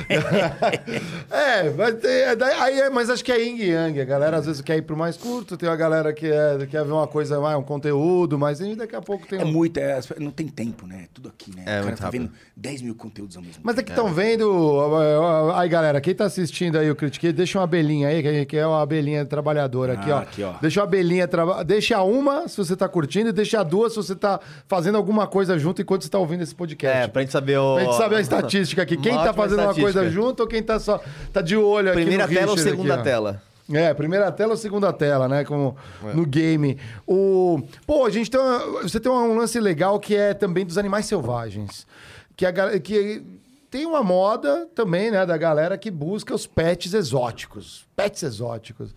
[1.31, 4.01] é, mas, é, aí, é, mas acho que é yin yang.
[4.01, 6.85] A galera às vezes quer ir pro mais curto, tem a galera que é, quer
[6.85, 9.41] ver uma coisa mais, um conteúdo, mas daqui a pouco tem.
[9.41, 11.07] É um- muito, é, não tem tempo, né?
[11.13, 11.63] Tudo aqui, né?
[11.67, 12.23] É, o cara tá rápido.
[12.23, 13.87] vendo 10 mil conteúdos ao mesmo Mas é tempo.
[13.87, 14.51] que estão vendo.
[14.51, 18.57] ó, ó, Aí, galera, quem tá assistindo aí o Critiquei, deixa uma abelhinha aí, que-
[18.57, 20.19] é uma abelhinha trabalhadora aqui, Ah, ó.
[20.21, 20.53] aqui, ó.
[20.61, 21.27] Deixa uma abelhinha.
[21.29, 21.63] Traba...
[21.65, 25.59] Deixa uma se você tá curtindo e deixa duas se você tá fazendo alguma coisa
[25.59, 26.97] junto enquanto você tá ouvindo esse podcast.
[26.98, 27.74] É, pra gente saber o.
[27.74, 28.97] Pra gente saber a estatística aqui.
[29.01, 31.01] Quem tá ótima fazendo uma coisa junto ou quem tá só.
[31.32, 33.43] tá de olho aqui Primeira tela ou Richard segunda aqui, tela?
[33.70, 35.44] É, primeira tela ou segunda tela, né?
[35.44, 36.14] Como É.
[36.14, 36.78] no game.
[37.06, 37.60] O...
[37.86, 41.05] Pô, a gente tem uma- você tem um lance legal que é também dos animais
[41.05, 41.86] selvagens.
[42.35, 43.22] Que, a, gal- que
[43.70, 47.86] tem uma moda também, né, da galera que busca os pets exóticos.
[47.94, 48.94] Pets exóticos.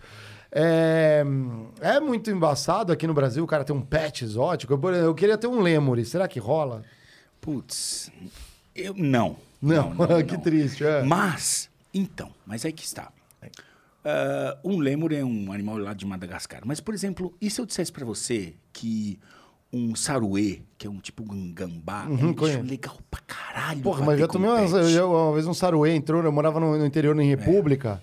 [0.52, 1.24] É,
[1.80, 4.74] é muito embaçado aqui no Brasil o cara ter um pet exótico.
[4.74, 6.04] Eu, eu queria ter um lemure.
[6.06, 6.84] Será que rola?
[7.40, 8.12] Putz,
[8.76, 9.38] eu não.
[9.62, 9.94] Não,
[10.28, 10.84] que triste.
[10.84, 11.04] É.
[11.04, 13.12] Mas, então, mas aí que está.
[14.04, 16.62] Ah, um lêmur é um animal lá de Madagascar.
[16.66, 19.20] Mas, por exemplo, e se eu dissesse pra você que
[19.72, 22.62] um saruê, que é um tipo um gambá, é um bicho Uhum, conheço.
[22.64, 23.82] legal pra caralho.
[23.82, 26.78] Porra, pra mas já tomei umas, eu- uma vez um saruê entrou, eu morava no,
[26.78, 28.02] no interior, em República,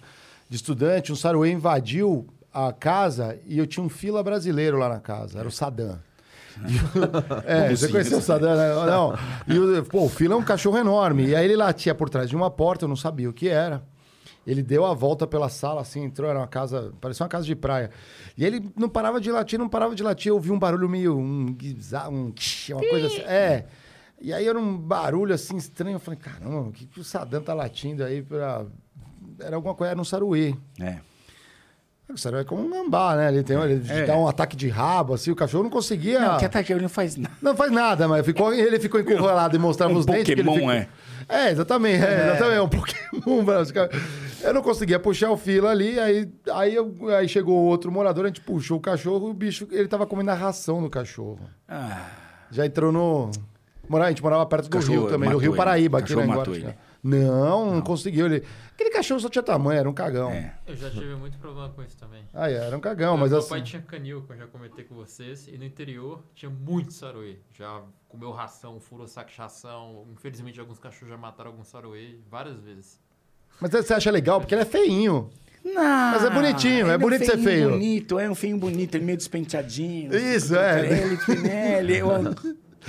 [0.48, 5.00] de estudante, um saruê invadiu a casa e eu tinha um fila brasileiro lá na
[5.00, 5.98] casa, era o Saddam.
[7.46, 7.92] é, você assim?
[7.92, 8.74] conheceu o Saddam, né?
[8.86, 9.16] Não.
[9.46, 11.26] E o, pô, o fila é um cachorro enorme.
[11.26, 13.82] E aí ele latia por trás de uma porta, eu não sabia o que era.
[14.46, 17.54] Ele deu a volta pela sala, assim, entrou, era uma casa, parecia uma casa de
[17.54, 17.90] praia.
[18.36, 20.30] E ele não parava de latir, não parava de latir.
[20.30, 22.34] Eu ouvi um barulho meio, um, um
[22.70, 23.20] uma coisa assim.
[23.20, 23.66] É.
[24.20, 25.96] E aí era um barulho assim estranho.
[25.96, 28.64] Eu falei, caramba, o que, que o Saddam tá latindo aí pra.
[29.38, 30.54] Era alguma coisa, era um saruê.
[30.80, 30.98] É.
[32.12, 33.28] O saruê é como um gambá, né?
[33.28, 34.06] Ele, tem, ele É.
[34.06, 36.18] dá um ataque de rabo, assim, o cachorro não conseguia.
[36.18, 37.34] Não, que ataque ele não faz nada.
[37.42, 40.28] Não faz nada, mas ficou, ele ficou encurralado e mostrava Um os dentes.
[40.30, 40.88] ele Pokémon, fica-
[41.28, 42.02] É, exatamente.
[42.02, 42.56] É, exatamente.
[42.56, 43.44] É um Pokémon.
[44.42, 48.28] Eu não conseguia puxar o fila ali, aí, aí, eu- aí chegou outro morador, a
[48.28, 51.40] gente puxou o cachorro e o bicho, ele tava comendo a ração do cachorro.
[51.68, 52.06] Ah,
[52.50, 53.30] Já entrou no...
[53.92, 55.56] A gente morava perto do Cachorro Rio também, do matou Rio ele.
[55.56, 56.44] Paraíba, aqui Cachorro lá
[57.04, 57.16] ele.
[57.24, 58.26] Não, não, conseguiu.
[58.26, 58.44] Ele...
[58.74, 60.30] Aquele cachorro só tinha tamanho, era um cagão.
[60.30, 60.54] é.
[60.66, 62.22] Eu já tive muito problema com isso também.
[62.32, 63.48] Ah, é, era um cagão, Meu- mas meu assim...
[63.48, 67.36] pai tinha canil, que eu já comentei com vocês, e no interior tinha muito saruê.
[67.56, 70.06] Já comeu ração, furou saco de ração.
[70.12, 73.00] Infelizmente, alguns cachorros já mataram algum saruê várias vezes.
[73.60, 75.28] Mas você acha legal, porque ele é feinho.
[75.64, 75.74] Não,
[76.12, 77.70] Mas é bonitinho, é ele bonito ser feinho feio.
[77.70, 80.16] bonito, é um feio bonito, ele meio despenteadinho.
[80.16, 80.86] Isso, é.
[80.86, 81.18] Ele,
[81.78, 82.28] ele, é, um-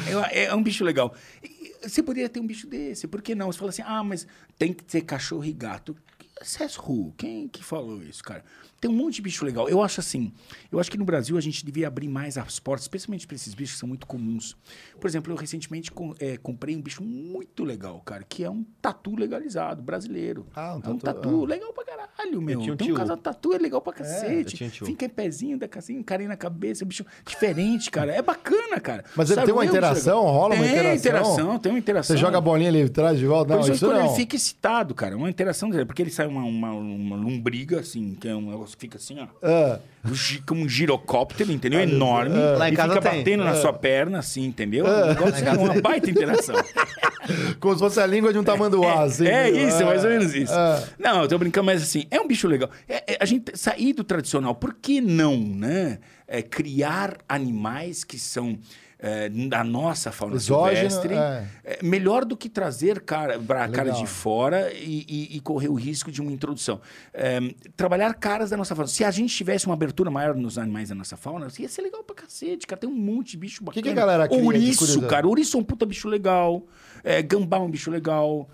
[0.08, 1.14] é um- é um bicho legal.
[1.44, 3.52] E Você poderia ter um bicho desse, por que não?
[3.52, 4.28] Você fala assim, ah, mas
[4.58, 5.96] tem que ter cachorro e gato.
[6.42, 7.14] Says who?
[7.18, 8.44] Quem que falou isso, cara?
[8.80, 9.68] Tem um monte de bicho legal.
[9.68, 10.32] Eu acho assim,
[10.72, 13.54] eu acho que no Brasil a gente devia abrir mais as portas, especialmente para esses
[13.54, 14.56] bichos que são muito comuns.
[15.00, 18.64] Por exemplo, eu recentemente com- é, comprei um bicho muito legal, cara, que é um
[18.82, 20.48] tatu legalizado, brasileiro.
[20.56, 21.48] Ah, um é um tatu, tatu ah.
[21.48, 22.60] legal pra caralho, meu.
[22.60, 22.96] Tem um tio.
[22.96, 24.70] casal tatu, é legal pra eu cacete.
[24.70, 24.86] tio.
[24.86, 28.14] Fica em pezinho da casinha, carinha na cabeça, bicho diferente, cara.
[28.14, 29.04] É bacana, cara.
[29.16, 30.24] Mas ele tem uma é interação?
[30.24, 30.96] Rola uma tem interação?
[30.96, 32.16] interação, tem uma interação.
[32.16, 33.54] Você joga a bolinha ali atrás de volta?
[33.54, 34.06] Não, isso quando não.
[34.06, 38.28] ele fica excitado, cara, uma interação porque ele sai uma, uma, uma lombriga, assim, que
[38.28, 39.28] é um negócio que fica assim, ó.
[39.44, 40.12] Ah, um
[40.46, 41.80] Como um girocóptero, entendeu?
[41.80, 42.36] Enorme.
[42.58, 43.20] Lá em e casa fica tem.
[43.20, 44.86] batendo na sua perna, assim, entendeu?
[44.86, 46.56] Um negócio, é uma baita interação.
[47.60, 49.28] como se fosse a língua de um tamanduá, assim.
[49.28, 49.68] É entendeu?
[49.68, 50.54] isso, Ah, mais ou menos isso.
[50.54, 50.84] ah.
[50.98, 52.70] Não, eu tô brincando, mas assim, é um bicho legal.
[52.88, 56.00] É- é a gente sair do tradicional, por que não, né?
[56.28, 58.58] É, criar animais que são
[59.02, 61.14] é, da nossa fauna Exógeno, silvestre.
[61.16, 61.48] é.
[61.64, 63.40] É, melhor do que trazer cara,
[63.72, 66.82] cara de fora e, e- e correr o risco de uma introdução.
[67.14, 67.40] É,
[67.78, 68.88] trabalhar caras da nossa fauna.
[68.90, 72.04] Se a gente tivesse uma abertura maior nos animais da nossa fauna, ia ser legal
[72.04, 72.80] pra cacete, cara.
[72.82, 73.82] Tem um monte de bicho bacana.
[73.82, 75.26] que a galera cria Ouriço, cara.
[75.28, 76.64] Ouriço é um puta bicho legal.
[77.04, 78.50] É, gambá é um bicho legal.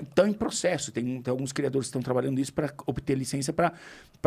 [0.00, 0.90] Estão em processo.
[0.90, 3.72] Tem, tem alguns criadores que estão trabalhando isso para obter licença para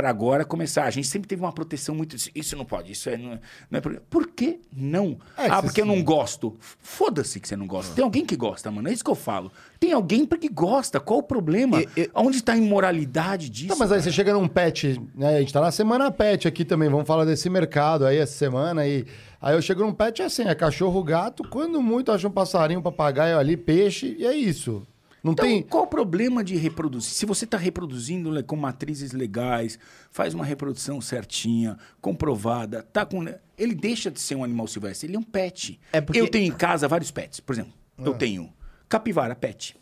[0.10, 0.86] agora começar.
[0.86, 2.16] A gente sempre teve uma proteção muito.
[2.34, 3.40] Isso não pode, isso é, não, é-
[3.70, 5.18] não é por, que não?
[5.38, 6.58] É, ah, que porque eu não gosto.
[6.82, 7.94] Foda-se que você não gosta.
[7.94, 8.88] Tem alguém que gosta, mano.
[8.88, 9.52] É isso que eu falo.
[9.80, 11.00] Tem alguém porque gosta.
[11.00, 11.82] Qual o problema?
[11.82, 13.76] E- e- Onde está a imoralidade disso?
[13.78, 15.36] Mas aí você chega num pet, né?
[15.36, 18.82] A gente tá na semana pet aqui também, vamos falar desse mercado aí essa semana
[18.82, 19.06] aí.
[19.42, 22.82] Aí eu chego num pet é assim, é cachorro, gato, quando muito acha um passarinho,
[22.82, 24.88] papagaio ali, peixe, e é isso.
[25.24, 25.64] Não Então, tem...
[25.64, 27.14] qual o problema de reproduzir?
[27.14, 29.80] Se você está reproduzindo com matrizes legais,
[30.12, 33.24] faz uma reprodução certinha, comprovada, tá com.
[33.58, 35.80] Ele deixa de ser um animal silvestre, ele é um pet.
[35.94, 37.40] É porque- Eu tenho em casa vários pets.
[37.40, 38.02] Por exemplo, Ah.
[38.06, 38.52] eu tenho
[38.90, 39.78] capivara pet.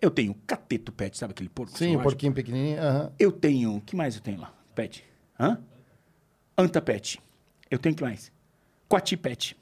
[0.00, 1.70] Eu tenho cateto pet, sabe aquele porco?
[1.70, 2.02] Sim, o selvagem?
[2.02, 2.78] porquinho pequenininho.
[3.20, 3.80] Eu tenho.
[3.86, 4.52] que mais eu tenho lá?
[4.74, 5.04] Pet.
[5.38, 5.58] Hã?
[6.58, 7.20] Anta pet.
[7.70, 8.32] Eu tenho que mais?
[8.88, 9.56] Coati pet.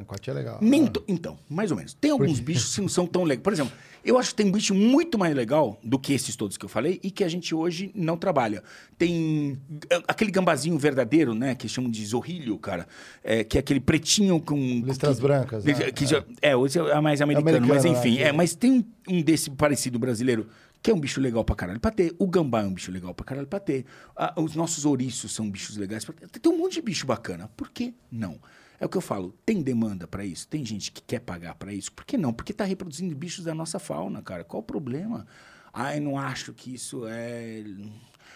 [0.00, 0.58] Ah, Coati é legal.
[0.62, 0.90] Nem Ah.
[0.90, 1.94] to- Então, mais ou menos.
[1.94, 3.42] Tem alguns bichos que não são tão legais.
[3.42, 3.72] Por exemplo,
[4.04, 6.98] eu acho que tem bicho muito mais legal do que esses todos que eu falei
[7.02, 8.62] e que a gente hoje não trabalha.
[8.98, 9.58] Tem
[9.90, 11.54] ah, aquele gambazinho verdadeiro, né?
[11.54, 12.86] Que chamam de zorrilho, cara.
[13.22, 14.56] É, que é aquele pretinho com...
[14.84, 15.72] Listras que- brancas, né?
[15.92, 17.90] Que, já- é, hoje é mais americano, americano, mas né?
[17.90, 18.16] enfim.
[18.16, 20.46] Que- É, mas tem um desse parecido brasileiro
[20.82, 22.12] que é um bicho legal pra caralho pra ter.
[22.18, 23.84] O gambá é um bicho legal pra caralho pra ter.
[24.16, 26.40] Ah, os nossos ouriços são bichos legais pra ter.
[26.40, 27.48] Tem um monte de bicho bacana.
[27.56, 28.36] Por que não?
[28.82, 29.32] É o que eu falo.
[29.46, 30.48] Tem demanda pra isso?
[30.48, 31.92] Tem gente que quer pagar pra isso?
[31.92, 32.32] Por que não?
[32.32, 34.42] Porque tá reproduzindo bichos da nossa fauna, cara.
[34.42, 35.24] Qual o problema?
[35.72, 37.62] Ah, eu não acho que isso é...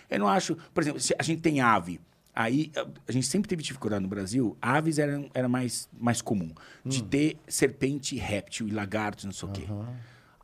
[0.08, 0.56] Eu não acho...
[0.72, 2.00] Por exemplo, se a gente tem ave...
[2.32, 4.56] Aí, a- gente sempre teve dificuldade no Brasil.
[4.62, 6.52] Aves era, era mais, mais comum.
[6.84, 9.64] De ter serpente, réptil e lagartos, não sei o quê.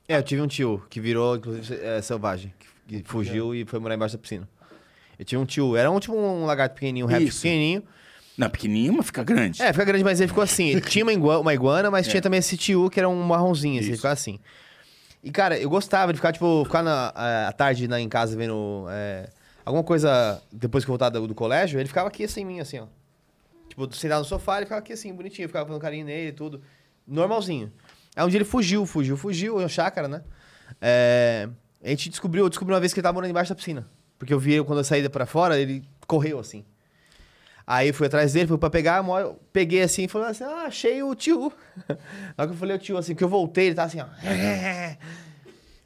[0.08, 2.52] É, eu tive um tio que virou, inclusive, é, selvagem.
[2.88, 4.48] Que, fugiu e foi morar embaixo da piscina.
[5.16, 7.42] Eu tive um tio, era um tipo um lagarto pequenininho, um réptil Isso.
[7.42, 7.84] pequenininho.
[8.36, 9.60] Não, pequenininho, mas fica grande.
[9.62, 10.68] É, fica grande, mas ele ficou assim.
[10.68, 13.78] Ele tinha uma iguana, uma iguana mas tinha também esse tio que era um marronzinho,
[13.78, 14.38] assim, ele ficava assim.
[15.22, 17.08] E, cara, eu gostava de ficar, tipo, ficar na,
[17.46, 19.28] à tarde na, em casa vendo é,
[19.64, 21.78] alguma coisa depois que eu voltava do, do colégio.
[21.78, 22.86] Ele ficava aqui assim em mim, assim, ó.
[23.68, 26.32] Tipo, sentado no sofá, ele ficava aqui assim, bonitinho, eu ficava fazendo carinho nele e
[26.32, 26.60] tudo.
[27.06, 27.72] Normalzinho.
[28.16, 30.22] Aí um dia ele fugiu, fugiu, fugiu, é um chácara, né?
[30.80, 31.48] É,
[31.82, 33.86] a gente descobriu, eu descobri uma vez que ele tava morando embaixo da piscina.
[34.18, 36.64] Porque eu vi ele quando eu saí pra fora, ele correu assim.
[37.66, 39.04] Aí eu fui atrás dele, fui pra pegar,
[39.52, 41.52] peguei assim e falei assim: Ah, achei o tio.
[41.88, 41.96] Na
[42.38, 44.06] hora que eu falei o tio assim, que eu voltei, ele tava assim, ó.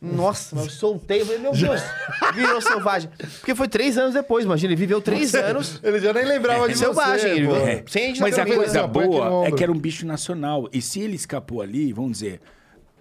[0.00, 1.80] Nossa, mas eu soltei, eu falei, meu Deus,
[2.34, 3.10] virou selvagem.
[3.38, 5.80] Porque foi três anos depois, imagina, ele viveu três anos.
[5.82, 7.82] Ele já nem lembrava de selvagem, você, virou- É.
[7.86, 10.68] Sem a gente Mas a coisa boa é que era um bicho nacional.
[10.70, 12.40] E se ele escapou ali, vamos dizer,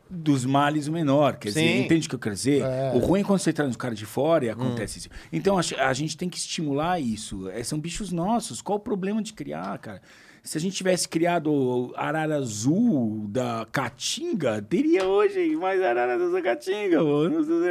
[0.09, 1.37] dos males o menor.
[1.37, 1.83] Quer dizer, Sim.
[1.83, 2.61] entende o que eu quero dizer?
[2.61, 2.91] É.
[2.95, 5.09] O ruim é quando você traz os caras de fora e acontece isso.
[5.31, 7.49] Então a, a gente tem que estimular isso.
[7.49, 8.61] É, são bichos nossos.
[8.61, 10.01] Qual o problema de criar, cara?
[10.43, 16.41] Se a gente tivesse criado arara azul da Caatinga, teria hoje mais arara azul da
[16.41, 16.99] Caatinga.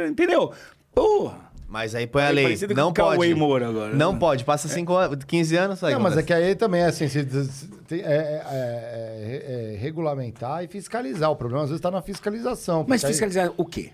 [0.09, 0.51] Entendeu?
[0.93, 1.54] Porra!
[1.67, 2.57] Mas aí põe a É lei.
[2.57, 3.33] com Não pode.
[3.35, 4.19] Moura agora, Não né?
[4.19, 4.43] pode.
[4.45, 5.93] Passa cinco anos, 15 anos, sai.
[5.93, 9.77] Não, mas é que aí também é assim, se- se- tem- é, é- é- é
[9.77, 11.29] regulamentar e fiscalizar.
[11.31, 12.85] O problema às vezes está na fiscalização.
[12.87, 13.91] Mas porque aí- fiscalizar o quê?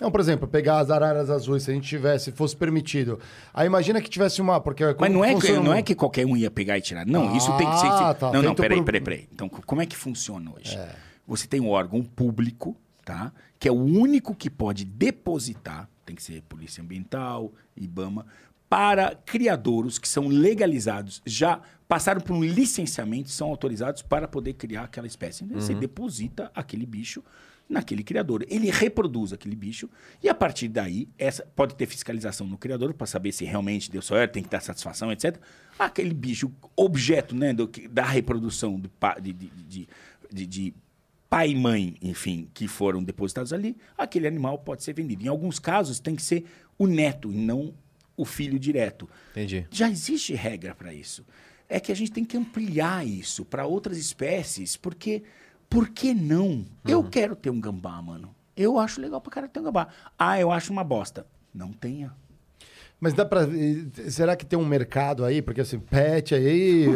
[0.00, 3.18] Não, por exemplo, pegar as araras azuis, se a gente tivesse, fosse permitido.
[3.52, 4.60] Aí imagina que tivesse uma.
[4.60, 7.04] Porque Mas como não é, que, não é que qualquer um ia pegar e tirar.
[7.04, 7.88] Não, isso tem que ser.
[7.88, 9.28] Ah, tá, não, não, peraí, por- peraí, peraí.
[9.32, 10.76] Então, co- como é que funciona hoje?
[10.76, 10.88] É.
[11.26, 13.32] Você tem um órgão público, tá?
[13.58, 18.26] Que é o único que pode depositar, tem que ser Polícia Ambiental, IBAMA,
[18.68, 24.82] para criadouros que são legalizados, já passaram por um licenciamento, são autorizados para poder criar
[24.84, 25.44] aquela espécie.
[25.44, 27.22] Então, Você deposita aquele bicho
[27.68, 28.44] naquele criador.
[28.48, 29.88] Ele reproduz aquele bicho
[30.22, 34.02] e a partir daí essa pode ter fiscalização no criador para saber se realmente deu
[34.02, 35.38] certo, tem que dar satisfação, etc.
[35.78, 38.90] Aquele bicho objeto, né, do da reprodução do
[39.22, 39.88] de, de,
[40.30, 40.74] de- de
[41.28, 45.24] pai e mãe, enfim, que foram depositados ali, aquele animal pode ser vendido.
[45.24, 46.44] Em alguns casos tem que ser
[46.78, 47.74] o neto e não
[48.16, 49.08] o filho direto.
[49.30, 49.66] Entendi.
[49.70, 51.24] Já existe regra para isso.
[51.68, 55.22] É que a gente tem que ampliar isso para outras espécies, porque
[55.68, 56.64] por que não?
[56.86, 58.34] Eu quero ter um gambá, mano.
[58.56, 59.88] Eu acho legal pra cara ter um gambá.
[60.18, 61.26] Ah, eu acho uma bosta.
[61.54, 62.12] Não tenha.
[63.00, 63.46] Mas dá pra.
[64.08, 65.40] Será que tem um mercado aí?
[65.40, 66.86] Porque assim, pet aí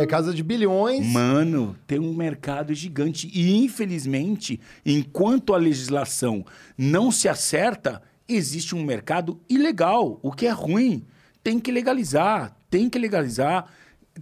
[0.00, 1.06] é casa de bilhões.
[1.06, 3.30] Mano, tem um mercado gigante.
[3.32, 6.44] E, infelizmente, enquanto a legislação
[6.76, 11.04] não se acerta, existe um mercado ilegal, o que é ruim.
[11.44, 13.66] Tem que legalizar, tem que legalizar.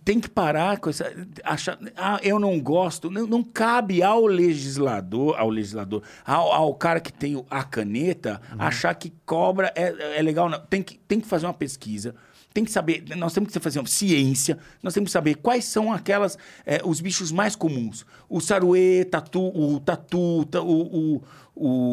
[0.05, 1.13] Tem que parar com essa.
[1.43, 3.11] Achar, ah, eu não gosto.
[3.11, 8.95] Não, não cabe ao legislador, ao legislador, ao, ao cara que tem a caneta, achar
[8.95, 10.49] que cobra é, é legal.
[10.49, 10.61] Não.
[10.61, 12.15] Tem, que, tem que fazer uma pesquisa.
[12.53, 15.93] Tem que saber, nós temos que fazer uma ciência, nós temos que saber quais são
[15.93, 16.37] aquelas,
[16.67, 18.05] eh, os bichos mais comuns.
[18.29, 21.17] O saruê, tatu, o tatu, ta- o...
[21.17, 21.23] o,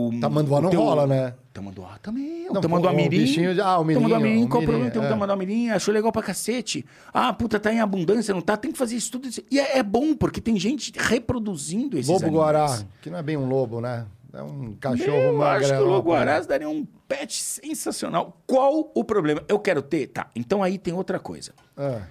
[0.09, 1.33] o Tamanduá não o teu- rola, né?
[1.53, 2.47] Tamanduá também.
[2.49, 3.09] O Não, tamanduá o mirim.
[3.19, 4.89] bichinho de- ah, o mirim, Tamanduá mirim, o qual o problema?
[4.91, 5.09] Tem um é.
[5.09, 6.85] tamanduá mirim, achou legal pra cacete.
[7.13, 8.55] Ah, puta, tá em abundância, não tá?
[8.57, 9.27] Tem que fazer isso tudo.
[9.51, 12.43] E é, é bom, porque tem gente reproduzindo esses Lobo animais.
[12.45, 14.05] Guará, que não é bem um lobo, né?
[14.37, 16.01] É um cachorro Eu acho que o magrelo.
[16.03, 18.39] Guarás daria um pet sensacional.
[18.45, 19.43] Qual o problema?
[19.47, 20.07] Eu quero ter?
[20.07, 21.53] Tá, então aí tem outra coisa.
[21.75, 22.03] É.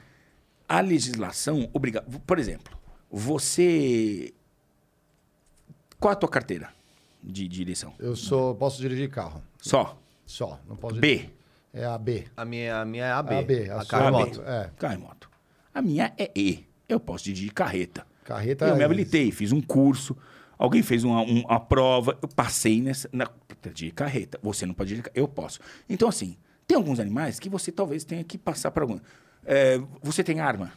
[0.69, 2.03] A legislação obriga...
[2.27, 2.77] Por exemplo,
[3.09, 4.35] você...
[6.01, 6.70] Qual a tua carteira
[7.23, 7.94] de direção?
[7.98, 8.57] Eu sou.
[8.57, 9.40] Posso dirigir carro.
[9.61, 9.97] Só.
[10.27, 10.59] Só.
[10.69, 11.27] Não posso dirigir.
[11.28, 11.31] B.
[11.73, 12.24] É a B.
[12.36, 13.35] A minha, a minha é a B.
[13.36, 14.19] A B, a A, carro é e B.
[14.19, 14.43] moto.
[14.44, 14.70] É.
[14.77, 15.31] Carro e moto.
[15.73, 16.66] A minha é E.
[16.89, 18.05] Eu posso dirigir carreta.
[18.24, 18.66] Carreta.
[18.66, 20.16] Eu me é- habilitei, fiz um curso.
[20.58, 23.08] Alguém fez uma, um- uma prova, eu passei nessa.
[23.12, 23.28] Na,
[23.74, 24.38] de carreta.
[24.42, 25.58] Você não pode dirigir, eu posso.
[25.88, 28.98] Então, assim, tem alguns animais que você talvez tenha que passar para algum.
[29.44, 30.72] É, você tem arma?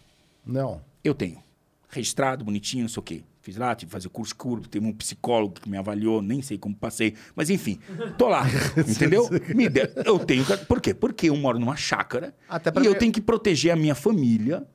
[0.45, 0.81] Não.
[1.03, 1.41] Eu tenho.
[1.89, 3.23] Registrado, bonitinho, não sei o quê.
[3.41, 6.41] Fiz lá, tive que fazer o curso curto, teve um psicólogo que me avaliou, nem
[6.41, 7.15] sei como passei.
[7.35, 7.79] Mas enfim,
[8.17, 8.43] tô lá,
[8.77, 9.27] entendeu?
[9.55, 10.45] Me deu- eu tenho.
[10.67, 10.93] Por quê?
[10.93, 14.67] Porque eu moro numa chácara Até e eu tenho que proteger a minha família.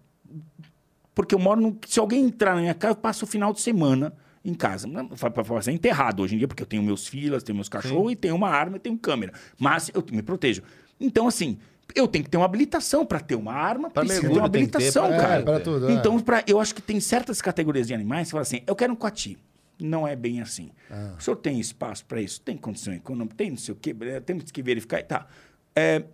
[1.14, 1.78] Porque eu moro no.
[1.86, 4.12] Se alguém entrar na minha casa, eu passo o final de semana
[4.44, 4.86] em casa.
[4.86, 7.68] Não fa- Pra fazer enterrado hoje em dia, porque eu tenho meus filhos, tenho meus
[7.68, 9.32] cachorros e tenho uma arma e tenho câmera.
[9.58, 10.62] Mas eu me protejo.
[11.00, 11.58] Então, assim,
[11.94, 14.50] eu tenho que ter uma habilitação para ter uma arma, Pra precisa ter mergulho uma
[14.50, 15.40] tem que ter, habilitação, pra- cara.
[15.40, 15.92] É, pra tudo, é.
[15.92, 18.92] Então, pra, eu acho que tem certas categorias de animais que fala assim: eu quero
[18.92, 19.38] um coati.
[19.80, 20.70] Não é bem assim.
[20.88, 21.14] Ah.
[21.18, 22.40] O senhor tem espaço para isso?
[22.40, 23.34] Tem condição econômica?
[23.34, 23.94] Tem não sei o quê?
[24.02, 25.26] eh, Temos que verificar e tá.
[25.74, 26.04] É,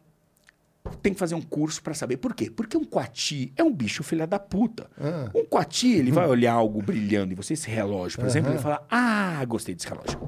[1.02, 2.16] tem que fazer um curso para saber.
[2.16, 2.50] Por quê?
[2.50, 4.86] Porque um coati é um bicho filha da puta.
[4.98, 5.30] Ah.
[5.34, 8.62] Um coati, ele vai olhar algo brilhando em você, esse relógio, por exemplo, ele vai
[8.62, 10.18] falar: Ah, gostei desse relógio.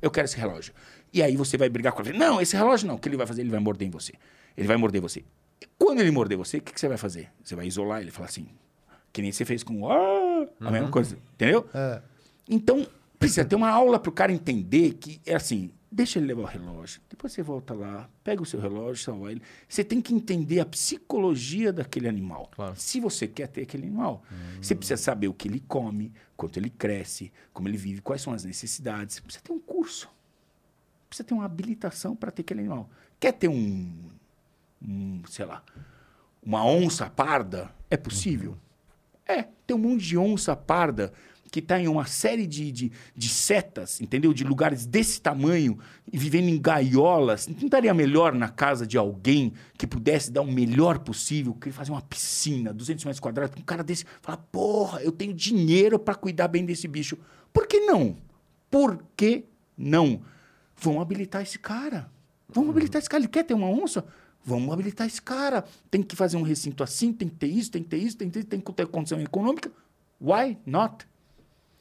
[0.00, 0.72] Eu quero esse relógio.
[1.12, 2.18] E aí você vai brigar com ele.
[2.18, 2.96] Não, esse relógio não.
[2.96, 3.42] O que ele vai fazer?
[3.42, 4.12] Ele vai morder em você.
[4.56, 5.24] Ele vai morder você.
[5.78, 7.30] Quando ele morder você, o que, que você vai fazer?
[7.42, 8.46] Você vai isolar ele, falar assim,
[9.12, 11.66] que nem você fez com ah, a mesma coisa, entendeu?
[11.72, 12.02] É.
[12.48, 12.86] Então,
[13.18, 16.44] precisa ter uma aula para o cara entender que é assim, deixa ele levar o
[16.44, 19.40] relógio, depois você volta lá, pega o seu relógio, salva ele.
[19.66, 22.50] Você tem que entender a psicologia daquele animal.
[22.54, 22.74] Claro.
[22.76, 24.22] Se você quer ter aquele animal,
[24.60, 28.34] você precisa saber o que ele come, quanto ele cresce, como ele vive, quais são
[28.34, 29.14] as necessidades.
[29.14, 30.10] Você precisa ter um curso.
[31.08, 32.90] Precisa ter uma habilitação para ter aquele animal.
[33.18, 33.90] Quer ter um,
[34.86, 35.64] um, sei lá,
[36.42, 37.74] uma onça parda?
[37.88, 38.58] É possível?
[39.24, 41.10] É, tem um monte de onça parda
[41.56, 44.34] que está em uma série de, de, de setas, entendeu?
[44.34, 45.78] De lugares desse tamanho
[46.12, 47.48] e vivendo em gaiolas.
[47.48, 51.92] Não estaria melhor na casa de alguém que pudesse dar o melhor possível, que fazer
[51.92, 56.46] uma piscina, 200 metros quadrados, um cara desse fala, porra, eu tenho dinheiro para cuidar
[56.48, 57.16] bem desse bicho.
[57.54, 58.18] Por que não?
[58.70, 59.46] Por que
[59.78, 60.20] não?
[60.76, 62.12] Vamos habilitar esse cara.
[62.50, 63.22] Vamos habilitar esse cara.
[63.22, 64.04] Ele quer ter uma onça?
[64.44, 65.64] Vamos habilitar esse cara.
[65.90, 68.28] Tem que fazer um recinto assim, tem que ter isso, tem que ter isso, tem
[68.28, 69.72] que ter, tem que ter condição econômica.
[70.20, 71.06] Why not?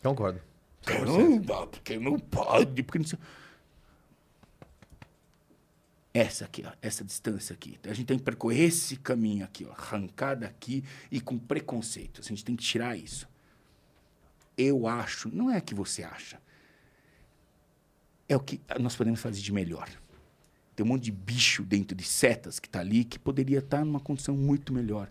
[0.06, 0.40] Concordo.
[0.84, 3.18] Caramba, porque não pode, porque não sei.
[6.14, 7.80] Essa aqui, ó, essa distância aqui.
[7.84, 12.22] A gente tem que percorrer esse caminho aqui, ó, arrancar daqui e com preconceito.
[12.22, 13.28] A gente tem que tirar isso.
[14.56, 16.40] Eu acho, não é que você acha.
[18.30, 19.90] É o que nós podemos fazer de melhor.
[20.76, 24.00] Tem um monte de bicho dentro de setas que está ali que poderia estar numa
[24.00, 25.10] condição muito melhor.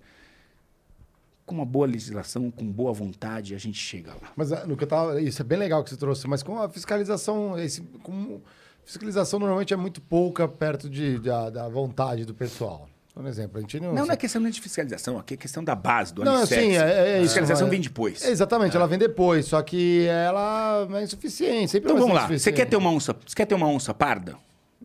[1.47, 4.31] Com uma boa legislação, com boa vontade, a gente chega lá.
[4.35, 6.59] Mas ah, no que eu tava, isso é bem legal que você trouxe, mas com
[6.59, 8.41] a fiscalização, esse, com,
[8.85, 12.89] fiscalização normalmente é muito pouca perto de, da, da vontade do pessoal.
[13.15, 13.93] Por exemplo, a gente não.
[13.93, 16.65] Não, não é questão de fiscalização, aqui é questão da base, do Não, alicerce.
[16.65, 18.25] sim, é, é fiscalização mas- vem depois.
[18.25, 21.71] É, Exatamente, ela vem depois, só que ela é insuficiente.
[21.71, 22.27] Sempre Então vamos lá.
[22.27, 23.15] Você quer ter uma onça?
[23.25, 24.37] Você quer ter uma onça parda?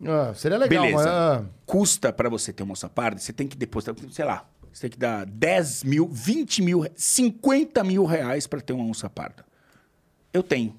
[0.06, 0.96] Ah, seria legal, Beleza.
[0.98, 1.06] mas.
[1.06, 4.82] ah, Custa para você ter uma onça parda, você tem que depositar, sei lá, você
[4.82, 9.44] tem que dar 10 mil, 20 mil, 50 mil reais para ter uma onça parda.
[10.32, 10.74] Eu tenho.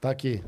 [0.00, 0.42] tá aqui.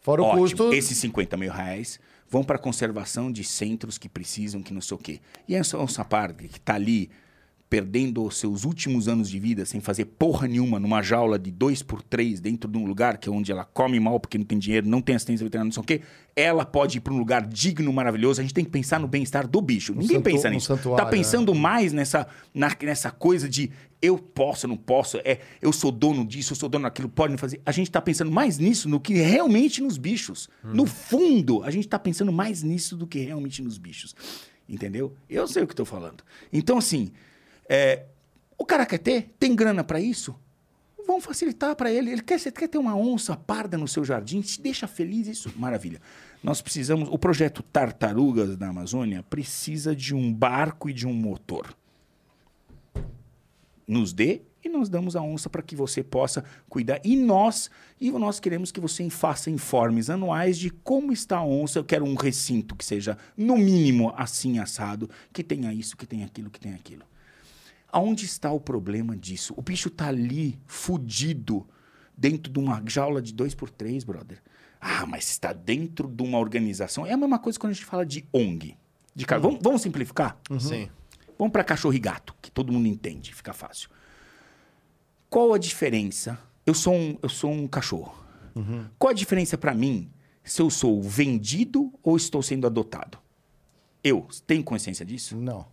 [0.00, 0.40] Fora o Ótimo.
[0.40, 0.72] custo.
[0.72, 4.98] Esses 50 mil reais vão para conservação de centros que precisam, que não sei o
[4.98, 5.20] quê.
[5.46, 7.10] E essa onça parda que está ali
[7.70, 11.82] perdendo os seus últimos anos de vida sem fazer porra nenhuma numa jaula de 2
[11.82, 14.58] por 3 dentro de um lugar que é onde ela come mal porque não tem
[14.58, 16.00] dinheiro, não tem assistência veterinária, não sei o quê,
[16.34, 18.40] ela pode ir para um lugar digno, maravilhoso.
[18.40, 19.92] A gente tem que pensar no bem-estar do bicho.
[19.92, 20.66] Ninguém santu- pensa nisso.
[20.68, 23.70] santuário, Tá pensando mais nessa, na- nessa coisa de
[24.00, 27.38] eu posso, não posso, é, eu sou dono disso, eu sou dono daquilo, pode não
[27.38, 27.60] fazer.
[27.66, 30.48] A gente tá pensando mais nisso do que realmente nos bichos.
[30.62, 34.14] No fundo, a gente tá pensando mais nisso do que realmente nos bichos.
[34.68, 35.14] Entendeu?
[35.28, 36.22] Eu sei o que tô falando.
[36.52, 37.10] Então, assim,
[37.68, 38.06] é,
[38.56, 39.34] o cara quer ter?
[39.38, 40.34] Tem grana para isso?
[41.06, 42.10] Vamos facilitar para ele.
[42.10, 44.40] Ele quer, quer ter uma onça parda no seu jardim?
[44.40, 45.52] Te deixa feliz isso?
[45.56, 46.00] Maravilha.
[46.42, 47.08] Nós precisamos.
[47.10, 51.74] O projeto Tartarugas da Amazônia precisa de um barco e de um motor.
[53.86, 57.00] Nos dê e nós damos a onça para que você possa cuidar.
[57.02, 57.70] E nós,
[58.00, 61.78] e nós queremos que você faça informes anuais de como está a onça.
[61.78, 66.26] Eu quero um recinto que seja, no mínimo, assim assado, que tenha isso, que tenha
[66.26, 67.04] aquilo, que tenha aquilo.
[67.90, 69.54] Aonde está o problema disso?
[69.56, 71.66] O bicho tá ali, fudido,
[72.16, 74.42] dentro de uma jaula de 2 por 3 brother.
[74.80, 77.06] Ah, mas está dentro de uma organização.
[77.06, 78.76] É a mesma coisa quando a gente fala de ONG.
[79.14, 79.40] De cara.
[79.40, 80.38] Vamos, vamos simplificar?
[80.60, 80.88] Sim.
[81.38, 83.88] Vamos para cachorro e gato, que todo mundo entende, fica fácil.
[85.30, 86.38] Qual a diferença?
[86.66, 88.14] Eu sou um, eu sou um cachorro.
[88.98, 90.10] Qual a diferença para mim
[90.42, 93.18] se eu sou vendido ou estou sendo adotado?
[94.02, 95.36] Eu tenho consciência disso?
[95.36, 95.66] Não.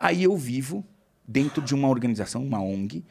[0.00, 0.82] Aí eu vivo
[1.28, 3.04] dentro de uma organização, uma ONG,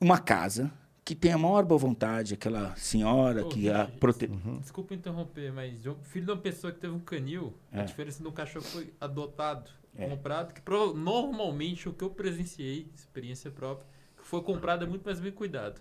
[0.00, 0.70] uma casa
[1.04, 4.26] que tem a maior boa vontade, aquela senhora Ô, que a prote...
[4.60, 7.80] Desculpa interromper, mas o filho de uma pessoa que teve um canil, É.
[7.80, 10.08] a diferença do cachorro foi adotado, É.
[10.08, 15.04] comprado, que pro- normalmente o que eu presenciei, experiência própria, que foi comprado é muito
[15.04, 15.80] mais bem cuidado.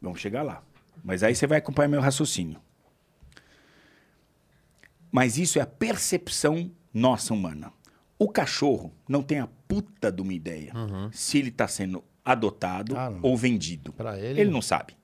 [0.00, 0.62] Vamos chegar lá.
[1.02, 2.60] Mas aí você vai acompanhar meu raciocínio.
[5.10, 7.72] Mas isso é a percepção nossa humana.
[8.22, 10.72] O cachorro não tem a puta de uma ideia
[11.12, 13.92] se ele está sendo adotado Ah, ou vendido.
[13.92, 14.94] Ele- Ele não sabe.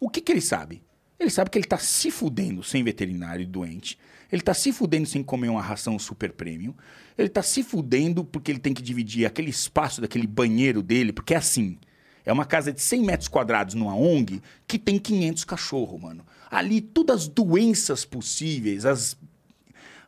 [0.00, 0.82] O que, que ele sabe?
[1.18, 3.98] Ele sabe que ele está se fudendo sem veterinário e doente.
[4.30, 6.74] Ele está se fudendo sem comer uma ração super premium.
[7.16, 11.32] Ele está se fudendo porque ele tem que dividir aquele espaço daquele banheiro dele, porque
[11.34, 11.78] é assim.
[12.24, 16.26] É uma casa de 100 metros quadrados numa ONG que tem 500 cachorros, mano.
[16.50, 19.16] Ali, todas as doenças possíveis, as,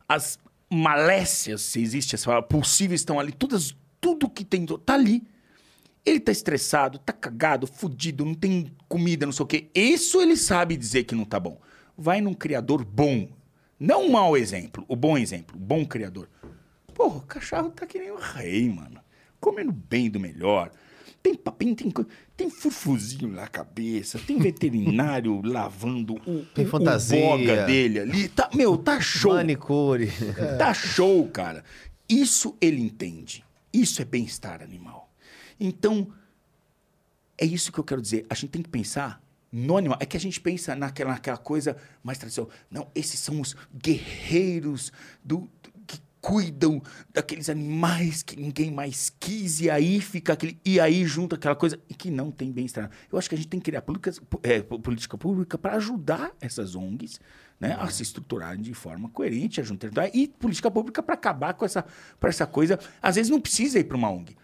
[0.08, 0.38] as
[0.70, 3.32] malécias, se existe essa palavra, possíveis estão ali.
[3.32, 5.22] Todas, tudo que tem, tá ali.
[6.04, 9.68] Ele tá estressado, tá cagado, fudido, não tem comida, não sei o quê.
[9.74, 11.60] Isso ele sabe dizer que não tá bom.
[11.96, 13.28] Vai num criador bom.
[13.78, 16.28] Não um mau exemplo, o bom exemplo, o bom criador.
[16.94, 19.00] Porra, o cachorro tá que nem o rei, mano.
[19.40, 20.72] Comendo bem do melhor.
[21.22, 22.06] Tem papinho, tem, co-
[22.38, 27.18] tem fufuzinho na cabeça, tem veterinário lavando o, Tem o- fantasia.
[27.18, 28.28] o boga dele ali.
[28.28, 29.34] Tá, meu, tá show.
[29.34, 30.08] Manicure.
[30.56, 31.64] Tá show, cara.
[32.08, 33.44] Isso ele entende.
[33.72, 35.12] Isso é bem-estar animal.
[35.58, 36.10] Então,
[37.36, 38.24] é isso que eu quero dizer.
[38.30, 39.20] A gente tem que pensar
[39.50, 39.98] no animal.
[40.00, 42.50] É que a gente pensa naquela, naquela coisa mais tradicional.
[42.70, 44.92] Não, esses são os guerreiros
[45.24, 45.50] do,
[46.20, 46.82] cuidam
[47.12, 49.60] daqueles animais que ninguém mais quis.
[49.60, 50.58] E aí fica aquele.
[50.64, 52.90] E aí junta aquela coisa e que não tem bem-estar.
[53.10, 56.74] Eu acho que a gente tem que criar políticas, é, política pública para ajudar essas
[56.74, 57.20] ONGs
[57.60, 61.64] né, a se estruturarem de forma coerente, a juntar e política pública para acabar com
[61.64, 61.84] essa,
[62.22, 62.78] essa coisa.
[63.02, 64.36] Às vezes não precisa ir para uma ONG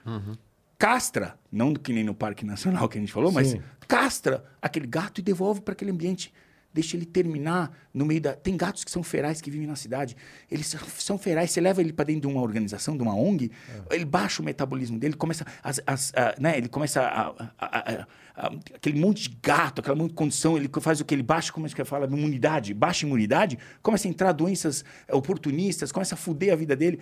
[0.84, 3.62] castra, não que nem no Parque Nacional que a gente falou, mas Sim.
[3.86, 6.32] castra aquele gato e devolve para aquele ambiente.
[6.74, 8.34] Deixa ele terminar no meio da.
[8.34, 10.16] Tem gatos que são ferais que vivem na cidade.
[10.50, 11.52] Eles são- ferais.
[11.52, 13.50] Você leva ele para dentro de uma organização, de uma ONG,
[13.90, 15.46] ele baixa o metabolismo dele, começa.
[15.62, 16.58] As, as, a- né?
[16.58, 17.28] Ele começa a,
[17.58, 18.06] a-
[18.74, 20.56] aquele monte de gato, aquela monte de condição.
[20.56, 21.14] Ele faz o que?
[21.14, 22.06] Ele baixa, como é que fala?
[22.06, 22.74] Imunidade.
[22.74, 26.98] Baixa imunidade, começa a entrar doenças oportunistas, começa a fuder a vida dele.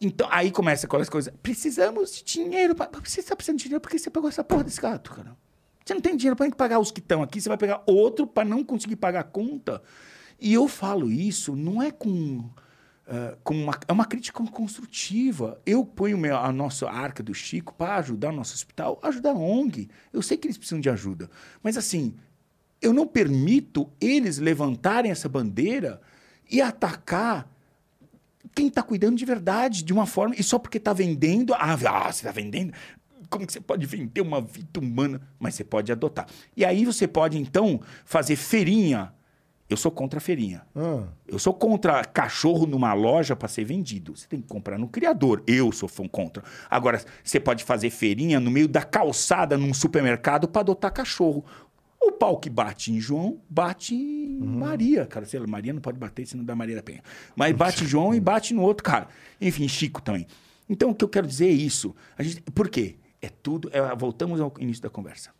[0.00, 1.32] Então, aí começa aquelas coisas.
[1.42, 2.74] Precisamos de dinheiro.
[2.74, 2.90] Pra...
[3.02, 5.36] Você está precisando de dinheiro porque você pegou essa porra desse gato, cara.
[5.84, 8.48] Você não tem dinheiro para pagar os que estão aqui, você vai pegar outro para
[8.48, 9.82] não conseguir pagar a conta.
[10.40, 12.48] E eu falo isso, não é com.
[13.06, 15.60] eh, com uma, é uma crítica construtiva.
[15.66, 19.38] Eu ponho meu, a nossa arca do Chico para ajudar o nosso hospital, ajudar a
[19.38, 19.88] ONG.
[20.12, 21.28] Eu sei que eles precisam de ajuda.
[21.62, 22.14] Mas assim,
[22.80, 26.00] eu não permito eles levantarem essa bandeira
[26.50, 27.50] e atacar
[28.54, 32.12] quem está cuidando de verdade, de uma forma, e só porque está vendendo, ah, ah,
[32.12, 32.72] você está vendendo,
[33.34, 35.20] como que você pode vender uma vida humana?
[35.40, 36.26] Mas você pode adotar.
[36.56, 39.12] E aí você pode, então, fazer feirinha.
[39.68, 40.62] Eu sou contra a feirinha.
[40.76, 44.16] Ah, Eu sou contra cachorro numa loja para ser vendido.
[44.16, 45.42] Você tem que comprar no criador.
[45.48, 46.44] Eu sou fã contra.
[46.70, 51.44] Agora, você pode fazer feirinha no meio da calçada num supermercado para adotar cachorro.
[52.00, 55.06] O pau que bate em João, bate em Maria.
[55.06, 57.02] Cara, sei lá, Maria não pode bater, senão dá Maria da Penha.
[57.34, 59.08] Mas bate João e bate no outro cara.
[59.40, 60.26] Enfim, Chico também.
[60.68, 61.96] Então, o que eu quero dizer é isso.
[62.16, 62.96] A gente, por quê?
[63.24, 63.70] É tudo.
[63.72, 65.30] é- voltamos ao início da conversa.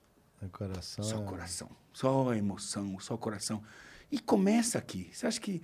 [0.42, 1.04] é coração.
[1.04, 1.70] Só coração.
[1.92, 3.62] Só emoção, só coração.
[4.10, 5.10] E começa aqui.
[5.12, 5.62] Você acha que.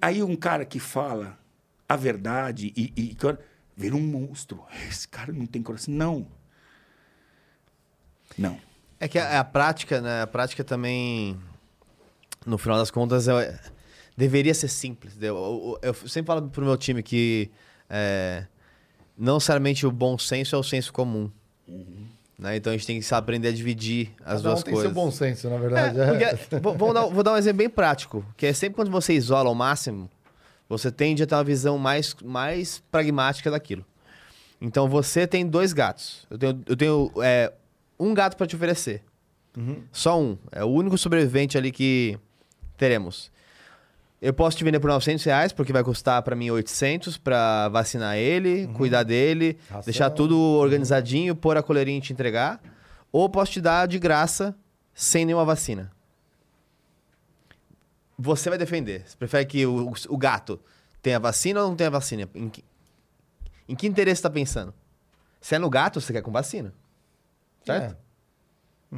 [0.00, 1.38] Aí um cara que fala
[1.88, 3.16] a verdade e, e
[3.76, 4.64] vira um monstro.
[4.88, 5.92] Esse cara não tem coração.
[5.94, 6.26] Não.
[8.36, 8.58] Não.
[8.98, 10.22] É que a, a prática, né?
[10.22, 11.38] A prática também,
[12.44, 13.60] no final das contas, é-
[14.16, 15.16] deveria ser simples.
[15.20, 17.50] Eu, eu- eu sempre falo pro meu time que
[17.88, 18.46] é,
[19.16, 21.30] não necessariamente o bom senso é o senso comum.
[22.38, 22.56] Né?
[22.56, 24.92] Então a gente tem que aprender a dividir as Cada um duas tem coisas.
[24.92, 25.98] seu bom senso, na É, verdade.
[26.24, 26.34] é.
[26.36, 29.48] porque- vou, dar, vou dar um exemplo bem prático, que é sempre quando você isola
[29.48, 30.10] ao máximo,
[30.68, 33.84] você tende a ter uma visão mais, mais pragmática daquilo.
[34.60, 36.26] Então você tem dois gatos.
[36.30, 37.52] Eu tenho, eu tenho é,
[37.98, 39.02] um gato para te oferecer.
[39.90, 40.36] Só um.
[40.52, 42.18] É o único sobrevivente ali que
[42.76, 43.30] teremos.
[44.20, 48.16] Eu posso te vender por 900 reais, porque vai custar para mim 800 para vacinar
[48.16, 49.82] ele, cuidar dele, Ração.
[49.84, 52.60] deixar tudo organizadinho, pôr a coleirinha e te entregar.
[53.12, 54.56] Ou posso te dar de graça,
[54.94, 55.92] sem nenhuma vacina.
[58.18, 59.04] Você vai defender.
[59.06, 60.58] Você prefere que o, o gato
[61.02, 62.28] tenha vacina ou não tenha vacina?
[62.34, 62.64] Em que,
[63.68, 64.72] em que interesse você está pensando?
[65.40, 66.72] Se é no gato, você quer com vacina.
[67.64, 67.96] Certo?
[68.92, 68.96] É.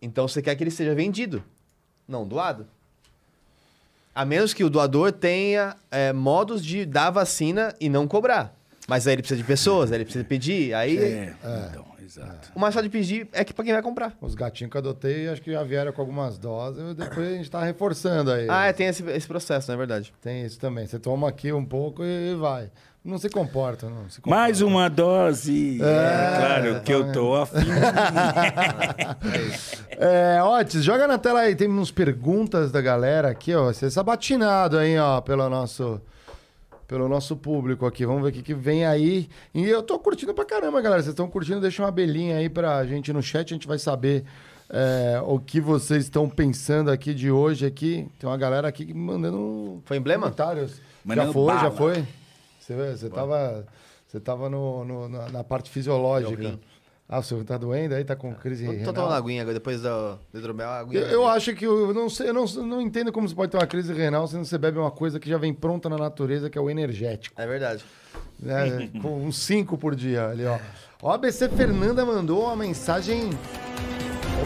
[0.00, 1.42] Então você quer que ele seja vendido,
[2.06, 2.68] não doado.
[4.14, 8.54] A menos que o doador tenha é, modos de dar vacina e não cobrar.
[8.86, 10.74] Mas aí ele precisa de pessoas, aí ele precisa pedir.
[10.74, 11.34] Aí É,
[11.70, 12.52] então, exato.
[12.54, 14.14] o mais fácil de pedir é que para quem vai comprar.
[14.20, 16.94] Os gatinhos que eu adotei, acho que já vieram com algumas doses.
[16.94, 18.46] Depois a gente tá reforçando aí.
[18.48, 20.12] Ah, é, tem esse, esse processo, não é verdade?
[20.20, 20.86] Tem isso também.
[20.86, 22.70] Você toma aqui um pouco e vai.
[23.04, 24.08] Não se comporta, não.
[24.08, 24.42] Se comporta.
[24.42, 25.78] Mais uma dose.
[25.82, 27.58] É, É, claro que eu tô afim.
[29.96, 31.54] É, Otis, joga na tela aí.
[31.54, 33.66] Tem uns perguntas da galera aqui, ó.
[33.66, 36.00] Você é sabatinado aí, ó, pelo nosso,
[36.88, 38.04] pelo nosso público aqui.
[38.04, 39.28] Vamos ver o que, que vem aí.
[39.54, 41.00] E eu tô curtindo pra caramba, galera.
[41.02, 41.60] Vocês estão curtindo?
[41.60, 43.52] Deixa uma abelhinha aí pra gente no chat.
[43.52, 44.24] A gente vai saber
[44.68, 48.08] é, o que vocês estão pensando aqui de hoje aqui.
[48.18, 50.22] Tem uma galera aqui mandando Foi emblema?
[50.22, 50.80] comentários.
[51.04, 51.70] Mandando já foi, já bala.
[51.76, 52.04] foi.
[52.66, 53.66] Você, você tava,
[54.06, 56.58] você tava no, no- na, na parte fisiológica.
[57.06, 58.02] Ah, o senhor tá doendo aí?
[58.02, 58.86] Tá com crise Eu renal?
[58.86, 61.02] tô tomando aguinha agora, depois do, do hidromel, a aguinha.
[61.02, 63.58] Eu, eu acho que eu não sei, eu não, não entendo como você pode ter
[63.58, 66.56] uma crise renal se você bebe uma coisa que já vem pronta na natureza, que
[66.56, 67.38] é o energético.
[67.38, 67.84] É verdade.
[68.40, 68.88] Né?
[69.02, 70.58] Com uns 5 por dia ali, ó.
[71.02, 73.28] Ó, a ABC Fernanda mandou uma mensagem.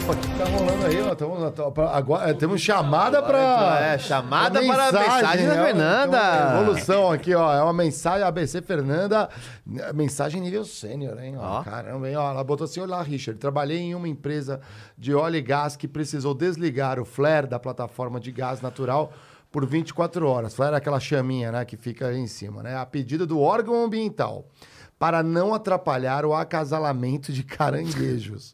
[0.03, 1.01] Opa, o que tá rolando aí?
[1.01, 3.79] Ó, tamo, pra- agora, é, temos chamada pra.
[3.81, 5.65] É, chamada pra para a mensagem da né?
[5.65, 6.17] Fernanda.
[6.21, 7.53] Uma evolução aqui, ó.
[7.53, 9.29] É uma mensagem ABC Fernanda.
[9.93, 11.35] Mensagem nível sênior, hein?
[11.37, 11.63] Ó, Ó.
[11.63, 12.15] Caramba, hein?
[12.15, 13.39] Ó, ela botou assim: Olá, Richard.
[13.39, 14.59] Trabalhei em uma empresa
[14.97, 19.11] de óleo e gás que precisou desligar o flare da plataforma de gás natural
[19.51, 20.53] por 24 horas.
[20.53, 21.65] Flare é aquela chaminha, né?
[21.65, 22.77] Que fica aí em cima, né?
[22.77, 24.45] A pedido do órgão ambiental.
[24.99, 28.53] Para não atrapalhar o acasalamento de caranguejos.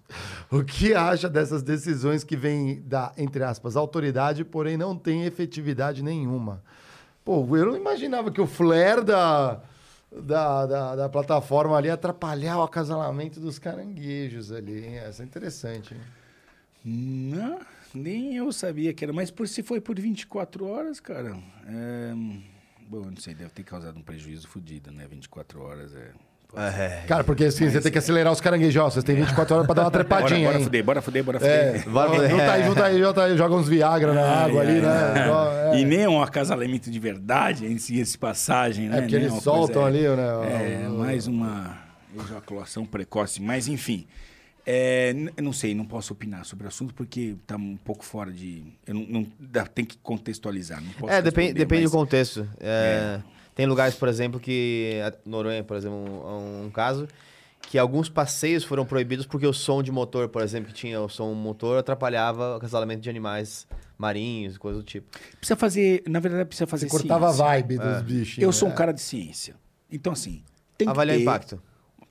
[0.51, 6.03] O que acha dessas decisões que vêm da, entre aspas, autoridade, porém não tem efetividade
[6.03, 6.61] nenhuma?
[7.25, 9.59] Pô, eu não imaginava que o flare da,
[10.11, 14.85] da, da, da plataforma ali atrapalhar o acasalamento dos caranguejos ali.
[14.97, 15.95] Essa é interessante.
[15.95, 16.01] hein?
[16.85, 17.59] Não,
[17.91, 19.11] nem eu sabia que era.
[19.11, 21.35] Mas por se foi por 24 horas, cara.
[21.67, 22.13] É...
[22.87, 25.07] Bom, não sei, deve ter causado um prejuízo fodido, né?
[25.09, 26.11] 24 horas é.
[26.57, 27.03] É.
[27.07, 28.81] Cara, porque assim, você tem que acelerar os caranguejos.
[28.81, 30.63] Ó, Vocês têm 24 horas pra dar uma Bora, trepadinha, bora hein?
[30.63, 31.89] fuder, bora fuder, bora É, fuder.
[31.93, 32.29] Bora fuder.
[32.29, 35.71] junta aí, junta aí, junta aí, joga uns Viagra na água ali, né?
[35.73, 35.79] É.
[35.79, 38.97] E nem é um acasalamento de verdade em si, esse passagem, né?
[38.97, 40.83] É porque Nem eles soltam coisa- ali, né?
[40.85, 41.77] É, mais uma
[42.17, 43.41] ejaculação precoce.
[43.41, 44.05] Mas, enfim,
[44.65, 48.63] é, não sei, não posso opinar sobre o assunto porque tá um pouco fora de...
[48.87, 49.01] Eu não,
[49.51, 52.47] não- tem que contextualizar, não posso É, depende, depende mas- do contexto.
[52.59, 53.19] É,
[53.55, 55.01] Tem lugares, por exemplo, que.
[55.03, 57.07] A Noronha, por exemplo, um, um caso.
[57.61, 61.09] Que alguns passeios foram proibidos porque o som de motor, por exemplo, que tinha o
[61.09, 63.65] som motor, atrapalhava o acasalamento de animais
[63.97, 65.07] marinhos, coisa do tipo.
[65.39, 67.45] Precisa fazer, na verdade, precisa fazer Você cortava a ciência.
[67.45, 68.37] vibe dos bichinhos.
[68.37, 68.77] Eu sou um né?
[68.77, 69.55] cara de ciência.
[69.91, 70.43] Então, assim,
[70.77, 71.29] tem Avaliar que ter...
[71.29, 71.61] impacto.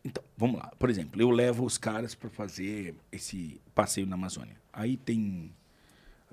[0.05, 0.73] Então, vamos lá.
[0.77, 4.57] Por exemplo, eu levo os caras para fazer esse passeio na Amazônia.
[4.73, 5.53] Aí tem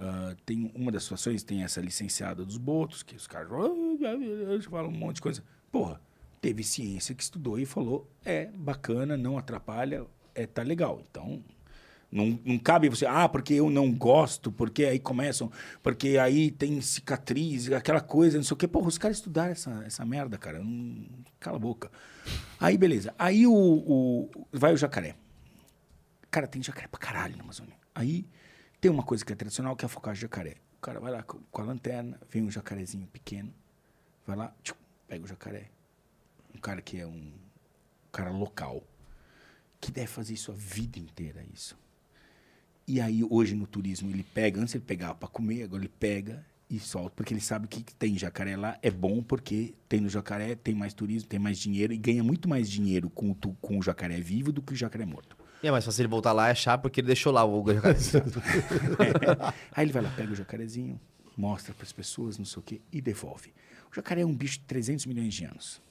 [0.02, 4.90] ah, tem uma das situações tem essa licenciada dos botos que os caras "Ah, falam
[4.90, 5.44] um monte de coisa.
[5.72, 6.02] Porra,
[6.42, 11.02] teve ciência que estudou e falou é bacana, não atrapalha, é tá legal.
[11.10, 11.44] Então
[12.12, 15.50] não, não cabe você, ah, porque eu não gosto, porque aí começam,
[15.82, 18.68] porque aí tem cicatriz, aquela coisa, não sei o quê.
[18.68, 20.60] Porra, os caras estudaram essa, essa merda, cara.
[20.62, 21.06] Não,
[21.40, 21.90] cala a boca.
[22.60, 23.14] Aí, beleza.
[23.18, 25.16] Aí o, o- vai o jacaré.
[26.30, 27.76] Cara, tem jacaré pra caralho na Amazônia.
[27.96, 28.26] Aí
[28.82, 30.56] tem uma coisa que é tradicional, que é focar jacaré.
[30.78, 33.54] O cara vai lá com, a lanterna, vem um jacarezinho pequeno,
[34.26, 34.74] vai lá, tchum,
[35.08, 35.70] pega o jacaré.
[36.56, 37.32] Um cara que é um
[38.12, 38.84] cara local,
[39.80, 41.78] que deve fazer isso a vida inteira, isso.
[42.88, 46.44] E aí, hoje no turismo, ele pega, antes ele pegava para comer, agora ele pega
[46.68, 50.56] e solta, porque ele sabe que tem jacaré lá é bom, porque tem no jacaré,
[50.56, 53.84] tem mais turismo, tem mais dinheiro e ganha muito mais dinheiro com o, com o
[53.84, 55.38] jacaré vivo do que o jacaré morto.
[55.64, 57.96] E é mais fácil ele voltar lá e achar porque ele deixou lá o jacaré.
[59.72, 61.00] Aí ele vai lá, pega o jacarezinho,
[61.38, 63.54] mostra para as pessoas, não sei o quê, e devolve.
[63.92, 65.82] O jacaré é um bicho de 300 milhões de anos.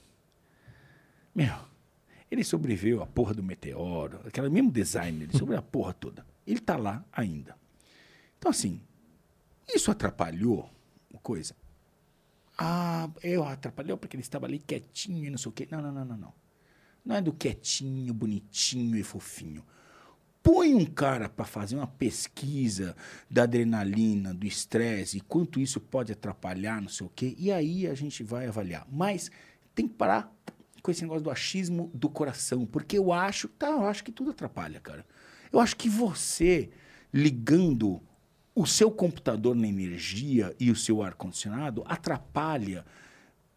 [1.34, 1.54] Meu,
[2.30, 6.26] ele sobreviveu à porra do meteoro, aquele mesmo design, ele sobreviveu a porra toda.
[6.46, 7.56] Ele tá lá ainda.
[8.38, 8.80] Então, assim,
[9.72, 10.68] isso atrapalhou
[11.22, 11.54] coisa?
[12.58, 15.68] Ah, eu atrapalhou porque ele estava ali quietinho e não sei o quê.
[15.70, 16.34] Não, não, não, não, não.
[17.04, 19.64] Não é do quietinho, bonitinho e fofinho.
[20.42, 22.96] Põe um cara para fazer uma pesquisa
[23.30, 27.86] da adrenalina, do estresse, e quanto isso pode atrapalhar, não sei o quê, e aí
[27.86, 28.86] a gente vai avaliar.
[28.90, 29.30] Mas
[29.74, 30.34] tem que parar
[30.82, 34.30] com esse negócio do achismo do coração, porque eu acho, tá, eu acho que tudo
[34.30, 35.04] atrapalha, cara.
[35.52, 36.70] Eu acho que você
[37.12, 38.00] ligando
[38.54, 42.84] o seu computador na energia e o seu ar-condicionado atrapalha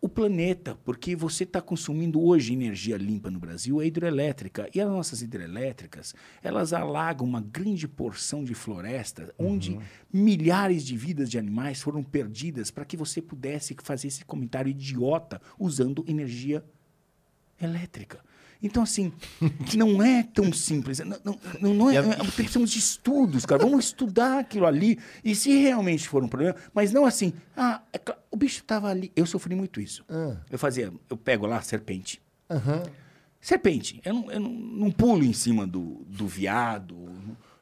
[0.03, 4.69] o planeta, porque você está consumindo hoje energia limpa no Brasil, é hidrelétrica.
[4.75, 6.13] E as nossas hidrelétricas,
[6.43, 9.79] elas alagam uma grande porção de floresta, onde
[10.11, 15.41] milhares de vidas de animais foram perdidas para que você pudesse fazer esse comentário idiota
[15.57, 16.65] usando energia
[17.61, 18.19] elétrica.
[18.63, 19.11] Então, assim,
[19.75, 20.99] não é tão simples.
[20.99, 23.61] Não, não, não, é, é- precisamos de estudos, cara.
[23.63, 24.97] Vamos estudar aquilo ali.
[25.23, 28.87] E se realmente for um problema, mas não assim, ah, é cla- o bicho estava
[28.89, 29.11] ali.
[29.15, 30.05] Eu sofri muito isso.
[30.09, 30.37] Ah.
[30.49, 32.21] Eu fazia, eu pego lá serpente.
[32.49, 32.83] Aham.
[33.41, 33.99] Serpente.
[34.05, 36.95] Eu não, eu não, não pulo em cima do, do viado.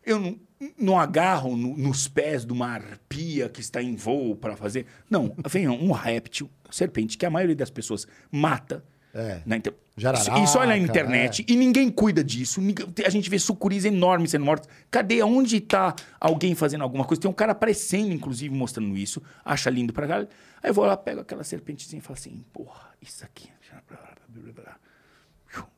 [0.06, 0.40] Eu não,
[0.78, 4.86] não agarro no- nos pés de uma arpia que está em voo para fazer.
[5.10, 8.84] Não, vem um réptil, serpente, que a maioria das pessoas mata.
[9.14, 9.41] É.
[9.45, 9.73] Na inter...
[10.02, 12.60] Jararaca, Isso olha na internet e ninguém cuida disso.
[13.06, 14.68] A gente vê sucuris enormes sendo mortos.
[14.90, 15.22] Cadê?
[15.22, 17.22] Onde está alguém fazendo alguma coisa?
[17.22, 19.22] Tem um cara aparecendo, inclusive, mostrando isso.
[19.45, 20.18] Acha lindo pra cá.
[20.18, 23.49] Aí eu vou lá, pego aquela serpentezinha e falo assim: porra, isso aqui.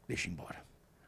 [0.07, 0.63] Deixa embora.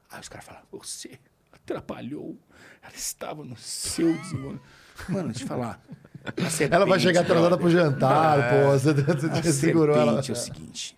[0.10, 1.20] Aí os caras falam: você
[1.54, 2.38] atrapalhou.
[2.82, 4.62] Ela estava no seu desenvolvimento.
[5.10, 5.82] Mano, deixa eu te falar.
[6.26, 6.32] a
[6.76, 8.72] Ela vai serpente, chegar atrasada pro jantar, pô.
[8.72, 8.90] Você,
[9.30, 10.24] a você segurou ela.
[10.24, 10.98] serpente é o seguinte: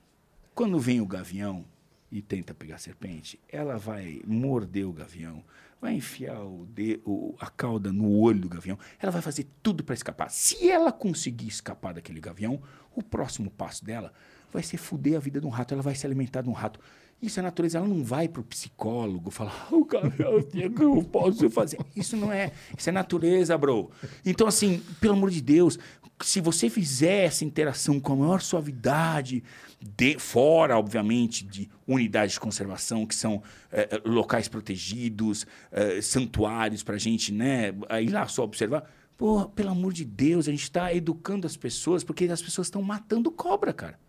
[0.53, 1.65] quando vem o gavião,
[2.11, 5.43] e tenta pegar a serpente, ela vai morder o gavião,
[5.79, 9.83] vai enfiar o de, o, a cauda no olho do gavião, ela vai fazer tudo
[9.83, 10.29] para escapar.
[10.29, 12.61] Se ela conseguir escapar daquele gavião,
[12.95, 14.13] o próximo passo dela
[14.51, 16.79] vai ser fuder a vida de um rato, ela vai se alimentar de um rato.
[17.21, 21.03] Isso é natureza, ela não vai para o psicólogo falar, o gavião, o que eu
[21.03, 21.79] posso fazer?
[21.95, 23.89] Isso não é, isso é natureza, bro.
[24.23, 25.79] Então, assim, pelo amor de Deus,
[26.21, 29.43] se você fizer essa interação com a maior suavidade,
[29.79, 36.95] de, fora, obviamente, de unidades de conservação, que são eh, locais protegidos, eh, santuários para
[36.95, 38.89] a gente né, ir lá só observar.
[39.15, 42.81] Pô, pelo amor de Deus, a gente está educando as pessoas, porque as pessoas estão
[42.81, 43.99] matando cobra, cara.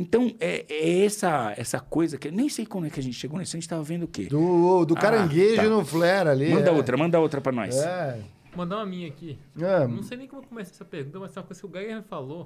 [0.00, 2.30] Então, é, é, essa essa coisa que.
[2.30, 3.54] Nem sei como é que a gente chegou nisso.
[3.54, 4.26] A gente estava vendo o quê?
[4.26, 5.68] Do, do Ah, caranguejo tá.
[5.68, 6.52] no flare ali.
[6.54, 6.72] Manda é.
[6.72, 7.76] outra, manda outra para nós.
[7.76, 8.22] É.
[8.56, 9.38] Mandar uma minha aqui.
[9.60, 9.86] É.
[9.86, 12.42] Não sei nem como começar essa pergunta, mas é uma coisa que o Geiger falou.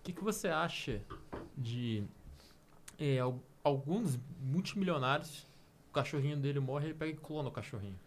[0.00, 1.00] O que, que você acha
[1.56, 2.02] de
[2.98, 5.46] é, al- alguns multimilionários,
[5.90, 7.98] o cachorrinho dele morre, ele pega e clona o cachorrinho.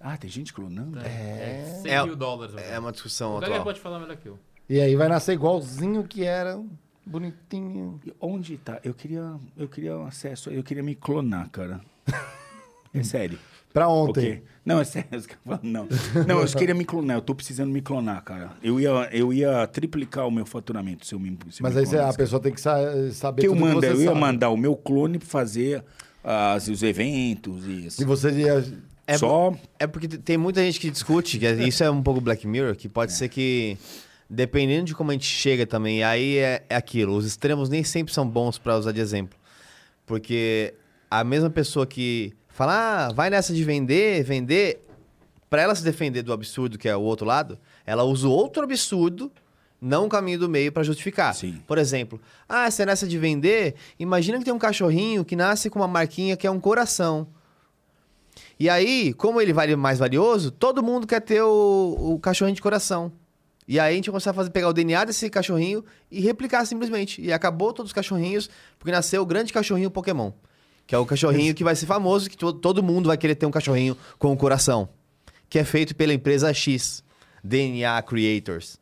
[0.00, 0.98] Ah, tem gente clonando?
[1.00, 2.54] É, é 100 É- mil dólares.
[2.56, 3.64] É uma discussão O Geiger atual.
[3.64, 4.38] pode falar melhor que eu.
[4.68, 6.62] E aí vai nascer igualzinho que era.
[7.08, 8.00] Bonitinho.
[8.06, 8.80] E Onde tá?
[8.84, 11.80] Eu queria, eu queria um acesso, eu queria me clonar, cara.
[12.94, 13.38] É sério.
[13.72, 14.42] Pra ontem.
[14.64, 15.08] Não, é sério.
[15.62, 15.86] Não,
[16.26, 17.18] não eu queria me clonar.
[17.18, 18.52] Eu tô precisando me clonar, cara.
[18.62, 21.86] Eu ia, eu ia triplicar o meu faturamento se eu me se Mas me aí
[21.86, 22.18] você- a clonasse.
[22.18, 22.80] pessoa tem que sa-
[23.12, 24.20] saber que eu tudo mando, que você eu ia sabe.
[24.20, 25.84] mandar o meu clone pra fazer
[26.24, 28.02] as, os eventos e assim.
[28.02, 28.64] E você ia...
[29.06, 32.22] É Só É porque tem muita gente que discute, que é- isso é um pouco
[32.22, 33.76] Black Mirror, que pode ser que,
[34.28, 37.16] dependendo de como a gente chega também, aí é, é aquilo.
[37.16, 39.38] Os extremos nem sempre são bons pra usar de exemplo.
[40.04, 40.74] Porque
[41.10, 44.84] a mesma pessoa que fala, ah, vai nessa de vender, vender,
[45.48, 48.62] pra ela se defender do absurdo que é o outro lado, ela usa o outro
[48.62, 49.32] absurdo,
[49.80, 51.34] não o caminho do meio pra justificar.
[51.34, 51.62] Sim.
[51.66, 55.70] Por exemplo, ah, você é nessa de vender, imagina que tem um cachorrinho que nasce
[55.70, 57.28] com uma marquinha que é um coração.
[58.60, 62.62] E aí, como ele vale mais valioso, todo mundo quer ter o, o cachorrinho de
[62.62, 63.12] coração.
[63.68, 67.20] E aí a gente começou a fazer, pegar o DNA desse cachorrinho e replicar simplesmente.
[67.20, 70.32] E acabou todos os cachorrinhos, porque nasceu o grande cachorrinho Pokémon.
[70.86, 73.44] Que é o cachorrinho que vai ser famoso, que to- todo mundo vai querer ter
[73.44, 74.88] um cachorrinho com o coração.
[75.50, 77.04] Que é feito pela empresa X,
[77.44, 78.78] DNA Creators.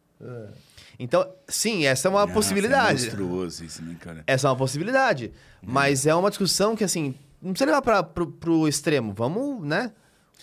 [0.98, 3.02] Então, sim, essa é uma Nossa, possibilidade.
[3.02, 4.22] É monstruoso isso, né, cara?
[4.26, 5.32] Essa é uma possibilidade.
[5.60, 9.12] Mas é uma discussão que, assim, não precisa levar pro, pro extremo.
[9.12, 9.92] Vamos, né?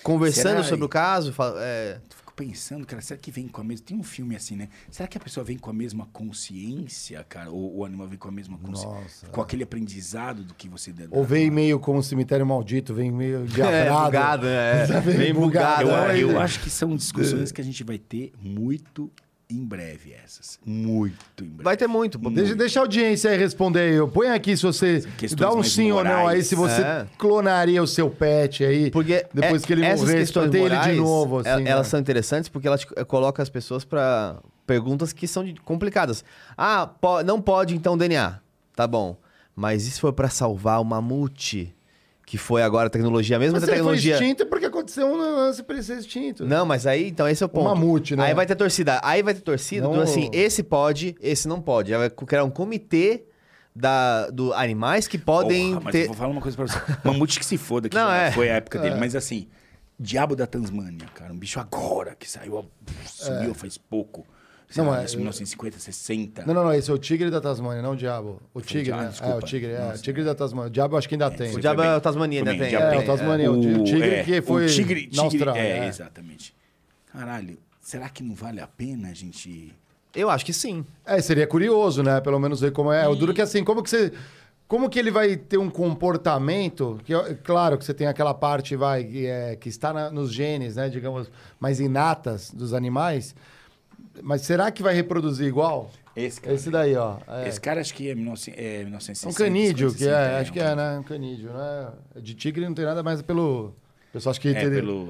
[0.03, 0.63] Conversando Será?
[0.63, 1.33] sobre o caso.
[1.57, 1.97] é,
[2.33, 3.85] Fico pensando, cara, será que vem com a mesma.
[3.85, 4.69] Tem um filme assim, né?
[4.89, 7.51] Será que a pessoa vem com a mesma consciência, cara?
[7.51, 9.01] Ou o animal vem com a mesma consciência?
[9.01, 9.27] Nossa.
[9.27, 11.05] Com aquele aprendizado do que você dá.
[11.11, 14.05] Ou vem meio como um cemitério maldito, vem meio diabrado.
[14.05, 14.87] bugado, né?
[14.87, 15.85] Tá bem Bem bugado.
[15.85, 19.11] bugado, Eu, eu acho que são discussões que a gente vai ter muito
[19.53, 20.59] em breve, essas.
[20.65, 21.63] Muito em breve.
[21.63, 22.19] Vai ter muito.
[22.19, 22.29] pô.
[22.29, 24.07] Deixa, deixa a audiência aí responder aí.
[24.09, 25.03] Põe aqui se você
[25.37, 26.47] dá um sim ou não aí, morais.
[26.47, 27.07] se você É.
[27.17, 28.89] clonaria o seu pet aí.
[28.91, 31.67] Porque depois é- que ele morrer, ele de morais, novo, el- assim.
[31.67, 31.89] elas né?
[31.91, 36.23] são interessantes porque elas eh, colocam as pessoas pra perguntas que são complicadas.
[36.57, 38.39] Ah, po- não pode então DNA.
[38.75, 39.17] Tá bom.
[39.55, 41.75] Mas e se for pra salvar o mamute?
[42.25, 44.13] Que foi agora a tecnologia, a mesma Mas se ele foi tecnologia.
[44.15, 46.45] extinto é porque aconteceu um lance pra ele ser extinto.
[46.45, 47.65] Não, mas aí, então, esse é o ponto.
[47.65, 48.23] mamute, né?
[48.25, 48.99] Aí vai ter torcida.
[49.03, 51.93] Aí vai ter torcida do Não- assim, esse pode, esse não pode.
[51.93, 53.25] Aí vai criar um comitê
[53.75, 56.01] da, do animais que podem Porra, mas ter.
[56.03, 56.79] eu vou falar uma coisa pra você.
[57.03, 58.31] Mamute que se foda, que Não, já é.
[58.31, 58.95] foi a época dele.
[58.95, 59.47] Mas assim,
[59.99, 61.33] Diabo da Tasmânia, cara.
[61.33, 62.65] Um bicho agora que saiu,
[63.05, 64.25] subiu faz pouco.
[64.73, 66.45] Sei Não, lá, é- isso em 1950, 60.
[66.47, 68.41] Não, não, não, esse é o tigre da Tasmânia, não o diabo.
[68.55, 69.09] O tigre, diabo, né?
[69.09, 69.33] desculpa.
[69.33, 69.99] é, o tigre, é, Nossa.
[69.99, 70.67] o tigre da Tasmânia.
[70.67, 71.49] O diabo acho que ainda tem.
[71.49, 71.91] O Foi diabo bem.
[71.91, 72.69] é o Tasmania, ainda Foi tem.
[72.69, 75.87] diabo É, o Tasmania, o tigre que foi o tigre, na tigre, Austrália, É, é.
[75.87, 76.55] exatamente.
[77.11, 79.71] Caralho, será que não vale a pena a gente...
[80.15, 80.83] Eu acho que sim.
[81.05, 82.19] É, seria curioso, né?
[82.21, 83.07] Pelo menos ver como é.
[83.07, 84.11] O duro que assim, como que você.
[84.67, 86.99] Como que ele vai ter um comportamento?
[87.03, 90.31] Que, é claro que você tem aquela parte, vai, que, é, que está na- nos
[90.31, 90.87] genes, né?
[90.89, 93.35] Digamos, mais inatas dos animais.
[94.21, 95.91] Mas será que vai reproduzir igual?
[96.15, 97.17] Esse cara, Esse daí, ó.
[97.27, 99.29] É, esse cara acho que é, 19, é É 1960.
[99.29, 100.99] um canídeo, que 50, é, acho que é, né?
[100.99, 101.91] Um canídeo, né?
[102.21, 103.73] De tigre não tem nada mais pelo.
[104.09, 105.05] O pessoal acha que É, teria- pelo...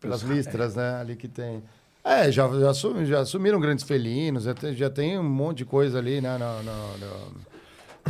[0.00, 1.00] pelas pelos- listras, né?
[1.00, 1.62] Ali que tem.
[2.04, 5.64] É, já, já, assumi- já assumiram grandes felinos, já tem, já tem um monte de
[5.64, 6.38] coisa ali, né?
[6.38, 7.48] No, no- no-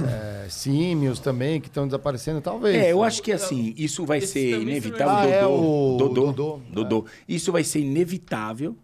[0.06, 2.76] é, símios também que estão desaparecendo, talvez.
[2.76, 5.08] É, eu acho que assim, isso vai Esse ser inevitável.
[5.08, 6.60] Ah, Dodô, é o Dodô, Dodô.
[6.70, 7.06] Dodô.
[7.26, 8.76] Isso vai ser inevitável,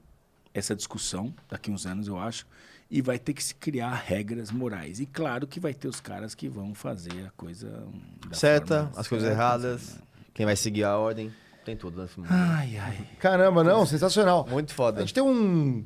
[0.55, 2.47] essa discussão, daqui uns anos, eu acho.
[2.91, 5.01] E vai ter que se criar regras morais.
[5.01, 8.85] E claro que vai ter os caras que vão fazer a coisa hum, da Certa,
[8.85, 9.95] forma as coisas certa, erradas.
[9.97, 10.01] né?
[10.33, 11.33] Quem vai seguir a ordem.
[11.65, 12.29] Tem tudo nesse mundo.
[12.31, 13.09] Ai, ai.
[13.19, 14.47] Caramba, não, sensacional.
[14.49, 15.01] Muito A foda.
[15.01, 15.85] gente tem um.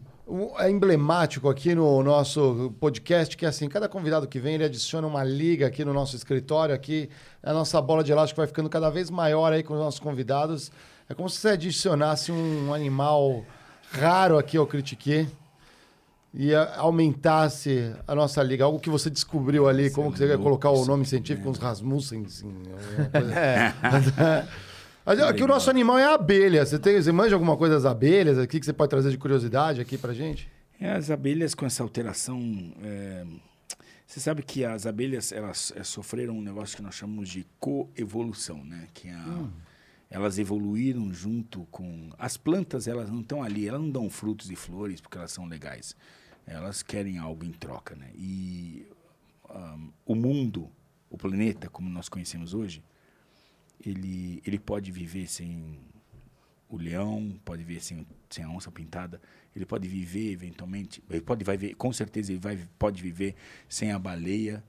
[0.59, 5.07] é emblemático aqui no nosso podcast, que é assim, cada convidado que vem, ele adiciona
[5.07, 7.09] uma liga aqui no nosso escritório, aqui,
[7.43, 10.71] a nossa bola de elástico vai ficando cada vez maior aí com os nossos convidados.
[11.09, 13.45] É como se você adicionasse um animal
[13.93, 15.29] raro aqui ao Critique
[16.35, 18.65] e aumentasse a nossa liga.
[18.65, 22.25] Algo que você descobriu ali, como que você ia colocar o nome científico, uns Rasmussen,
[22.27, 22.53] assim,
[23.13, 23.35] coisa.
[25.05, 26.65] Mas aqui o nosso animal é a abelha.
[26.67, 29.81] Você, tem, você manja alguma coisa das abelhas aqui que você pode trazer de curiosidade
[29.81, 30.51] aqui pra gente?
[30.79, 32.41] É, as abelhas com essa alteração.
[32.85, 33.25] é,
[34.07, 38.63] Você sabe que as abelhas elas é, sofreram um negócio que nós chamamos de coevolução,
[38.65, 38.87] né?
[38.93, 39.45] Que é a-
[40.11, 42.89] elas evoluíram junto com as plantas.
[42.89, 45.95] Elas não estão ali, elas não dão frutos e flores porque elas são legais.
[46.47, 48.11] Elas querem algo em troca, né?
[48.15, 48.87] E
[49.51, 50.71] ahm, o mundo,
[51.11, 52.83] o planeta como nós conhecemos hoje,
[53.85, 55.79] ele ele pode viver sem
[56.69, 59.21] o leão, pode viver sem, sem a onça pintada,
[59.57, 63.35] ele pode viver eventualmente, ele pode vai ver, com certeza ele vai pode viver
[63.69, 64.63] sem a baleia,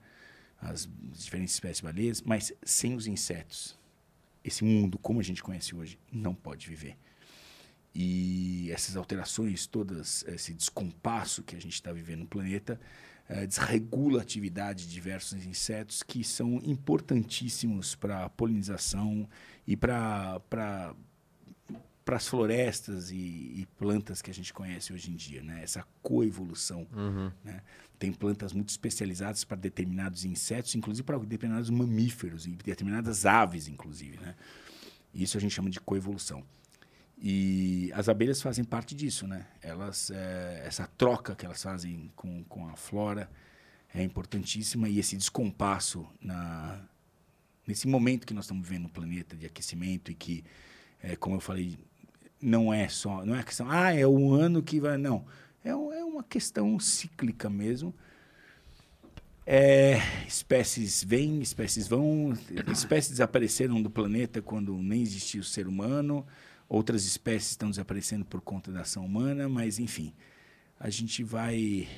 [0.60, 3.79] as diferentes espécies de baleias, mas sem os insetos.
[4.44, 6.96] Esse mundo como a gente conhece hoje não pode viver.
[7.94, 12.80] E essas alterações todas, esse descompasso que a gente está vivendo no planeta,
[13.28, 19.28] eh, desregula a atividade de diversos insetos que são importantíssimos para a polinização
[19.66, 20.94] e para
[22.10, 25.62] para as florestas e, e plantas que a gente conhece hoje em dia, né?
[25.62, 26.84] Essa coevolução,
[27.44, 27.62] né?
[28.00, 34.18] Tem plantas muito especializadas para determinados insetos, inclusive para determinados mamíferos e determinadas aves, inclusive,
[34.18, 34.34] né?
[35.14, 36.44] Isso a gente chama de coevolução.
[37.16, 39.46] E as abelhas fazem parte disso, né?
[39.62, 43.30] Elas, eh, essa troca que elas fazem com, com a flora
[43.94, 46.76] é importantíssima e esse descompasso na,
[47.68, 50.42] nesse momento que nós estamos vivendo no planeta de aquecimento e que,
[51.00, 51.78] eh, como eu falei,
[52.40, 55.24] não é só, não é a questão, ah, é um ano que vai, não.
[55.64, 57.94] É, é uma questão cíclica mesmo.
[59.46, 62.32] É, espécies vêm, espécies vão,
[62.70, 66.26] espécies desapareceram do planeta quando nem existia o ser humano,
[66.68, 70.14] outras espécies estão desaparecendo por conta da ação humana, mas enfim,
[70.78, 71.88] a gente vai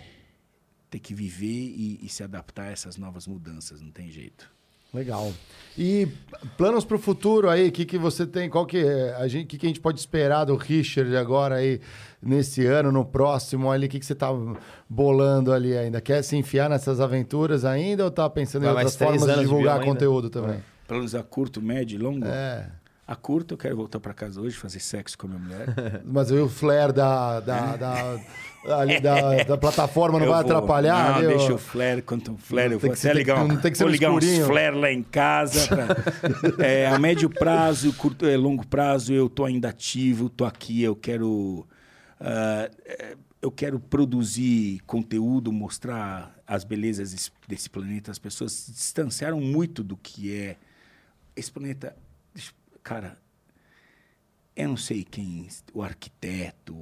[0.88, 4.51] ter que viver e, e se adaptar a essas novas mudanças, não tem jeito.
[4.92, 5.32] Legal.
[5.76, 6.06] E
[6.58, 8.50] planos para o futuro aí, o que, que você tem?
[8.50, 11.80] Qual que é a gente, que, que a gente pode esperar do Richard agora aí
[12.22, 13.86] nesse ano, no próximo ali?
[13.86, 14.28] O que, que você tá
[14.88, 15.98] bolando ali ainda?
[16.00, 19.76] Quer se enfiar nessas aventuras ainda ou tá pensando Vai em outras formas de divulgar
[19.76, 19.86] ainda?
[19.86, 20.62] conteúdo também?
[20.86, 22.26] Planos a curto, médio e longo?
[22.26, 22.68] É.
[23.06, 25.66] A curto, eu quero voltar para casa hoje, fazer sexo com a minha mulher.
[26.06, 28.20] Mas aí o flare da, da, da,
[28.78, 31.20] ali da, da plataforma não Eu vai vou- atrapalhar?
[31.20, 31.28] Não, ó?
[31.36, 33.92] deixa o flare, quanto um flare, eu vou até ligar, tem- um, que ser vou
[33.92, 34.46] ligar uns escurinho.
[34.46, 35.66] flare lá em casa.
[35.66, 35.86] pra-
[36.64, 40.94] é, a médio prazo, curto, é, longo prazo, eu tô ainda ativo, tô aqui, eu
[40.94, 41.66] quero...
[42.20, 42.70] é,
[43.42, 48.12] eu quero produzir conteúdo, mostrar as belezas desse planeta.
[48.12, 50.56] As pessoas se distanciaram muito do que é
[51.34, 51.96] esse planeta.
[52.82, 53.16] Cara,
[54.54, 56.74] eu não sei quem, o arquiteto,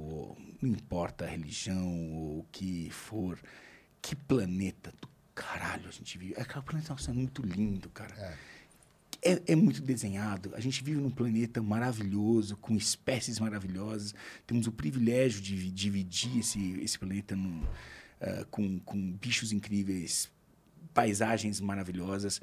[0.61, 3.39] não importa a religião, ou o que for,
[4.01, 6.33] que planeta do caralho a gente vive.
[6.37, 8.13] Aquele planeta nossa, é muito lindo, cara.
[9.23, 10.51] É, é muito desenhado.
[10.55, 14.15] A gente vive num planeta maravilhoso, com espécies maravilhosas.
[14.47, 17.63] Temos o privilégio de vi- dividir esse, esse planeta num,
[18.19, 20.29] ah, com, com bichos incríveis,
[20.93, 22.41] paisagens maravilhosas.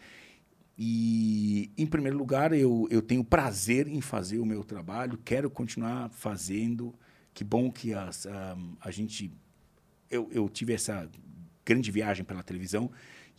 [0.78, 6.08] E, em primeiro lugar, eu, eu tenho prazer em fazer o meu trabalho, quero continuar
[6.10, 6.94] fazendo.
[7.34, 9.32] Que bom que as, ah, a gente.
[10.08, 11.10] Eu, eu tive essa
[11.64, 12.90] grande viagem pela televisão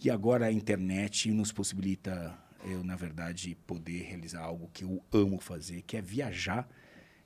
[0.04, 5.40] e agora a internet nos possibilita, eu, na verdade, poder realizar algo que eu amo
[5.40, 6.70] fazer, que é viajar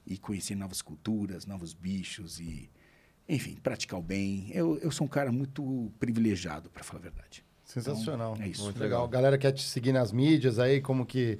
[0.06, 2.70] e conhecer novas culturas, novos bichos e,
[3.28, 4.50] enfim, praticar o bem.
[4.52, 7.44] Eu, eu sou um cara muito privilegiado, para falar a verdade.
[7.74, 8.34] Sensacional.
[8.34, 8.64] Então, é isso.
[8.64, 9.02] Muito legal.
[9.02, 9.08] legal.
[9.10, 11.40] Galera quer te seguir nas mídias aí, como que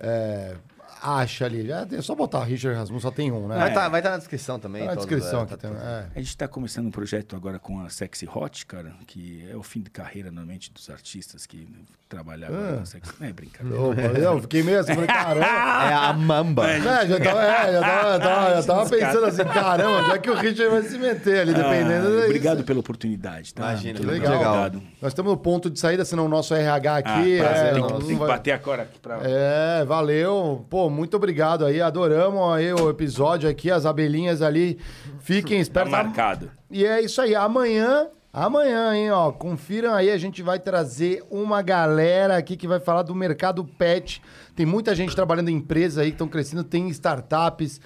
[0.00, 0.56] é,
[1.02, 1.70] acha ali?
[1.70, 3.56] É, é só botar Richard Rasmussen, só tem um, né?
[3.56, 4.82] Vai estar vai tá na descrição também.
[4.82, 6.06] Tá na todos, descrição é, aqui tá é.
[6.14, 9.62] A gente está começando um projeto agora com a Sexy Hot, cara, que é o
[9.62, 11.68] fim de carreira, normalmente, dos artistas que
[12.08, 12.76] trabalham agora Ah.
[12.80, 13.12] na Sexy...
[13.20, 13.80] Não é brincadeira.
[13.80, 15.46] Opa, eu fiquei meio assim, falei, caramba.
[15.46, 16.70] É a mamba.
[16.70, 20.18] É, já tava, é, já tava, já tava, já tava pensando assim, caramba, onde é
[20.18, 23.62] que o Richard vai se meter ali, dependendo Ah, Obrigado pela oportunidade, tá?
[23.72, 24.32] Imagina, Que legal.
[24.34, 24.82] Obrigado.
[25.02, 27.38] Nós estamos no ponto de saída, senão o nosso RH Ah, aqui.
[27.38, 29.18] prazer, é, tem, não- tem que vai- bater agora aqui pra...
[29.22, 30.64] É, valeu.
[30.70, 31.80] Pô, muito obrigado aí.
[31.80, 34.78] Adoramos aí o episódio aqui, as abelhinhas ali.
[35.20, 35.92] Fiquem Tá espertos.
[35.92, 36.50] marcado.
[36.70, 37.34] E é isso aí.
[37.34, 39.32] Amanhã, amanhã, hein, ó.
[39.32, 44.20] Confiram aí, a gente vai trazer uma galera aqui que vai falar do mercado pet.
[44.54, 47.80] Tem muita gente trabalhando em empresas aí que estão crescendo, tem startups.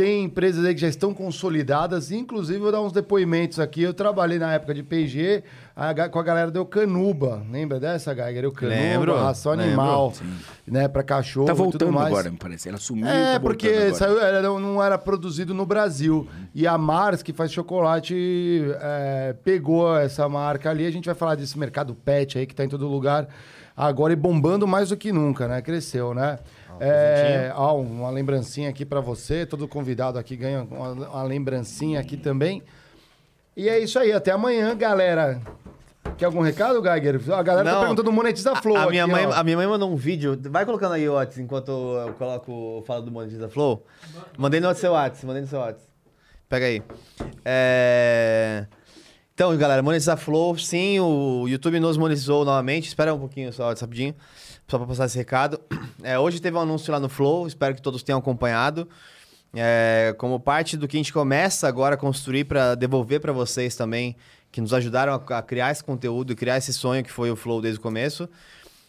[0.00, 3.82] Tem empresas aí que já estão consolidadas, inclusive vou dar uns depoimentos aqui.
[3.82, 5.44] Eu trabalhei na época de P&G
[5.76, 7.42] a com a galera do Eucanuba.
[7.52, 8.44] Lembra dessa, Geiger?
[8.44, 10.24] Eucanuba, Lembro, ração lembro, animal, sim.
[10.66, 12.70] né, para cachorro Tá voltando agora, me parece.
[12.70, 13.04] Ela sumiu.
[13.04, 16.26] tá É, voltando porque saiu, era- não era produzido no Brasil.
[16.54, 20.86] E a Mars, que faz chocolate, é, pegou essa marca ali.
[20.86, 23.28] A gente vai falar desse mercado pet aí que tá em todo lugar
[23.76, 25.60] agora e bombando mais do que nunca, né?
[25.60, 26.38] Cresceu, né?
[26.80, 29.44] É, ó, uma lembrancinha aqui pra você.
[29.44, 32.62] Todo convidado aqui ganha uma, uma lembrancinha aqui também.
[33.56, 34.12] E é isso aí.
[34.12, 35.40] Até amanhã, galera.
[36.16, 37.20] Quer algum recado, Geiger?
[37.32, 37.80] A galera tá Não.
[37.80, 38.76] perguntando do Monetiza Flow.
[38.76, 39.32] A, a minha aqui, mãe, ó.
[39.32, 40.38] a minha mãe mandou um vídeo.
[40.50, 43.84] Vai colocando aí, Otis, enquanto eu coloco, eu falo do Monetiza Flow.
[44.38, 45.82] Mandei no seu Whats, mandei no seu Whats.
[46.48, 46.82] Pega aí.
[47.44, 48.66] É...
[49.34, 52.88] Então, galera, Monetiza Flow, sim, o YouTube nos monetizou novamente.
[52.88, 54.14] Espera um pouquinho só, rapidinho,
[54.70, 55.60] só pra passar esse recado.
[56.02, 58.88] É, hoje teve um anúncio lá no Flow, espero que todos tenham acompanhado.
[59.52, 63.76] É, como parte do que a gente começa agora a construir para devolver para vocês
[63.76, 64.16] também,
[64.50, 67.36] que nos ajudaram a, a criar esse conteúdo e criar esse sonho que foi o
[67.36, 68.26] Flow desde o começo.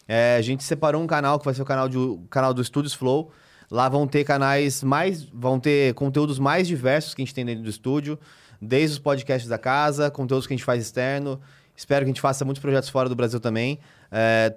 [0.08, 2.62] É, a gente separou um canal que vai ser o canal, de, o canal do
[2.62, 3.30] Estúdios Flow.
[3.70, 5.24] Lá vão ter canais mais.
[5.24, 8.18] vão ter conteúdos mais diversos que a gente tem dentro do estúdio,
[8.58, 11.38] desde os podcasts da casa, conteúdos que a gente faz externo.
[11.76, 13.78] Espero que a gente faça muitos projetos fora do Brasil também.
[14.10, 14.54] É,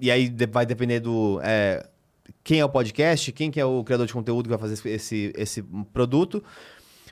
[0.00, 1.40] e aí vai depender do.
[1.42, 1.86] é,
[2.44, 5.32] quem é o podcast, quem que é o criador de conteúdo que vai fazer esse-
[5.36, 5.62] esse,
[5.92, 6.42] produto.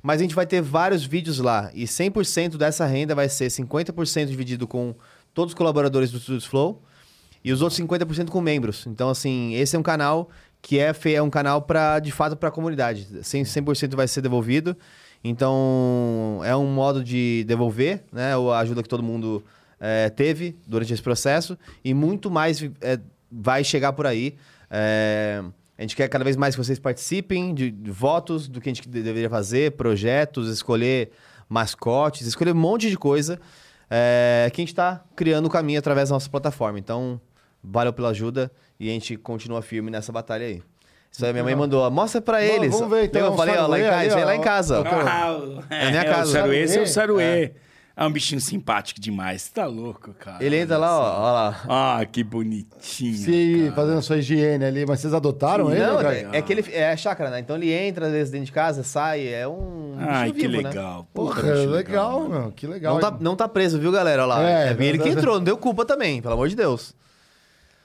[0.02, 1.70] Mas a gente vai ter vários vídeos lá.
[1.74, 4.94] E 100% dessa renda vai ser 50% dividido com
[5.34, 6.82] todos os colaboradores do Studios Flow
[7.44, 8.86] e os outros 50% com membros.
[8.86, 10.30] Então, assim, esse é um canal
[10.62, 13.06] que é, é um canal para de fato para a comunidade.
[13.22, 14.76] 100%, 100% vai ser devolvido.
[15.22, 19.44] Então, é um modo de devolver né, a ajuda que todo mundo
[19.80, 21.58] eh, teve durante esse processo.
[21.84, 22.98] E muito mais eh,
[23.30, 24.36] vai chegar por aí.
[24.70, 25.42] Eh,
[25.78, 28.72] a gente quer cada vez mais que vocês participem de, de votos do que a
[28.74, 31.10] gente de- deveria fazer, projetos, escolher
[31.48, 33.38] mascotes, escolher um monte de coisa
[33.90, 36.78] é, que a gente está criando o caminho através da nossa plataforma.
[36.78, 37.20] Então,
[37.62, 38.50] valeu pela ajuda
[38.80, 40.62] e a gente continua firme nessa batalha aí.
[41.12, 42.72] Isso aí minha mãe mandou, mostra pra eles.
[42.72, 44.24] vamos ver, então, Eu falei, ó, lá em saruê casa, ó.
[44.24, 44.80] lá em casa.
[44.80, 44.84] ó.
[45.08, 46.28] Ah, o- É a minha é, casa.
[46.28, 47.22] O Saruê, esse é o Saruê?
[47.24, 47.42] Saruê.
[47.44, 47.52] É.
[48.04, 49.42] um bichinho simpático demais.
[49.42, 50.44] Você tá louco, cara.
[50.44, 51.60] Ele entra lá, ó, ó lá.
[51.66, 53.16] Ah, que bonitinho.
[53.16, 53.74] Se cara.
[53.74, 55.86] fazendo sua higiene ali, mas vocês adotaram Sim, ele?
[55.86, 57.38] Não, é, é que ele é a chácara, né?
[57.40, 60.68] Então ele entra às vezes dentro de casa, sai, é um Ai, que vivo, né?
[60.68, 61.06] legal.
[61.14, 62.40] Porra, Puta, bicho legal, mano.
[62.42, 62.52] meu.
[62.52, 62.94] Que legal.
[62.94, 64.24] Não tá, não tá preso, viu, galera?
[64.24, 64.42] Olha lá.
[64.50, 66.94] É, É, ele que não- entrou, não deu culpa também, pelo amor de Deus.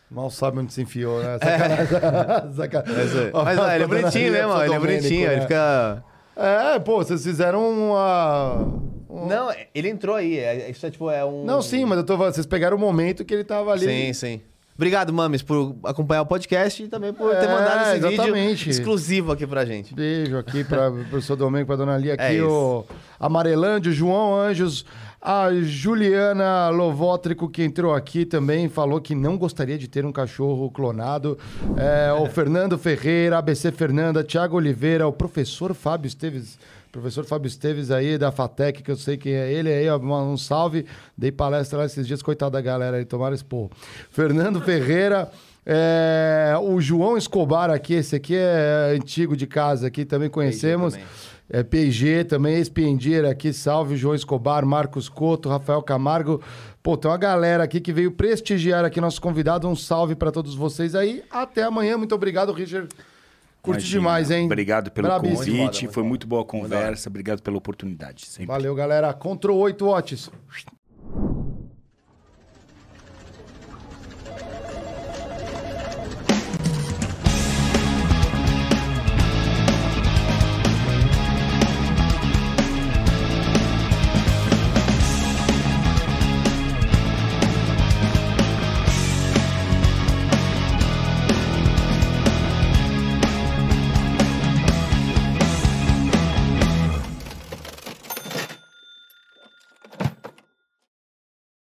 [0.10, 1.38] Mal sabe onde se enfiou, né?
[1.40, 1.88] Sacanagem.
[2.54, 2.96] Sacanagem.
[2.98, 5.34] Mas, é, Ó, mas ó, ele é bonitinho mesmo, ó, ele é bonitinho, né?
[5.36, 6.04] ele fica...
[6.36, 8.68] É, pô, vocês fizeram uma.
[9.28, 11.44] Não, ele entrou aí, é- isso é tipo, é um...
[11.46, 13.86] Não, sim, mas eu tô falando, vocês pegaram o momento que ele tava ali.
[13.86, 14.42] Sim, sim.
[14.74, 18.58] Obrigado, Mames, por acompanhar o podcast e também por ter É, mandado esse exatamente.
[18.66, 19.94] vídeo exclusivo aqui pra gente.
[19.94, 22.84] Beijo aqui para o professor Domênico, para dona Lia, aqui É o
[23.20, 24.84] Amarelândio, João Anjos,
[25.22, 30.72] a Juliana Lovotrico, que entrou aqui também, falou que não gostaria de ter um cachorro
[30.72, 31.38] clonado.
[31.78, 36.58] É, o Fernando Ferreira, ABC Fernanda, Tiago Oliveira, o professor Fábio Esteves.
[36.92, 40.38] Professor Fábio Esteves aí, da FATEC, que eu sei quem é ele aí, ó, um
[40.38, 40.86] salve.
[41.18, 43.72] Dei palestra lá esses dias, coitado da galera aí, tomaram esse porro.
[44.10, 45.32] Fernando Ferreira,
[45.66, 50.94] é, o João Escobar aqui, esse aqui é antigo de casa aqui, também conhecemos.
[50.94, 51.08] também.
[51.54, 52.56] É, PG também,
[53.30, 56.42] aqui, salve João Escobar, Marcos Couto, Rafael Camargo.
[56.82, 59.68] Pô, tem uma galera aqui que veio prestigiar aqui nosso convidado.
[59.68, 61.22] Um salve para todos vocês aí.
[61.30, 61.98] Até amanhã.
[61.98, 62.88] Muito obrigado, Richard.
[63.62, 64.00] Curte Imagina.
[64.00, 64.46] demais, hein?
[64.46, 65.58] Obrigado pelo Brabíssimo.
[65.58, 65.88] convite.
[65.88, 67.10] Foi muito boa a conversa.
[67.10, 68.26] Obrigado pela oportunidade.
[68.26, 68.48] Sempre.
[68.48, 69.14] Valeu, galera.
[69.14, 70.32] Control 8 watts.